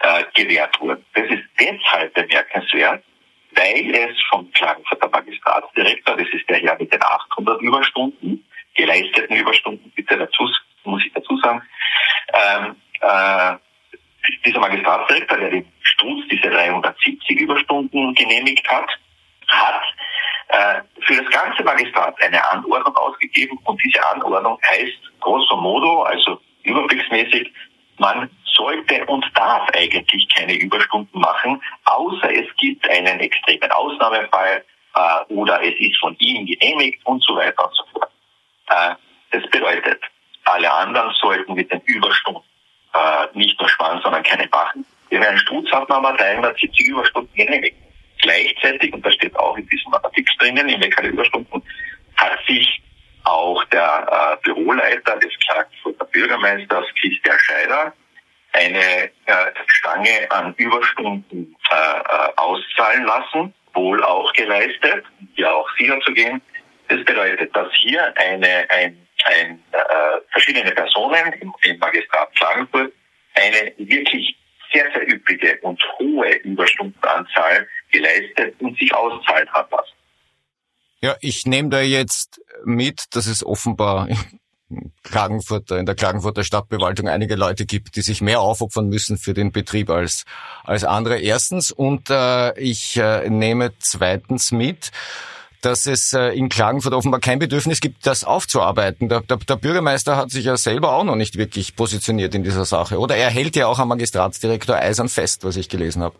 äh, 0.00 0.24
gewährt 0.34 0.80
wurden. 0.80 1.04
Das 1.14 1.30
ist 1.30 1.44
deshalb 1.60 2.12
bemerkenswert, 2.14 3.04
weil 3.56 3.94
es 3.94 4.16
vom 4.30 4.50
Klagenfurter 4.52 5.08
Magistratsdirektor, 5.08 6.16
das 6.16 6.28
ist 6.32 6.48
der 6.48 6.58
Herr 6.58 6.76
mit 6.78 6.92
den 6.92 7.02
800 7.02 7.60
Überstunden, 7.62 8.44
geleisteten 8.74 9.36
Überstunden, 9.36 9.90
bitte 9.94 10.16
dazu, 10.16 10.48
muss 10.84 11.04
ich 11.04 11.12
dazu 11.12 11.36
sagen, 11.38 11.62
ähm, 12.32 12.76
äh, 13.00 13.54
dieser 14.44 14.60
Magistratsdirektor, 14.60 15.38
der 15.38 15.50
den 15.50 15.72
Stutz 15.82 16.28
diese 16.30 16.50
370 16.50 17.40
Überstunden 17.40 18.14
genehmigt 18.14 18.68
hat, 18.68 18.88
hat 19.48 19.82
äh, 20.48 20.82
für 21.06 21.22
das 21.22 21.30
ganze 21.30 21.62
Magistrat 21.62 22.20
eine 22.22 22.50
Anordnung 22.50 22.96
ausgegeben 22.96 23.58
und 23.64 23.82
diese 23.82 24.04
Anordnung 24.06 24.58
heißt 24.66 25.20
grosso 25.20 25.56
modo, 25.56 26.02
also 26.02 26.40
überblicksmäßig, 26.62 27.52
man 27.98 28.30
sollte 28.44 29.04
und 29.06 29.24
darf 29.34 29.68
eigentlich 29.74 30.28
keine 30.34 30.54
Überstunden 30.54 31.20
machen, 31.20 31.60
außer 31.84 32.32
es 32.32 32.46
gibt 32.58 32.88
einen 32.88 33.20
extremen 33.20 33.70
Ausnahmefall 33.70 34.64
äh, 34.94 35.32
oder 35.32 35.62
es 35.62 35.74
ist 35.78 35.98
von 35.98 36.16
ihm 36.18 36.46
genehmigt 36.46 37.04
und 37.04 37.22
so 37.24 37.36
weiter 37.36 37.64
und 37.64 37.74
so 37.74 37.84
fort. 37.92 38.10
Äh, 38.68 38.94
das 39.32 39.50
bedeutet, 39.50 40.00
alle 40.44 40.72
anderen 40.72 41.12
sollten 41.20 41.54
mit 41.54 41.70
den 41.72 41.80
Überstunden 41.82 42.42
äh, 42.94 43.26
nicht 43.34 43.58
nur 43.58 43.68
sparen, 43.68 44.00
sondern 44.02 44.22
keine 44.22 44.48
machen. 44.48 44.84
Hat 45.72 45.88
man 45.88 46.04
aber 46.04 46.16
370 46.16 46.86
Überstunden 46.86 47.34
genehmigt. 47.34 47.76
Gleichzeitig, 48.22 48.92
und 48.92 49.04
das 49.04 49.14
steht 49.14 49.36
auch 49.36 49.56
in 49.56 49.68
diesem 49.68 49.92
Artikel 49.92 50.34
drinnen, 50.38 50.68
in 50.68 50.90
keine 50.90 51.08
Überstunden, 51.08 51.62
hat 52.16 52.38
sich 52.46 52.80
auch 53.24 53.64
der 53.64 54.06
äh, 54.10 54.44
Büroleiter 54.44 55.16
des 55.16 55.32
Klagenfurter 55.46 56.04
Bürgermeisters 56.06 56.86
Christian 57.00 57.38
Scheider 57.38 57.92
eine 58.52 59.10
äh, 59.26 59.52
Stange 59.66 60.30
an 60.30 60.54
Überstunden 60.56 61.56
äh, 61.70 61.74
äh, 61.74 62.32
auszahlen 62.36 63.04
lassen, 63.04 63.54
wohl 63.72 64.02
auch 64.04 64.32
geleistet, 64.32 65.04
ja 65.34 65.50
auch 65.50 65.68
sicher 65.76 65.98
zu 66.00 66.12
gehen. 66.12 66.40
Das 66.88 67.04
bedeutet, 67.04 67.54
dass 67.56 67.68
hier 67.82 68.16
eine, 68.16 68.70
ein, 68.70 69.06
ein, 69.24 69.62
äh, 69.72 70.20
verschiedene 70.30 70.70
Personen 70.70 71.32
im, 71.40 71.52
im 71.62 71.78
Magistrat 71.78 72.34
Klagenfurt 72.36 72.92
eine 73.34 73.72
wirklich 73.78 74.36
sehr, 74.72 74.90
sehr 74.92 75.12
üppige 75.12 75.58
und 75.62 75.82
hohe 75.98 76.34
Überstundenanzahl 76.36 77.66
geleistet 77.90 78.54
und 78.60 78.78
sich 78.78 78.94
auszahlen 78.94 79.50
hat 79.52 79.70
lassen. 79.70 79.94
Ja, 81.00 81.16
ich 81.20 81.44
nehme 81.46 81.70
da 81.70 81.80
jetzt 81.80 82.40
mit, 82.64 83.04
dass 83.14 83.26
es 83.26 83.44
offenbar 83.44 84.08
Klagenfurter, 85.02 85.78
in 85.78 85.86
der 85.86 85.94
Klagenfurter 85.94 86.44
Stadtbewaltung 86.44 87.08
einige 87.08 87.36
Leute 87.36 87.66
gibt, 87.66 87.96
die 87.96 88.02
sich 88.02 88.20
mehr 88.20 88.40
aufopfern 88.40 88.88
müssen 88.88 89.18
für 89.18 89.34
den 89.34 89.52
Betrieb 89.52 89.90
als, 89.90 90.24
als 90.64 90.84
andere. 90.84 91.18
Erstens. 91.18 91.70
Und 91.70 92.10
äh, 92.10 92.58
ich 92.58 92.96
äh, 92.96 93.28
nehme 93.28 93.72
zweitens 93.78 94.52
mit, 94.52 94.90
dass 95.60 95.86
es 95.86 96.12
äh, 96.12 96.28
in 96.30 96.48
Klagenfurt 96.48 96.94
offenbar 96.94 97.20
kein 97.20 97.38
Bedürfnis 97.38 97.80
gibt, 97.80 98.06
das 98.06 98.24
aufzuarbeiten. 98.24 99.08
Der, 99.08 99.20
der, 99.20 99.36
der, 99.36 99.56
Bürgermeister 99.56 100.16
hat 100.16 100.30
sich 100.30 100.46
ja 100.46 100.56
selber 100.56 100.92
auch 100.92 101.04
noch 101.04 101.16
nicht 101.16 101.36
wirklich 101.36 101.76
positioniert 101.76 102.34
in 102.34 102.42
dieser 102.42 102.64
Sache. 102.64 102.98
Oder 102.98 103.16
er 103.16 103.30
hält 103.30 103.56
ja 103.56 103.66
auch 103.66 103.78
am 103.78 103.88
Magistratsdirektor 103.88 104.76
eisern 104.76 105.08
fest, 105.08 105.44
was 105.44 105.56
ich 105.56 105.68
gelesen 105.68 106.02
habe. 106.02 106.16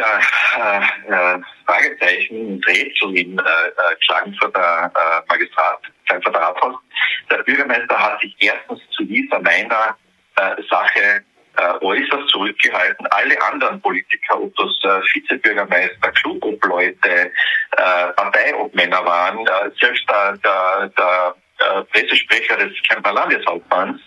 Der 0.00 0.20
äh, 0.56 1.12
äh 1.12 1.40
Fragezeichen 1.66 2.54
und 2.54 2.66
Rätsel 2.66 3.16
im 3.18 3.38
äh, 3.38 3.42
äh, 3.42 3.96
Klagenfurter 4.06 4.90
äh, 4.94 5.22
Magistrat, 5.28 5.80
Klagenfurter 6.06 6.40
Rathaus. 6.40 6.76
Der 7.30 7.42
Bürgermeister 7.42 7.98
hat 7.98 8.20
sich 8.20 8.34
erstens 8.38 8.80
zu 8.96 9.04
dieser 9.04 9.40
meiner 9.40 9.96
äh, 10.36 10.62
Sache 10.70 11.22
äh, 11.56 11.84
äußerst 11.84 12.28
zurückgehalten. 12.30 13.06
Alle 13.10 13.40
anderen 13.42 13.80
Politiker, 13.82 14.40
ob 14.40 14.54
das 14.56 14.70
äh, 14.84 15.02
Vizebürgermeister, 15.12 16.12
Klubobleute, 16.12 17.32
äh, 17.76 18.12
Parteiobmänner 18.16 19.04
waren, 19.04 19.46
äh, 19.46 19.70
selbst 19.80 20.04
der, 20.08 20.38
der, 20.38 20.88
der 20.96 21.34
äh, 21.58 21.82
Pressesprecher 21.84 22.56
des 22.56 22.72
Kärntner 22.88 23.12
Landeshauptmanns, 23.12 24.00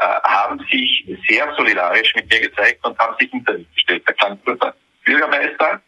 äh, 0.00 0.20
haben 0.24 0.58
sich 0.70 1.06
sehr 1.28 1.54
solidarisch 1.56 2.14
mit 2.16 2.28
mir 2.28 2.40
gezeigt 2.40 2.84
und 2.84 2.98
haben 2.98 3.16
sich 3.18 3.30
hinter 3.30 3.54
mich 3.54 3.72
gestellt. 3.74 4.06
Der 4.06 4.14
Klagenfurter 4.14 4.74
Bürgermeister 5.08 5.80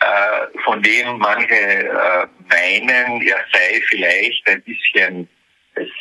äh, 0.00 0.58
von 0.64 0.82
dem 0.82 1.18
manche 1.18 1.54
äh, 1.54 2.26
meinen, 2.50 3.22
er 3.22 3.44
sei 3.52 3.80
vielleicht 3.88 4.48
ein 4.48 4.62
bisschen 4.62 5.28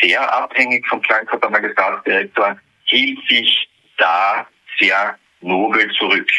sehr 0.02 0.34
abhängig 0.34 0.86
vom 0.88 1.04
Frankfurter 1.04 1.50
Magistratsdirektor, 1.50 2.58
hielt 2.86 3.20
sich 3.30 3.70
da 3.98 4.48
sehr 4.80 5.18
nobel 5.42 5.92
zurück. 5.94 6.30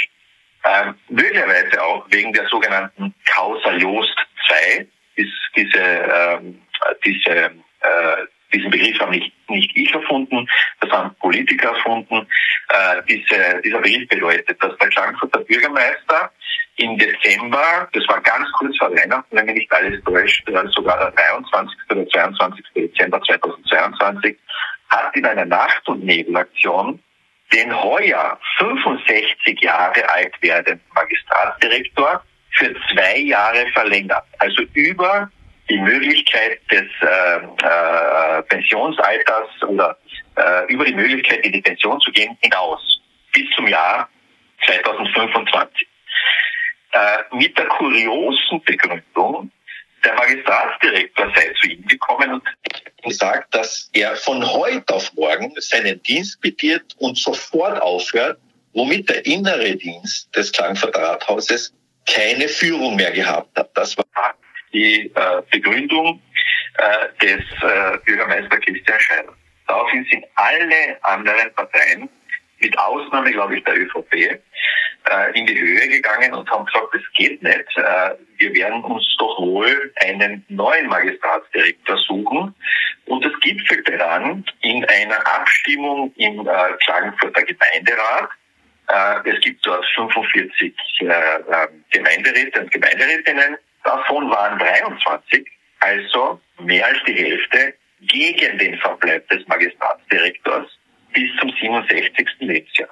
Ähm, 0.64 0.94
möglicherweise 1.08 1.80
auch 1.82 2.06
wegen 2.10 2.32
der 2.32 2.46
sogenannten 2.48 3.14
Causa 3.24 3.72
Jost 3.72 4.16
2, 4.48 4.86
ist 5.16 5.32
diese, 5.54 5.78
ähm, 5.78 6.60
diese 7.04 7.30
äh, 7.30 8.26
diesen 8.52 8.70
Begriff 8.70 8.98
haben 9.00 9.12
nicht, 9.12 9.32
nicht 9.48 9.76
ich 9.76 9.92
erfunden, 9.92 10.48
das 10.80 10.90
haben 10.90 11.14
Politiker 11.16 11.70
erfunden. 11.70 12.26
Äh, 12.68 13.02
diese, 13.08 13.60
dieser 13.64 13.80
Begriff 13.80 14.08
bedeutet, 14.08 14.62
dass 14.62 14.76
der 14.78 14.92
Frankfurter 14.92 15.40
Bürgermeister 15.40 16.30
im 16.76 16.98
Dezember, 16.98 17.88
das 17.92 18.06
war 18.08 18.20
ganz 18.20 18.50
kurz 18.52 18.76
vor 18.76 18.90
Weihnachten, 18.90 19.34
wenn 19.36 19.46
mich 19.46 19.54
nicht 19.54 19.72
alles 19.72 20.02
täuscht, 20.04 20.46
sogar 20.74 20.98
der 20.98 21.10
23. 21.12 21.76
oder 21.90 22.08
22. 22.08 22.64
Dezember 22.74 23.20
2022, 23.22 24.36
hat 24.88 25.16
in 25.16 25.24
einer 25.24 25.46
Nacht- 25.46 25.88
und 25.88 26.04
Nebelaktion 26.04 27.02
den 27.52 27.74
heuer 27.82 28.38
65 28.58 29.60
Jahre 29.60 30.08
alt 30.10 30.34
werdenden 30.40 30.84
Magistratsdirektor 30.94 32.22
für 32.50 32.74
zwei 32.92 33.18
Jahre 33.18 33.66
verlängert. 33.72 34.24
Also 34.38 34.62
über 34.74 35.30
die 35.68 35.78
Möglichkeit 35.78 36.60
des 36.70 36.84
äh, 37.00 37.36
äh, 37.36 38.42
Pensionsalters 38.42 39.48
oder 39.66 39.96
äh, 40.36 40.72
über 40.72 40.84
die 40.84 40.94
Möglichkeit, 40.94 41.44
in 41.44 41.52
die 41.52 41.60
Pension 41.60 42.00
zu 42.00 42.10
gehen, 42.12 42.36
hinaus 42.40 42.80
bis 43.32 43.44
zum 43.56 43.66
Jahr 43.66 44.08
2025. 44.64 45.88
Äh, 46.92 47.36
mit 47.36 47.58
der 47.58 47.66
kuriosen 47.66 48.62
Begründung, 48.64 49.50
der 50.04 50.14
Magistratsdirektor 50.14 51.32
sei 51.34 51.52
zu 51.60 51.68
ihm 51.68 51.84
gekommen 51.86 52.34
und 52.34 52.42
gesagt, 53.02 53.54
dass 53.54 53.90
er 53.92 54.14
von 54.16 54.44
heute 54.46 54.94
auf 54.94 55.12
morgen 55.14 55.52
seinen 55.58 56.00
Dienst 56.04 56.40
begiert 56.40 56.94
und 56.98 57.18
sofort 57.18 57.82
aufhört, 57.82 58.38
womit 58.72 59.08
der 59.08 59.26
innere 59.26 59.74
Dienst 59.76 60.34
des 60.36 60.52
Klangfurter 60.52 61.18
keine 62.06 62.48
Führung 62.48 62.94
mehr 62.94 63.10
gehabt 63.10 63.58
hat. 63.58 63.70
Das 63.74 63.98
war 63.98 64.04
die 64.76 65.10
äh, 65.14 65.42
Begründung 65.50 66.20
äh, 66.76 67.24
des 67.24 67.42
äh, 67.62 67.98
Bürgermeister 68.04 68.58
Christian 68.58 69.00
Scheider. 69.00 69.32
Daraufhin 69.66 70.06
sind 70.10 70.24
alle 70.36 70.98
anderen 71.02 71.52
Parteien, 71.54 72.08
mit 72.58 72.78
Ausnahme, 72.78 73.32
glaube 73.32 73.56
ich, 73.56 73.64
der 73.64 73.78
ÖVP, 73.78 74.14
äh, 74.14 75.38
in 75.38 75.46
die 75.46 75.58
Höhe 75.58 75.88
gegangen 75.88 76.32
und 76.34 76.50
haben 76.50 76.64
gesagt, 76.64 76.88
das 76.94 77.02
geht 77.16 77.42
nicht. 77.42 77.76
Äh, 77.76 78.14
wir 78.38 78.54
werden 78.54 78.82
uns 78.82 79.04
doch 79.18 79.38
wohl 79.38 79.92
einen 79.96 80.44
neuen 80.48 80.86
Magistratsdirektor 80.86 81.98
suchen. 81.98 82.54
Und 83.06 83.24
das 83.24 83.32
gipfelte 83.40 83.98
dann 83.98 84.44
in 84.62 84.84
einer 84.84 85.26
Abstimmung 85.26 86.12
im 86.16 86.40
äh, 86.40 86.72
Klagenfurter 86.84 87.42
Gemeinderat. 87.42 88.30
Äh, 88.88 89.30
es 89.30 89.40
gibt 89.40 89.64
dort 89.66 89.84
45 89.94 90.74
äh, 91.00 91.04
äh, 91.04 91.68
Gemeinderäte 91.90 92.60
und 92.60 92.70
Gemeinderätinnen 92.70 93.58
Davon 93.86 94.28
waren 94.30 94.58
23, 94.58 95.46
also 95.78 96.40
mehr 96.58 96.84
als 96.86 96.98
die 97.06 97.14
Hälfte, 97.14 97.74
gegen 98.00 98.58
den 98.58 98.76
Verbleib 98.78 99.28
des 99.28 99.46
Magistratsdirektors 99.46 100.66
bis 101.12 101.30
zum 101.38 101.50
67. 101.50 102.26
Lebensjahr. 102.40 102.88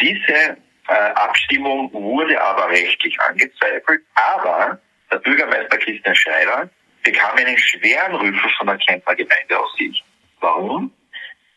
Diese 0.00 0.58
äh, 0.88 0.92
Abstimmung 1.14 1.90
wurde 1.94 2.38
aber 2.38 2.68
rechtlich 2.68 3.18
angezweifelt, 3.18 4.02
aber 4.14 4.78
der 5.10 5.18
Bürgermeister 5.20 5.78
Christian 5.78 6.14
Scheider 6.14 6.68
bekam 7.02 7.36
einen 7.38 7.56
schweren 7.56 8.14
Rüffel 8.16 8.50
von 8.58 8.66
der 8.66 8.76
Kärntner 8.76 9.14
Gemeindeaussicht. 9.14 10.04
Warum? 10.40 10.92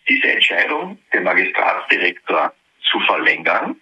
Diese 0.08 0.32
Entscheidung, 0.32 0.98
den 1.14 1.24
Magistratsdirektor 1.24 2.54
zu 2.89 3.00
verlängern, 3.02 3.76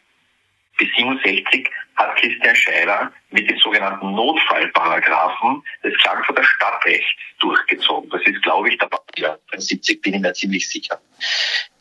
bis 0.77 0.89
67 0.95 1.69
hat 1.95 2.15
Christian 2.17 2.55
Scheider 2.55 3.11
mit 3.31 3.49
den 3.49 3.57
sogenannten 3.57 4.11
Notfallparagraphen 4.13 5.63
des 5.83 5.97
Klagenfurter 5.97 6.43
Stadtrechts 6.43 7.07
durchgezogen. 7.39 8.09
Das 8.09 8.21
ist, 8.23 8.41
glaube 8.43 8.69
ich, 8.69 8.77
der 8.77 8.87
Paragraph 8.87 9.39
70, 9.55 10.01
bin 10.01 10.15
ich 10.15 10.21
mir 10.21 10.33
ziemlich 10.33 10.67
sicher. 10.67 10.99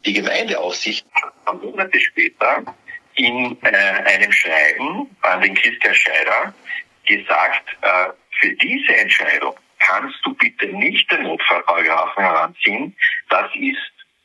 Die 0.05 0.13
Gemeindeaufsicht 0.13 1.07
hat 1.47 1.63
Monate 1.63 1.99
später 1.99 2.63
in 3.17 3.57
äh, 3.63 3.69
einem 3.69 4.33
Schreiben 4.33 5.17
an 5.23 5.41
den 5.41 5.55
Christian 5.55 5.95
Scheider 5.95 6.55
gesagt, 7.07 7.77
äh, 7.83 8.11
für 8.41 8.53
diese 8.55 8.97
Entscheidung 8.97 9.55
kannst 9.79 10.19
du 10.25 10.35
bitte 10.35 10.67
nicht 10.67 11.11
den 11.11 11.23
Notfallparagraphen 11.23 12.23
heranziehen. 12.23 12.97
Das 13.31 13.49
ist 13.55 13.79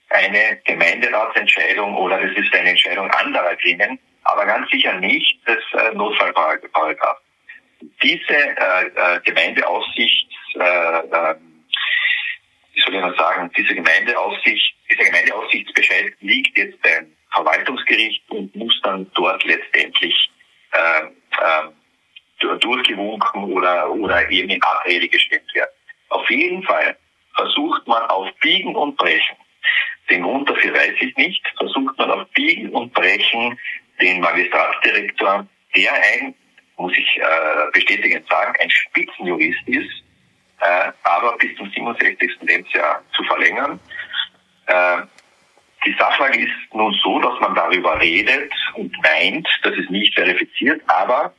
eine 0.10 0.60
Gemeinderatsentscheidung 0.66 1.96
oder 1.96 2.20
das 2.22 2.36
ist 2.36 2.54
eine 2.54 2.72
Entscheidung 2.72 3.10
anderer 3.12 3.56
Gremien 3.58 4.00
aber 4.24 4.46
ganz 4.46 4.70
sicher 4.70 4.94
nicht 5.00 5.40
des 5.48 5.64
äh, 5.74 5.94
Notfallparagraph. 5.94 7.18
Diese 8.04 8.34
äh, 8.34 9.20
Gemeindeaufsicht, 9.24 10.28
äh, 10.56 10.60
äh, 10.60 11.36
wie 12.74 12.82
soll 12.82 12.96
ich 12.96 13.02
noch 13.02 13.18
sagen, 13.18 13.50
diese 13.56 13.76
Gemeindeaufsicht, 13.76 14.76
dieser 14.90 15.06
Gemeindeaufsichtsbescheid 15.06 16.14
liegt 16.20 16.58
jetzt 16.58 16.82
beim 16.82 17.08
Verwaltungsgericht 17.32 18.24
und 18.30 18.56
muss 18.56 18.80
dann 18.84 19.10
dort 19.14 19.44
letztendlich 19.46 20.30
äh, 20.72 21.06
äh, 21.42 22.58
durchgewunken 22.60 23.44
oder, 23.44 23.90
oder 23.92 24.30
eben 24.30 24.50
in 24.50 24.64
Abrede 24.64 25.08
gestellt 25.08 25.44
werden. 25.54 25.72
Auf 26.10 26.30
jeden 26.30 26.64
Fall 26.64 26.98
versucht 27.36 27.88
man 27.88 28.04
auf 28.04 28.30
Biegen 28.42 28.76
und 28.76 28.98
Brechen, 28.98 29.38
den 30.10 30.24
Grund 30.24 30.50
dafür 30.50 30.74
weiß 30.74 30.96
ich 31.00 31.16
nicht, 31.18 31.42
versucht 31.58 31.98
man 31.98 32.12
auf 32.12 32.28
Biegen 32.30 32.70
und 32.70 32.94
Brechen 32.94 33.60
den 34.02 34.22
Magistratsdirektor, 34.22 35.48
der 35.76 35.94
ein, 35.94 36.36
muss 36.78 36.94
ich 36.98 37.18
äh, 37.18 37.72
bestätigend 37.74 38.28
sagen, 38.30 38.54
ein 38.62 38.70
Spitzenjurist 38.70 39.68
ist, 39.68 40.04
äh, 40.62 40.92
aber 41.04 41.38
bis 41.38 41.56
zum 41.58 41.70
67. 41.70 42.38
Lebensjahr 42.42 43.04
zu 43.16 43.24
verlängern. 43.24 43.80
Äh, 44.68 45.02
die 45.86 45.96
Sachlage 45.98 46.40
ist 46.40 46.74
nun 46.74 46.94
so, 47.04 47.20
dass 47.20 47.40
man 47.40 47.56
darüber 47.56 48.00
redet 48.00 48.52
und 48.76 48.96
meint, 49.02 49.48
das 49.64 49.74
ist 49.76 49.90
nicht 49.90 50.14
verifiziert, 50.14 50.82
aber 50.88 51.34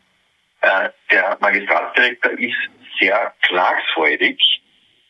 äh, 0.63 0.89
der 1.11 1.37
Magistratsdirektor 1.41 2.33
ist 2.33 2.57
sehr 2.99 3.35
klagsfreudig 3.43 4.39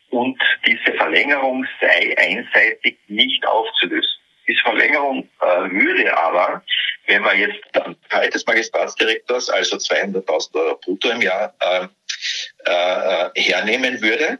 und 0.09 0.41
diese 0.65 0.97
Verlängerung 0.97 1.65
sei 1.79 2.15
einseitig 2.17 2.97
nicht 3.07 3.45
aufzulösen. 3.47 4.20
Diese 4.51 4.63
Verlängerung 4.63 5.29
äh, 5.39 5.45
würde 5.71 6.17
aber, 6.17 6.61
wenn 7.07 7.21
man 7.21 7.39
jetzt 7.39 7.61
dann 7.71 7.95
Gehalt 8.09 8.33
des 8.33 8.45
Magistratsdirektors, 8.45 9.49
also 9.49 9.77
200.000 9.77 10.55
Euro 10.55 10.77
brutto 10.83 11.09
im 11.09 11.21
Jahr, 11.21 11.53
äh, 11.61 11.87
äh, 12.65 13.41
hernehmen 13.41 14.01
würde, 14.01 14.39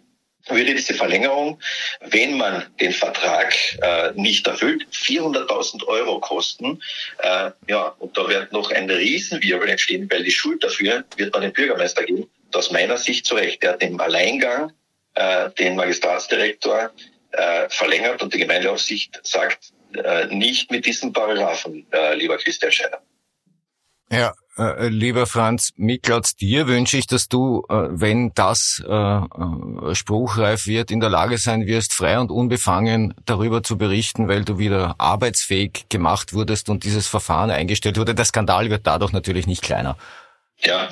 würde 0.49 0.75
diese 0.75 0.95
Verlängerung, 0.95 1.61
wenn 2.01 2.35
man 2.35 2.65
den 2.81 2.91
Vertrag 2.91 3.55
äh, 3.81 4.11
nicht 4.15 4.45
erfüllt, 4.47 4.85
400.000 4.91 5.85
Euro 5.87 6.19
kosten. 6.19 6.81
Äh, 7.19 7.51
ja, 7.69 7.95
und 7.99 8.17
da 8.17 8.27
wird 8.27 8.51
noch 8.51 8.69
ein 8.71 8.89
Riesenwirbel 8.89 9.69
entstehen, 9.69 10.09
weil 10.11 10.23
die 10.23 10.31
Schuld 10.31 10.61
dafür 10.61 11.05
wird 11.15 11.31
man 11.31 11.43
dem 11.43 11.53
Bürgermeister 11.53 12.03
geben. 12.03 12.29
aus 12.53 12.69
meiner 12.71 12.97
Sicht 12.97 13.25
zu 13.25 13.35
Recht. 13.35 13.63
Der 13.63 13.73
hat 13.73 13.81
im 13.81 14.01
Alleingang 14.01 14.73
äh, 15.13 15.49
den 15.51 15.77
Magistratsdirektor 15.77 16.91
äh, 17.31 17.69
verlängert 17.69 18.21
und 18.21 18.33
die 18.33 18.39
Gemeindeaufsicht 18.39 19.21
sagt, 19.23 19.71
äh, 19.97 20.27
nicht 20.27 20.71
mit 20.71 20.85
diesen 20.85 21.13
Paragraphen, 21.13 21.85
äh, 21.91 22.15
lieber 22.15 22.37
Christian 22.37 22.71
Scheiner. 22.71 22.99
Ja, 24.11 24.33
äh, 24.57 24.89
lieber 24.89 25.25
Franz 25.25 25.71
Miklautz, 25.77 26.35
dir 26.35 26.67
wünsche 26.67 26.97
ich, 26.97 27.07
dass 27.07 27.29
du, 27.29 27.63
äh, 27.69 27.87
wenn 27.89 28.33
das 28.33 28.83
äh, 28.85 28.91
äh, 28.91 29.95
spruchreif 29.95 30.67
wird, 30.67 30.91
in 30.91 30.99
der 30.99 31.09
Lage 31.09 31.37
sein 31.37 31.65
wirst, 31.65 31.93
frei 31.93 32.19
und 32.19 32.29
unbefangen 32.29 33.13
darüber 33.25 33.63
zu 33.63 33.77
berichten, 33.77 34.27
weil 34.27 34.43
du 34.43 34.57
wieder 34.57 34.95
arbeitsfähig 34.97 35.85
gemacht 35.87 36.33
wurdest 36.33 36.69
und 36.69 36.83
dieses 36.83 37.07
Verfahren 37.07 37.49
eingestellt 37.49 37.97
wurde. 37.97 38.13
Der 38.13 38.25
Skandal 38.25 38.69
wird 38.69 38.85
dadurch 38.85 39.13
natürlich 39.13 39.47
nicht 39.47 39.61
kleiner. 39.61 39.97
Ja, 40.59 40.89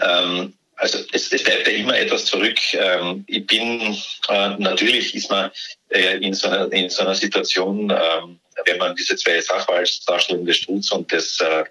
ähm, 0.00 0.54
also 0.84 0.98
es, 1.12 1.32
es 1.32 1.42
bleibt 1.42 1.66
ja 1.66 1.72
immer 1.72 1.98
etwas 1.98 2.26
zurück. 2.26 2.58
Ähm, 2.74 3.24
ich 3.26 3.46
bin 3.46 3.96
äh, 4.28 4.48
natürlich 4.58 5.14
ist 5.14 5.30
man 5.30 5.50
äh, 5.88 6.18
in, 6.18 6.34
so 6.34 6.48
einer, 6.48 6.70
in 6.72 6.90
so 6.90 7.02
einer 7.02 7.14
Situation, 7.14 7.90
ähm, 7.90 8.38
wenn 8.66 8.78
man 8.78 8.94
diese 8.94 9.16
zwei 9.16 9.40
Sachverhaltsdarstellungen 9.40 10.46
des 10.46 10.58
Strutz 10.58 10.92
und 10.92 11.10
des 11.10 11.40
äh, 11.40 11.64